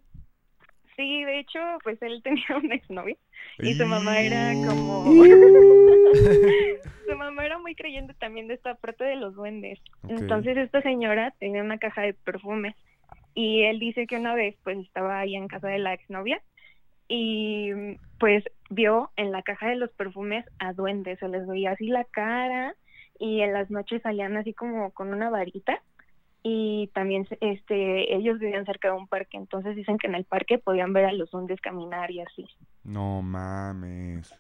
[0.96, 3.16] Sí, de hecho, pues él tenía una exnovia
[3.60, 5.04] y su mamá era como...
[7.08, 9.80] su mamá era muy creyente también de esta parte de los duendes.
[10.08, 12.76] Entonces esta señora tenía una caja de perfumes
[13.34, 16.42] y él dice que una vez pues estaba ahí en casa de la exnovia
[17.08, 21.88] y pues vio en la caja de los perfumes a duendes, se les veía así
[21.88, 22.76] la cara
[23.20, 25.82] y en las noches salían así como con una varita
[26.42, 30.58] y también este ellos vivían cerca de un parque, entonces dicen que en el parque
[30.58, 32.48] podían ver a los duendes caminar y así.
[32.84, 34.34] No mames.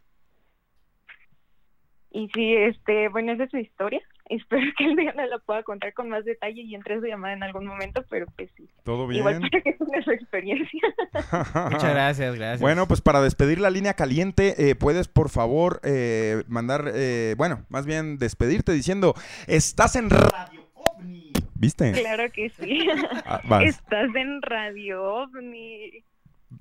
[2.13, 4.01] Y sí, este, bueno, esa es su historia.
[4.29, 7.33] Espero que el día no la pueda contar con más detalle y entre su llamada
[7.33, 8.69] en algún momento, pero pues sí.
[8.83, 9.49] ¿Todo Igual bien?
[9.49, 10.81] para que tenga su experiencia.
[11.71, 12.61] Muchas gracias, gracias.
[12.61, 17.65] Bueno, pues para despedir la línea caliente, eh, puedes por favor eh, mandar, eh, bueno,
[17.69, 19.13] más bien despedirte diciendo,
[19.47, 21.33] estás en Radio OVNI.
[21.55, 21.91] ¿Viste?
[21.93, 22.87] Claro que sí.
[23.25, 23.41] Ah.
[23.63, 26.03] Estás en Radio OVNI.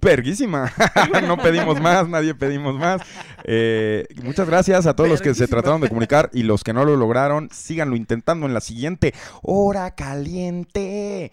[0.00, 0.72] Verguísima.
[1.26, 3.02] no pedimos más, nadie pedimos más.
[3.44, 6.84] Eh, muchas gracias a todos los que se trataron de comunicar y los que no
[6.84, 7.48] lo lograron.
[7.52, 11.32] Síganlo intentando en la siguiente hora caliente.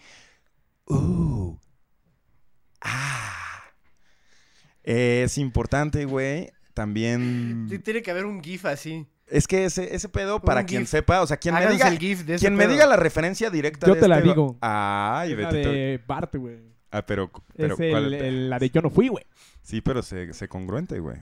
[0.85, 1.57] Uh.
[2.81, 3.35] Ah.
[4.83, 6.51] Es importante, güey.
[6.73, 7.67] También.
[7.69, 9.05] Sí, tiene que haber un GIF así.
[9.27, 10.89] Es que ese, ese pedo, para Un quien GIF.
[10.89, 12.73] sepa, o sea, quien me diga, el GIF de ese quien me pedo.
[12.73, 14.57] diga la referencia directa Yo de te la este- digo.
[14.61, 16.57] Ay, la vete de Bart, güey.
[16.91, 19.25] Ah, pero, pero Es el- ¿cuál- el- la de yo no fui, güey.
[19.61, 21.17] Sí, pero sé, sé congruente, güey.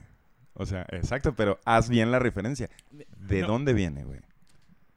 [0.54, 2.68] O sea, exacto, pero haz bien la referencia.
[2.90, 3.48] ¿De No.
[3.48, 4.20] dónde viene, güey?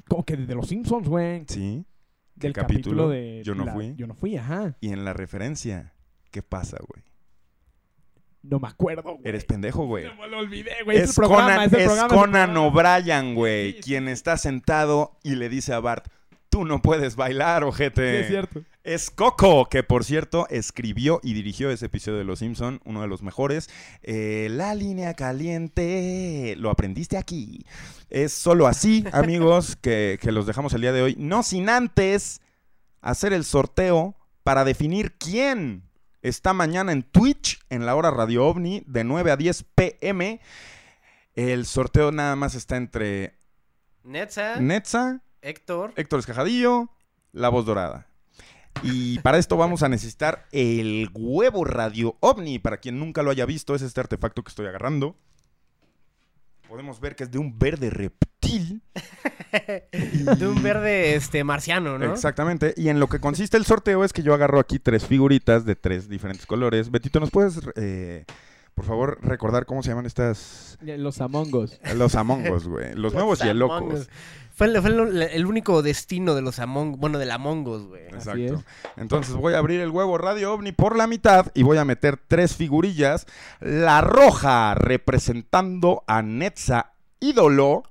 [0.07, 1.43] Como que desde los Simpsons, güey.
[1.47, 1.85] Sí.
[2.39, 3.93] ¿Qué Del capítulo de Yo no la- fui.
[3.95, 4.75] Yo no fui, ajá.
[4.81, 5.93] Y en la referencia,
[6.31, 7.03] ¿qué pasa, güey?
[8.43, 9.21] No me acuerdo, güey.
[9.23, 10.05] Eres pendejo, güey.
[10.17, 10.97] Me lo olvidé, güey.
[10.97, 12.57] Es Es el programa, Conan, es el es programa, es el Conan.
[12.57, 16.07] O'Brien, güey, quien está sentado y le dice a Bart,
[16.51, 18.11] Tú no puedes bailar, ojete.
[18.11, 18.61] Sí, es cierto.
[18.83, 23.07] Es Coco, que por cierto escribió y dirigió ese episodio de Los Simpson, uno de
[23.07, 23.69] los mejores.
[24.03, 27.65] Eh, la línea caliente, lo aprendiste aquí.
[28.09, 31.15] Es solo así, amigos, que, que los dejamos el día de hoy.
[31.17, 32.41] No sin antes
[32.99, 35.83] hacer el sorteo para definir quién
[36.21, 40.41] está mañana en Twitch, en la hora Radio OVNI, de 9 a 10 pm.
[41.33, 43.37] El sorteo nada más está entre
[44.03, 45.93] Netza, Netza, Héctor.
[45.95, 46.89] Héctor Escajadillo,
[47.31, 48.07] La Voz Dorada.
[48.83, 52.59] Y para esto vamos a necesitar el huevo Radio OVNI.
[52.59, 55.15] Para quien nunca lo haya visto, es este artefacto que estoy agarrando.
[56.67, 58.81] Podemos ver que es de un verde reptil.
[60.39, 62.13] De un verde este marciano, ¿no?
[62.13, 62.73] Exactamente.
[62.77, 65.75] Y en lo que consiste el sorteo es que yo agarro aquí tres figuritas de
[65.75, 66.89] tres diferentes colores.
[66.89, 68.23] Betito, ¿nos puedes, eh,
[68.73, 70.77] por favor, recordar cómo se llaman estas?
[70.81, 71.79] Los Among Us.
[71.95, 72.95] Los Among Us, güey.
[72.95, 74.07] Los nuevos y el locos.
[74.61, 76.99] Fue, el, fue el- el único destino de los Among...
[76.99, 78.03] Bueno, del Among Us, güey.
[78.09, 78.63] Exacto.
[78.95, 82.19] Entonces voy a abrir el huevo Radio OVNI por la mitad y voy a meter
[82.27, 83.25] tres figurillas.
[83.59, 87.81] La roja representando a Netza ídolo.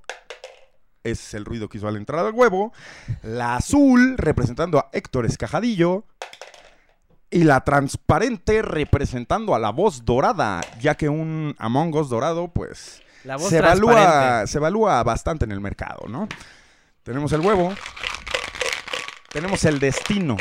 [1.03, 2.71] Ese es el ruido que hizo al entrar al huevo.
[3.21, 6.05] La azul representando a Héctor Escajadillo.
[7.29, 13.01] Y la transparente representando a la voz dorada, ya que un Among Us dorado, pues,
[13.23, 14.47] La voz se, evalúa, transparente.
[14.51, 16.27] se evalúa bastante en el mercado, ¿no?
[17.03, 17.73] Tenemos el huevo.
[19.31, 20.37] Tenemos el destino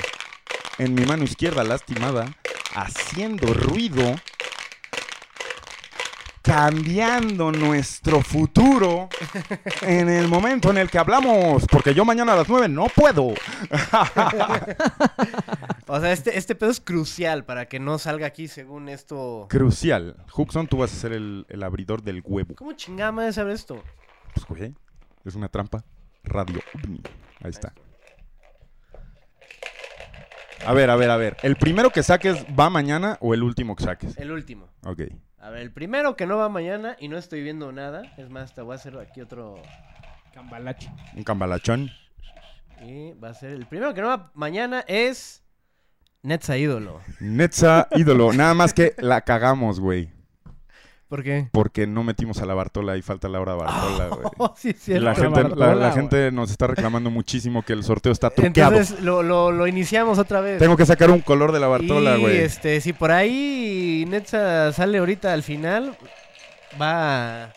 [0.76, 2.36] en mi mano izquierda lastimada,
[2.74, 4.16] haciendo ruido,
[6.42, 9.08] cambiando nuestro futuro
[9.82, 13.34] en el momento en el que hablamos, porque yo mañana a las 9 no puedo.
[15.92, 19.48] O sea, este, este pedo es crucial para que no salga aquí según esto...
[19.50, 20.24] Crucial.
[20.32, 22.54] Huxon, tú vas a ser el, el abridor del huevo.
[22.54, 23.82] ¿Cómo chingada madre saber esto?
[24.32, 24.72] Pues, güey,
[25.24, 25.82] es una trampa.
[26.24, 27.02] Radio OVNI.
[27.42, 27.72] Ahí está.
[30.66, 31.36] A ver, a ver, a ver.
[31.42, 34.16] ¿El primero que saques va mañana o el último que saques?
[34.18, 34.68] El último.
[34.84, 35.02] Ok.
[35.38, 38.02] A ver, el primero que no va mañana y no estoy viendo nada.
[38.18, 39.62] Es más, te voy a hacer aquí otro...
[40.34, 40.92] Cambalache.
[41.16, 41.90] Un cambalachón.
[42.82, 43.52] Y va a ser...
[43.52, 45.42] El primero que no va mañana es...
[46.22, 47.01] Netza Ídolo.
[47.20, 48.34] Netza, ídolo.
[48.34, 50.10] Nada más que la cagamos, güey.
[51.10, 51.48] ¿Por qué?
[51.52, 54.22] Porque no metimos a la Bartola y falta Laura Bartola, güey.
[54.38, 55.04] Oh, sí, cierto.
[55.04, 55.92] la gente, la- Bartola, la güey.
[55.92, 58.70] gente nos está reclamando muchísimo que el sorteo está truqueado.
[58.76, 60.58] Entonces lo, lo, lo iniciamos otra vez.
[60.60, 62.38] Tengo que sacar un color de la Bartola, güey.
[62.38, 65.96] este, si por ahí Netza sale ahorita al final,
[66.80, 67.52] va a...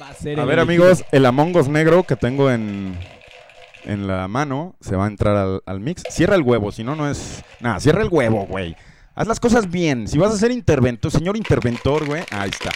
[0.00, 0.84] Va a ser A ver, elegido.
[0.84, 2.98] amigos, el Among Us negro que tengo en,
[3.84, 6.02] en la mano se va a entrar al, al mix.
[6.10, 7.42] Cierra el huevo, si no, no es.
[7.60, 8.76] Nada, cierra el huevo, güey.
[9.14, 10.06] Haz las cosas bien.
[10.06, 12.70] Si vas a ser interventor, señor interventor, güey, ahí está.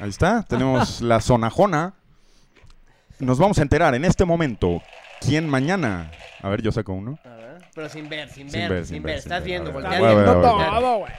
[0.00, 1.94] Ahí está, tenemos la zonajona.
[3.20, 4.82] Nos vamos a enterar en este momento
[5.20, 6.10] quién mañana.
[6.42, 7.18] A ver, yo saco uno.
[7.24, 9.16] a ver, Pero sin ver, sin, Sin ver, ver, sin ver.
[9.16, 9.72] Estás viendo.
[9.72, 11.12] Todo, güey.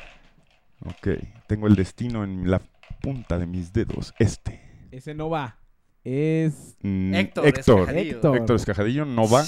[0.86, 1.08] Ok,
[1.48, 2.62] tengo el destino en la
[3.02, 4.14] punta de mis dedos.
[4.20, 4.62] Este.
[4.92, 5.58] Ese no va.
[6.04, 6.78] Es.
[6.82, 7.80] Mm, Héctor Héctor.
[7.80, 8.12] Escajadillo.
[8.12, 8.38] Héctor.
[8.38, 9.44] Héctor Escajadillo no va.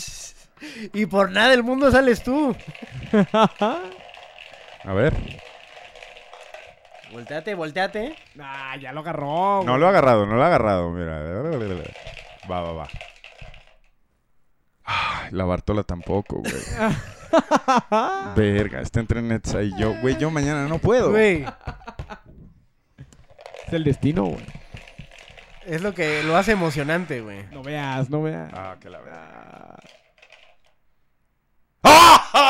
[0.93, 2.55] Y por nada del mundo sales tú.
[4.83, 5.13] A ver.
[7.11, 8.15] Volteate, volteate.
[8.39, 9.63] Ah, ya lo agarró.
[9.63, 10.89] No lo ha agarrado, no lo ha agarrado.
[10.91, 11.19] Mira.
[12.49, 12.87] Va, va, va.
[14.83, 16.53] Ay, la Bartola tampoco, güey.
[18.35, 19.93] Verga, está entre Netza y yo.
[20.01, 21.11] Güey, yo mañana no puedo.
[21.11, 21.45] Güey,
[23.67, 24.45] Es el destino, güey.
[25.65, 27.43] es lo que lo hace emocionante, güey.
[27.51, 28.49] No veas, no veas.
[28.53, 29.66] Ah, que la verdad.
[31.89, 32.16] Ah!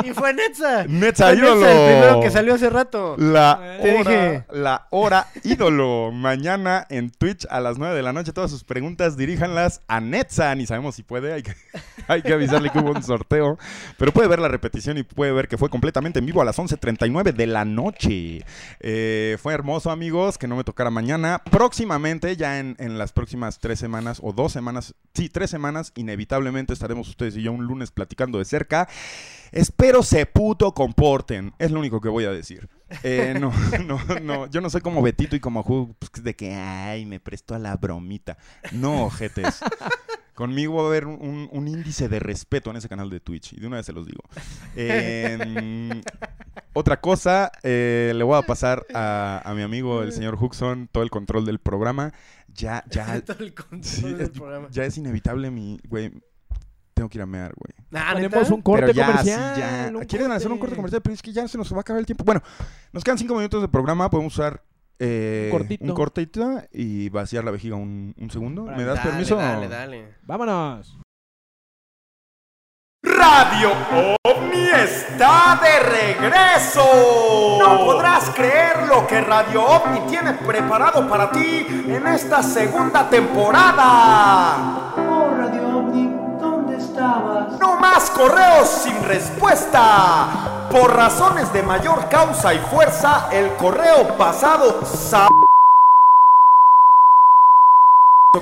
[0.04, 0.84] Y fue Netza.
[0.86, 1.66] Netza, ídolo.
[1.66, 3.16] el primero que salió hace rato.
[3.18, 4.44] La Te hora, dije.
[4.50, 6.10] la hora ídolo.
[6.12, 8.32] Mañana en Twitch a las 9 de la noche.
[8.32, 10.54] Todas sus preguntas diríjanlas a Netza.
[10.54, 11.32] Ni sabemos si puede.
[11.34, 11.54] Hay que,
[12.08, 13.58] hay que avisarle que hubo un sorteo.
[13.98, 16.58] Pero puede ver la repetición y puede ver que fue completamente en vivo a las
[16.58, 18.44] 11.39 de la noche.
[18.80, 21.42] Eh, fue hermoso, amigos, que no me tocara mañana.
[21.50, 26.72] Próximamente, ya en, en las próximas tres semanas o dos semanas, sí, tres semanas, inevitablemente
[26.72, 28.88] estaremos ustedes y yo un lunes platicando de cerca.
[29.52, 31.52] Espero se puto comporten.
[31.58, 32.68] Es lo único que voy a decir.
[33.02, 33.52] Eh, no,
[33.86, 34.46] no, no.
[34.48, 37.58] Yo no soy como Betito y como Ju, pues, de que, ay, me presto a
[37.58, 38.36] la bromita.
[38.72, 39.60] No, ojetes.
[40.34, 43.52] Conmigo va a haber un, un índice de respeto en ese canal de Twitch.
[43.52, 44.22] Y de una vez se los digo.
[44.76, 46.00] Eh,
[46.72, 51.02] otra cosa, eh, le voy a pasar a, a mi amigo, el señor Huxon, todo
[51.02, 52.12] el control del programa.
[52.48, 53.20] Ya, ya.
[53.24, 54.68] Todo el control sí, del es- programa.
[54.70, 56.12] ya es inevitable mi, güey.
[57.00, 57.72] Tengo que ir a mear, güey.
[57.94, 58.40] Ah, ¿neta?
[58.52, 59.54] un corte Pero ya, comercial.
[59.54, 59.90] sí, ya.
[59.96, 61.98] un Quieren hacer un corte comercial, pero es que ya se nos va a acabar
[61.98, 62.24] el tiempo.
[62.24, 62.42] Bueno,
[62.92, 64.10] nos quedan cinco minutos de programa.
[64.10, 64.62] Podemos usar
[64.98, 65.84] eh, Un cortito.
[65.86, 68.64] un cortito y vaciar la vejiga un, un segundo.
[68.64, 69.36] ¿Me das Dale, permiso?
[69.36, 70.14] Dale, dale.
[70.24, 70.98] Vámonos.
[73.02, 73.72] Radio
[74.22, 76.84] OVNI está de regreso.
[77.60, 84.94] No podrás creer lo que Radio OVNI tiene preparado para ti en esta segunda temporada.
[87.00, 87.58] OVNI.
[87.60, 90.66] No más correos sin respuesta.
[90.70, 95.28] Por razones de mayor causa y fuerza, el correo pasado sa-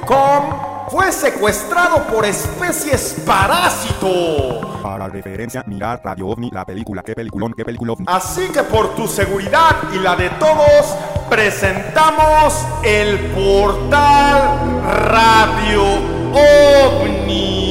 [0.07, 4.61] Com fue secuestrado por especies parásito.
[4.83, 7.97] Para referencia, mirar Radio OVNI, la película, qué peliculón, qué peliculón.
[8.07, 10.95] Así que por tu seguridad y la de todos,
[11.31, 15.83] presentamos el portal Radio
[16.35, 17.68] OVNI.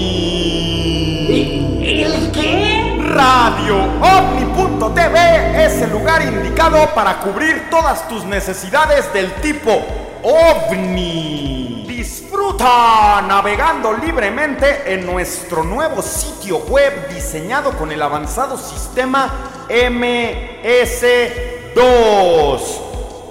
[3.18, 9.84] RadioOVNI.tv es el lugar indicado para cubrir todas tus necesidades del tipo
[10.22, 11.86] OVNI.
[11.88, 19.34] Disfruta navegando libremente en nuestro nuevo sitio web diseñado con el avanzado sistema
[19.68, 22.62] MS2.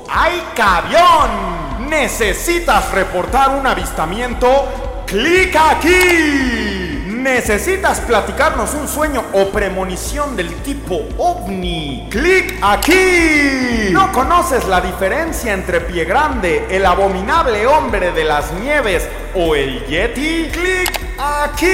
[0.09, 1.89] ¡Ay, cabión!
[1.89, 5.05] ¿Necesitas reportar un avistamiento?
[5.07, 6.86] ¡Clic aquí!
[7.17, 12.09] ¿Necesitas platicarnos un sueño o premonición del tipo ovni?
[12.11, 13.89] ¡Clic aquí!
[13.91, 19.87] ¿No conoces la diferencia entre Pie Grande, el abominable hombre de las nieves o el
[19.87, 20.51] Yeti?
[20.53, 21.67] ¡Clic aquí!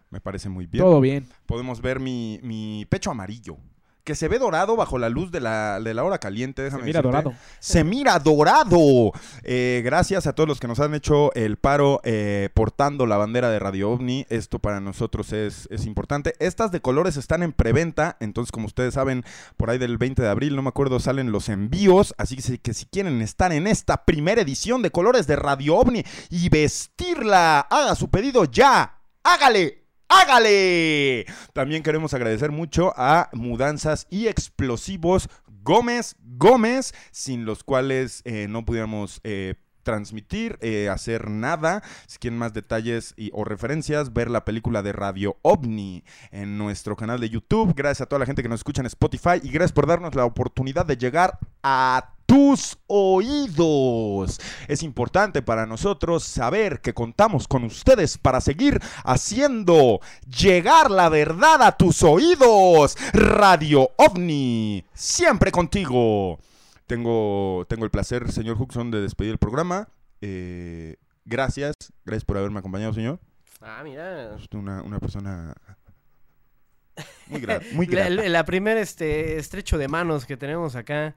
[0.10, 0.84] Me parece muy bien.
[0.84, 1.28] Todo bien.
[1.46, 3.58] Podemos ver mi, mi pecho amarillo.
[4.04, 6.64] Que se ve dorado bajo la luz de la, de la hora caliente.
[6.64, 7.18] Déjame mira decirte.
[7.18, 7.34] dorado.
[7.60, 9.12] Se mira dorado.
[9.44, 13.50] Eh, gracias a todos los que nos han hecho el paro eh, portando la bandera
[13.50, 14.26] de Radio OVNI.
[14.30, 16.34] Esto para nosotros es, es importante.
[16.40, 18.18] Estas de colores están en preventa.
[18.20, 19.24] Entonces, como ustedes saben,
[19.58, 22.16] por ahí del 20 de abril, no me acuerdo, salen los envíos.
[22.18, 25.76] Así que si, que si quieren estar en esta primera edición de colores de Radio
[25.78, 29.02] OVNI y vestirla, haga su pedido ya.
[29.24, 29.89] ¡Hágale!
[30.10, 31.28] ¡Hágale!
[31.54, 35.30] También queremos agradecer mucho a Mudanzas y Explosivos
[35.62, 39.54] Gómez Gómez, sin los cuales eh, no pudiéramos eh,
[39.84, 41.84] transmitir, eh, hacer nada.
[42.08, 47.20] Si quieren más detalles o referencias, ver la película de Radio OVNI en nuestro canal
[47.20, 47.74] de YouTube.
[47.76, 50.26] Gracias a toda la gente que nos escucha en Spotify y gracias por darnos la
[50.26, 54.40] oportunidad de llegar a tus oídos.
[54.68, 61.64] Es importante para nosotros saber que contamos con ustedes para seguir haciendo llegar la verdad
[61.64, 62.96] a tus oídos.
[63.14, 66.38] Radio OVNI, siempre contigo.
[66.86, 69.90] Tengo, tengo el placer, señor Huxon, de despedir el programa.
[70.22, 71.74] Eh, gracias,
[72.06, 73.20] gracias por haberme acompañado, señor.
[73.60, 74.38] Ah, mira.
[74.54, 75.56] Una, una persona
[77.28, 81.16] muy, gra- muy la- la primer este, estrecho de manos que tenemos acá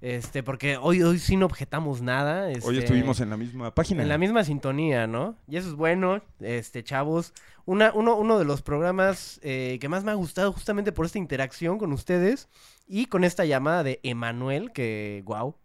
[0.00, 2.46] Este, porque hoy, hoy sí no objetamos nada.
[2.46, 4.02] Hoy este, estuvimos en la misma página.
[4.02, 5.36] En la misma sintonía, ¿no?
[5.48, 7.32] Y eso es bueno, este, chavos.
[7.64, 11.18] Una, uno, uno de los programas eh, que más me ha gustado justamente por esta
[11.18, 12.48] interacción con ustedes
[12.86, 15.56] y con esta llamada de Emanuel, que, wow,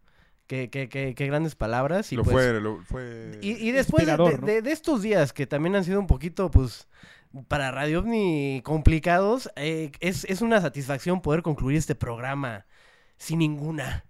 [0.47, 2.11] qué, qué, qué, qué grandes palabras.
[2.11, 3.37] Y Lo pues, fue, lo fue.
[3.41, 6.87] y, y después de estos días que también han sido un poquito, pues,
[7.47, 12.65] para Radio OVNI complicados, eh, es, es una satisfacción poder concluir este programa
[13.17, 14.05] sin ninguna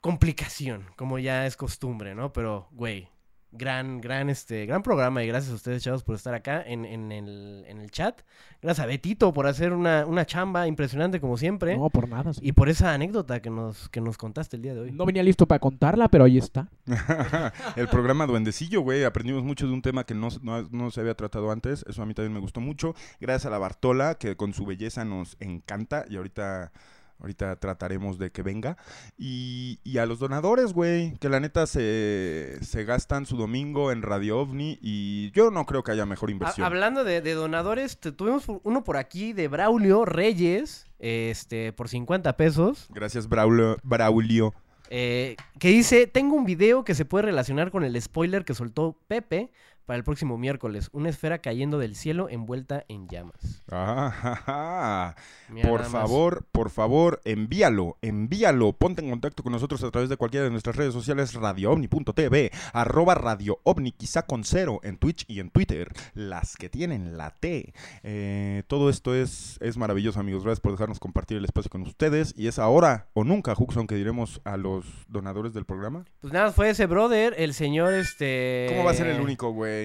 [0.00, 2.32] complicación, como ya es costumbre, ¿no?
[2.32, 3.08] Pero, güey,
[3.52, 7.10] gran, gran, este, gran programa y gracias a ustedes, chavos, por estar acá en, en
[7.12, 8.22] el, en el chat.
[8.62, 11.76] Gracias a Betito por hacer una, una chamba impresionante como siempre.
[11.76, 12.30] No, por nada.
[12.40, 14.92] Y por esa anécdota que nos, que nos contaste el día de hoy.
[14.92, 16.68] No venía listo para contarla, pero ahí está.
[17.76, 19.04] el programa Duendecillo, güey.
[19.04, 21.84] Aprendimos mucho de un tema que no, no- no se había tratado antes.
[21.88, 22.94] Eso a mí también me gustó mucho.
[23.20, 26.04] Gracias a la Bartola, que con su belleza nos encanta.
[26.08, 26.72] Y ahorita,
[27.20, 28.76] ahorita trataremos de que venga.
[29.18, 34.02] Y, y a los donadores, güey, que la neta se, se gastan su domingo en
[34.02, 34.78] Radio OVNI.
[34.82, 36.66] Y yo no creo que haya mejor Ha- inversión.
[36.66, 42.36] hablando de, de donadores, te- tuvimos uno por aquí de Braulio Reyes, este, por 50
[42.36, 42.86] pesos.
[42.90, 43.76] Gracias, Braulio.
[43.82, 44.54] Braulio.
[44.90, 48.96] eh, que dice, tengo un video que se puede relacionar con el spoiler que soltó
[49.06, 49.50] Pepe
[49.90, 50.88] para el próximo miércoles.
[50.92, 53.64] Una esfera cayendo del cielo envuelta en llamas.
[53.72, 55.16] Ah,
[55.64, 58.72] Por favor, por favor, envíalo, envíalo.
[58.72, 63.16] Ponte en contacto con nosotros a través de cualquiera de nuestras redes sociales, radioovni.tv, arroba
[63.16, 67.72] radioovni, quizá con cero, en Twitch y en Twitter, las que tienen la T.
[68.04, 70.44] Eh, todo esto es, es maravilloso, amigos.
[70.44, 72.32] Gracias por dejarnos compartir el espacio con ustedes.
[72.36, 76.04] Y es ahora o nunca, Huxon, que diremos a los donadores del programa.
[76.20, 78.66] Pues nada, fue ese brother, el señor, este...
[78.68, 79.79] ¿Cómo va a ser el único, güey?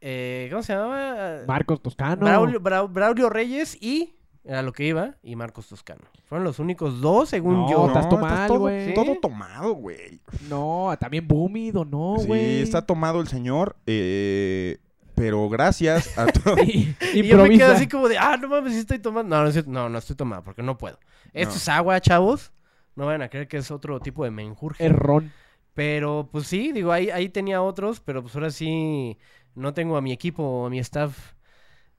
[0.00, 1.38] Eh, ¿Cómo se llamaba?
[1.46, 2.16] Marcos Toscano.
[2.24, 4.14] Braulio, Brau- Braulio Reyes y...
[4.48, 6.00] A lo que iba, y Marcos Toscano.
[6.24, 7.86] Fueron los únicos dos, según No, yo.
[7.88, 8.94] estás tomado, todo, güey.
[8.94, 10.20] todo tomado, güey.
[10.48, 12.56] No, también Boomy donó, güey.
[12.56, 13.76] Sí, está tomado el señor.
[13.86, 14.78] eh,
[15.14, 16.60] pero gracias a todos.
[16.66, 16.94] Y
[17.26, 19.36] yo me quedo así como de, ah, no mames, sí estoy tomando.
[19.36, 20.98] No, no, es cierto, no, no estoy tomando porque no puedo.
[21.34, 21.56] Esto No.
[21.58, 22.52] es agua, chavos.
[22.96, 24.86] No vayan a creer que es otro tipo de menjurje.
[24.86, 25.30] Es ron.
[25.74, 29.18] Pero pues sí, digo, ahí, ahí tenía otros, pero pues ahora sí
[29.58, 31.16] no tengo a mi equipo, a mi staff.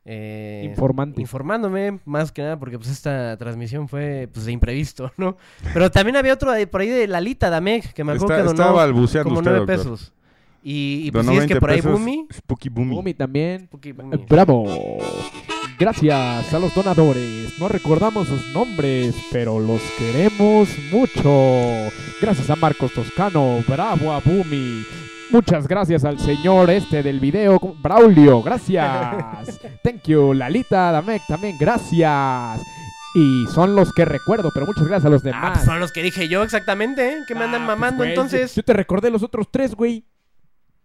[0.05, 1.21] eh, Informante.
[1.21, 5.37] Informándome, más que nada, porque pues esta transmisión fue pues de imprevisto, ¿no?
[5.73, 8.57] Pero también había otro ahí por ahí de Lalita Dameg, que me acuerdo Está- que
[8.57, 9.93] donó balbuceando como usted, nueve doctor.
[9.93, 10.13] pesos.
[10.61, 12.27] Y, y pues Donó sí, es que 20 por ahí pesos, Boomy.
[12.33, 12.95] Spooky Boomy.
[12.95, 13.65] Boomy también.
[13.65, 14.25] Spooky Eh, Boomy.
[14.27, 14.97] Bravo.
[15.79, 17.57] Gracias a los donadores.
[17.57, 21.89] No recordamos sus nombres, pero los queremos mucho.
[22.21, 23.63] Gracias a Marcos Toscano.
[23.65, 24.83] Bravo a Boomy.
[25.31, 27.59] Muchas gracias al señor este del video.
[27.81, 29.59] Braulio, gracias.
[29.83, 32.61] Thank you, Lalita, Damek, también gracias.
[33.15, 35.51] Y son los que recuerdo, pero muchas gracias a los Ah, demás.
[35.53, 37.17] pues son los que dije yo exactamente, ¿eh?
[37.27, 38.55] que me andan Ah, pues, mamando güey, entonces.
[38.55, 40.03] Yo te recordé los otros tres, güey.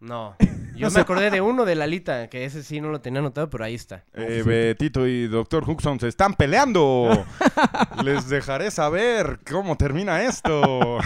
[0.04, 0.36] No,
[0.76, 3.64] yo me acordé de uno de Lalita, que ese sí no lo tenía anotado, pero
[3.64, 4.04] ahí está.
[4.12, 7.24] Eh, Betito y Doctor Huxon se están peleando.
[8.04, 10.98] Les dejaré saber cómo termina esto.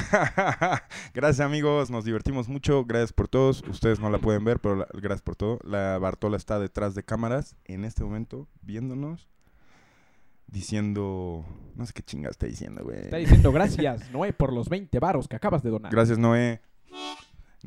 [1.14, 2.84] gracias amigos, nos divertimos mucho.
[2.84, 3.62] Gracias por todos.
[3.68, 5.60] Ustedes no la pueden ver, pero la- gracias por todo.
[5.62, 9.28] La Bartola está detrás de cámaras en este momento viéndonos.
[10.48, 11.44] Diciendo...
[11.76, 12.98] No sé qué chinga está diciendo, güey.
[13.00, 15.92] Está diciendo gracias, Noé, por los 20 varos que acabas de donar.
[15.92, 16.62] Gracias, Noé.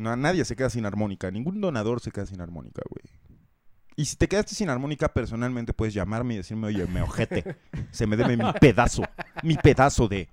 [0.02, 1.30] No, nadie se queda sin armónica.
[1.30, 3.03] Ningún donador se queda sin armónica, güey.
[3.95, 7.56] Y si te quedaste sin armónica, personalmente puedes llamarme y decirme, oye, me ojete.
[7.91, 9.03] Se me debe mi pedazo.
[9.44, 10.28] Mi pedazo de.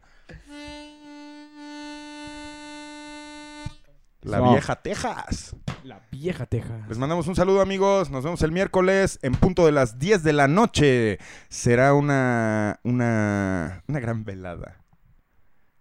[4.22, 5.54] La vieja Texas.
[5.84, 6.86] La vieja Teja.
[6.88, 8.10] Les mandamos un saludo, amigos.
[8.10, 11.18] Nos vemos el miércoles en punto de las 10 de la noche.
[11.50, 12.80] Será una.
[12.84, 13.84] una.
[13.86, 14.82] una gran velada.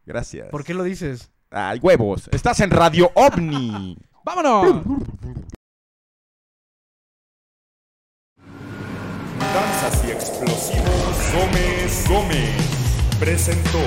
[0.06, 0.50] Gracias.
[0.50, 1.32] ¿Por qué lo dices?
[1.50, 2.30] Ay, huevos.
[2.32, 3.98] Estás en Radio OVNI.
[4.24, 4.84] ¡Vámonos!
[9.40, 13.80] Danzas y explosivos Gómez Gómez presentó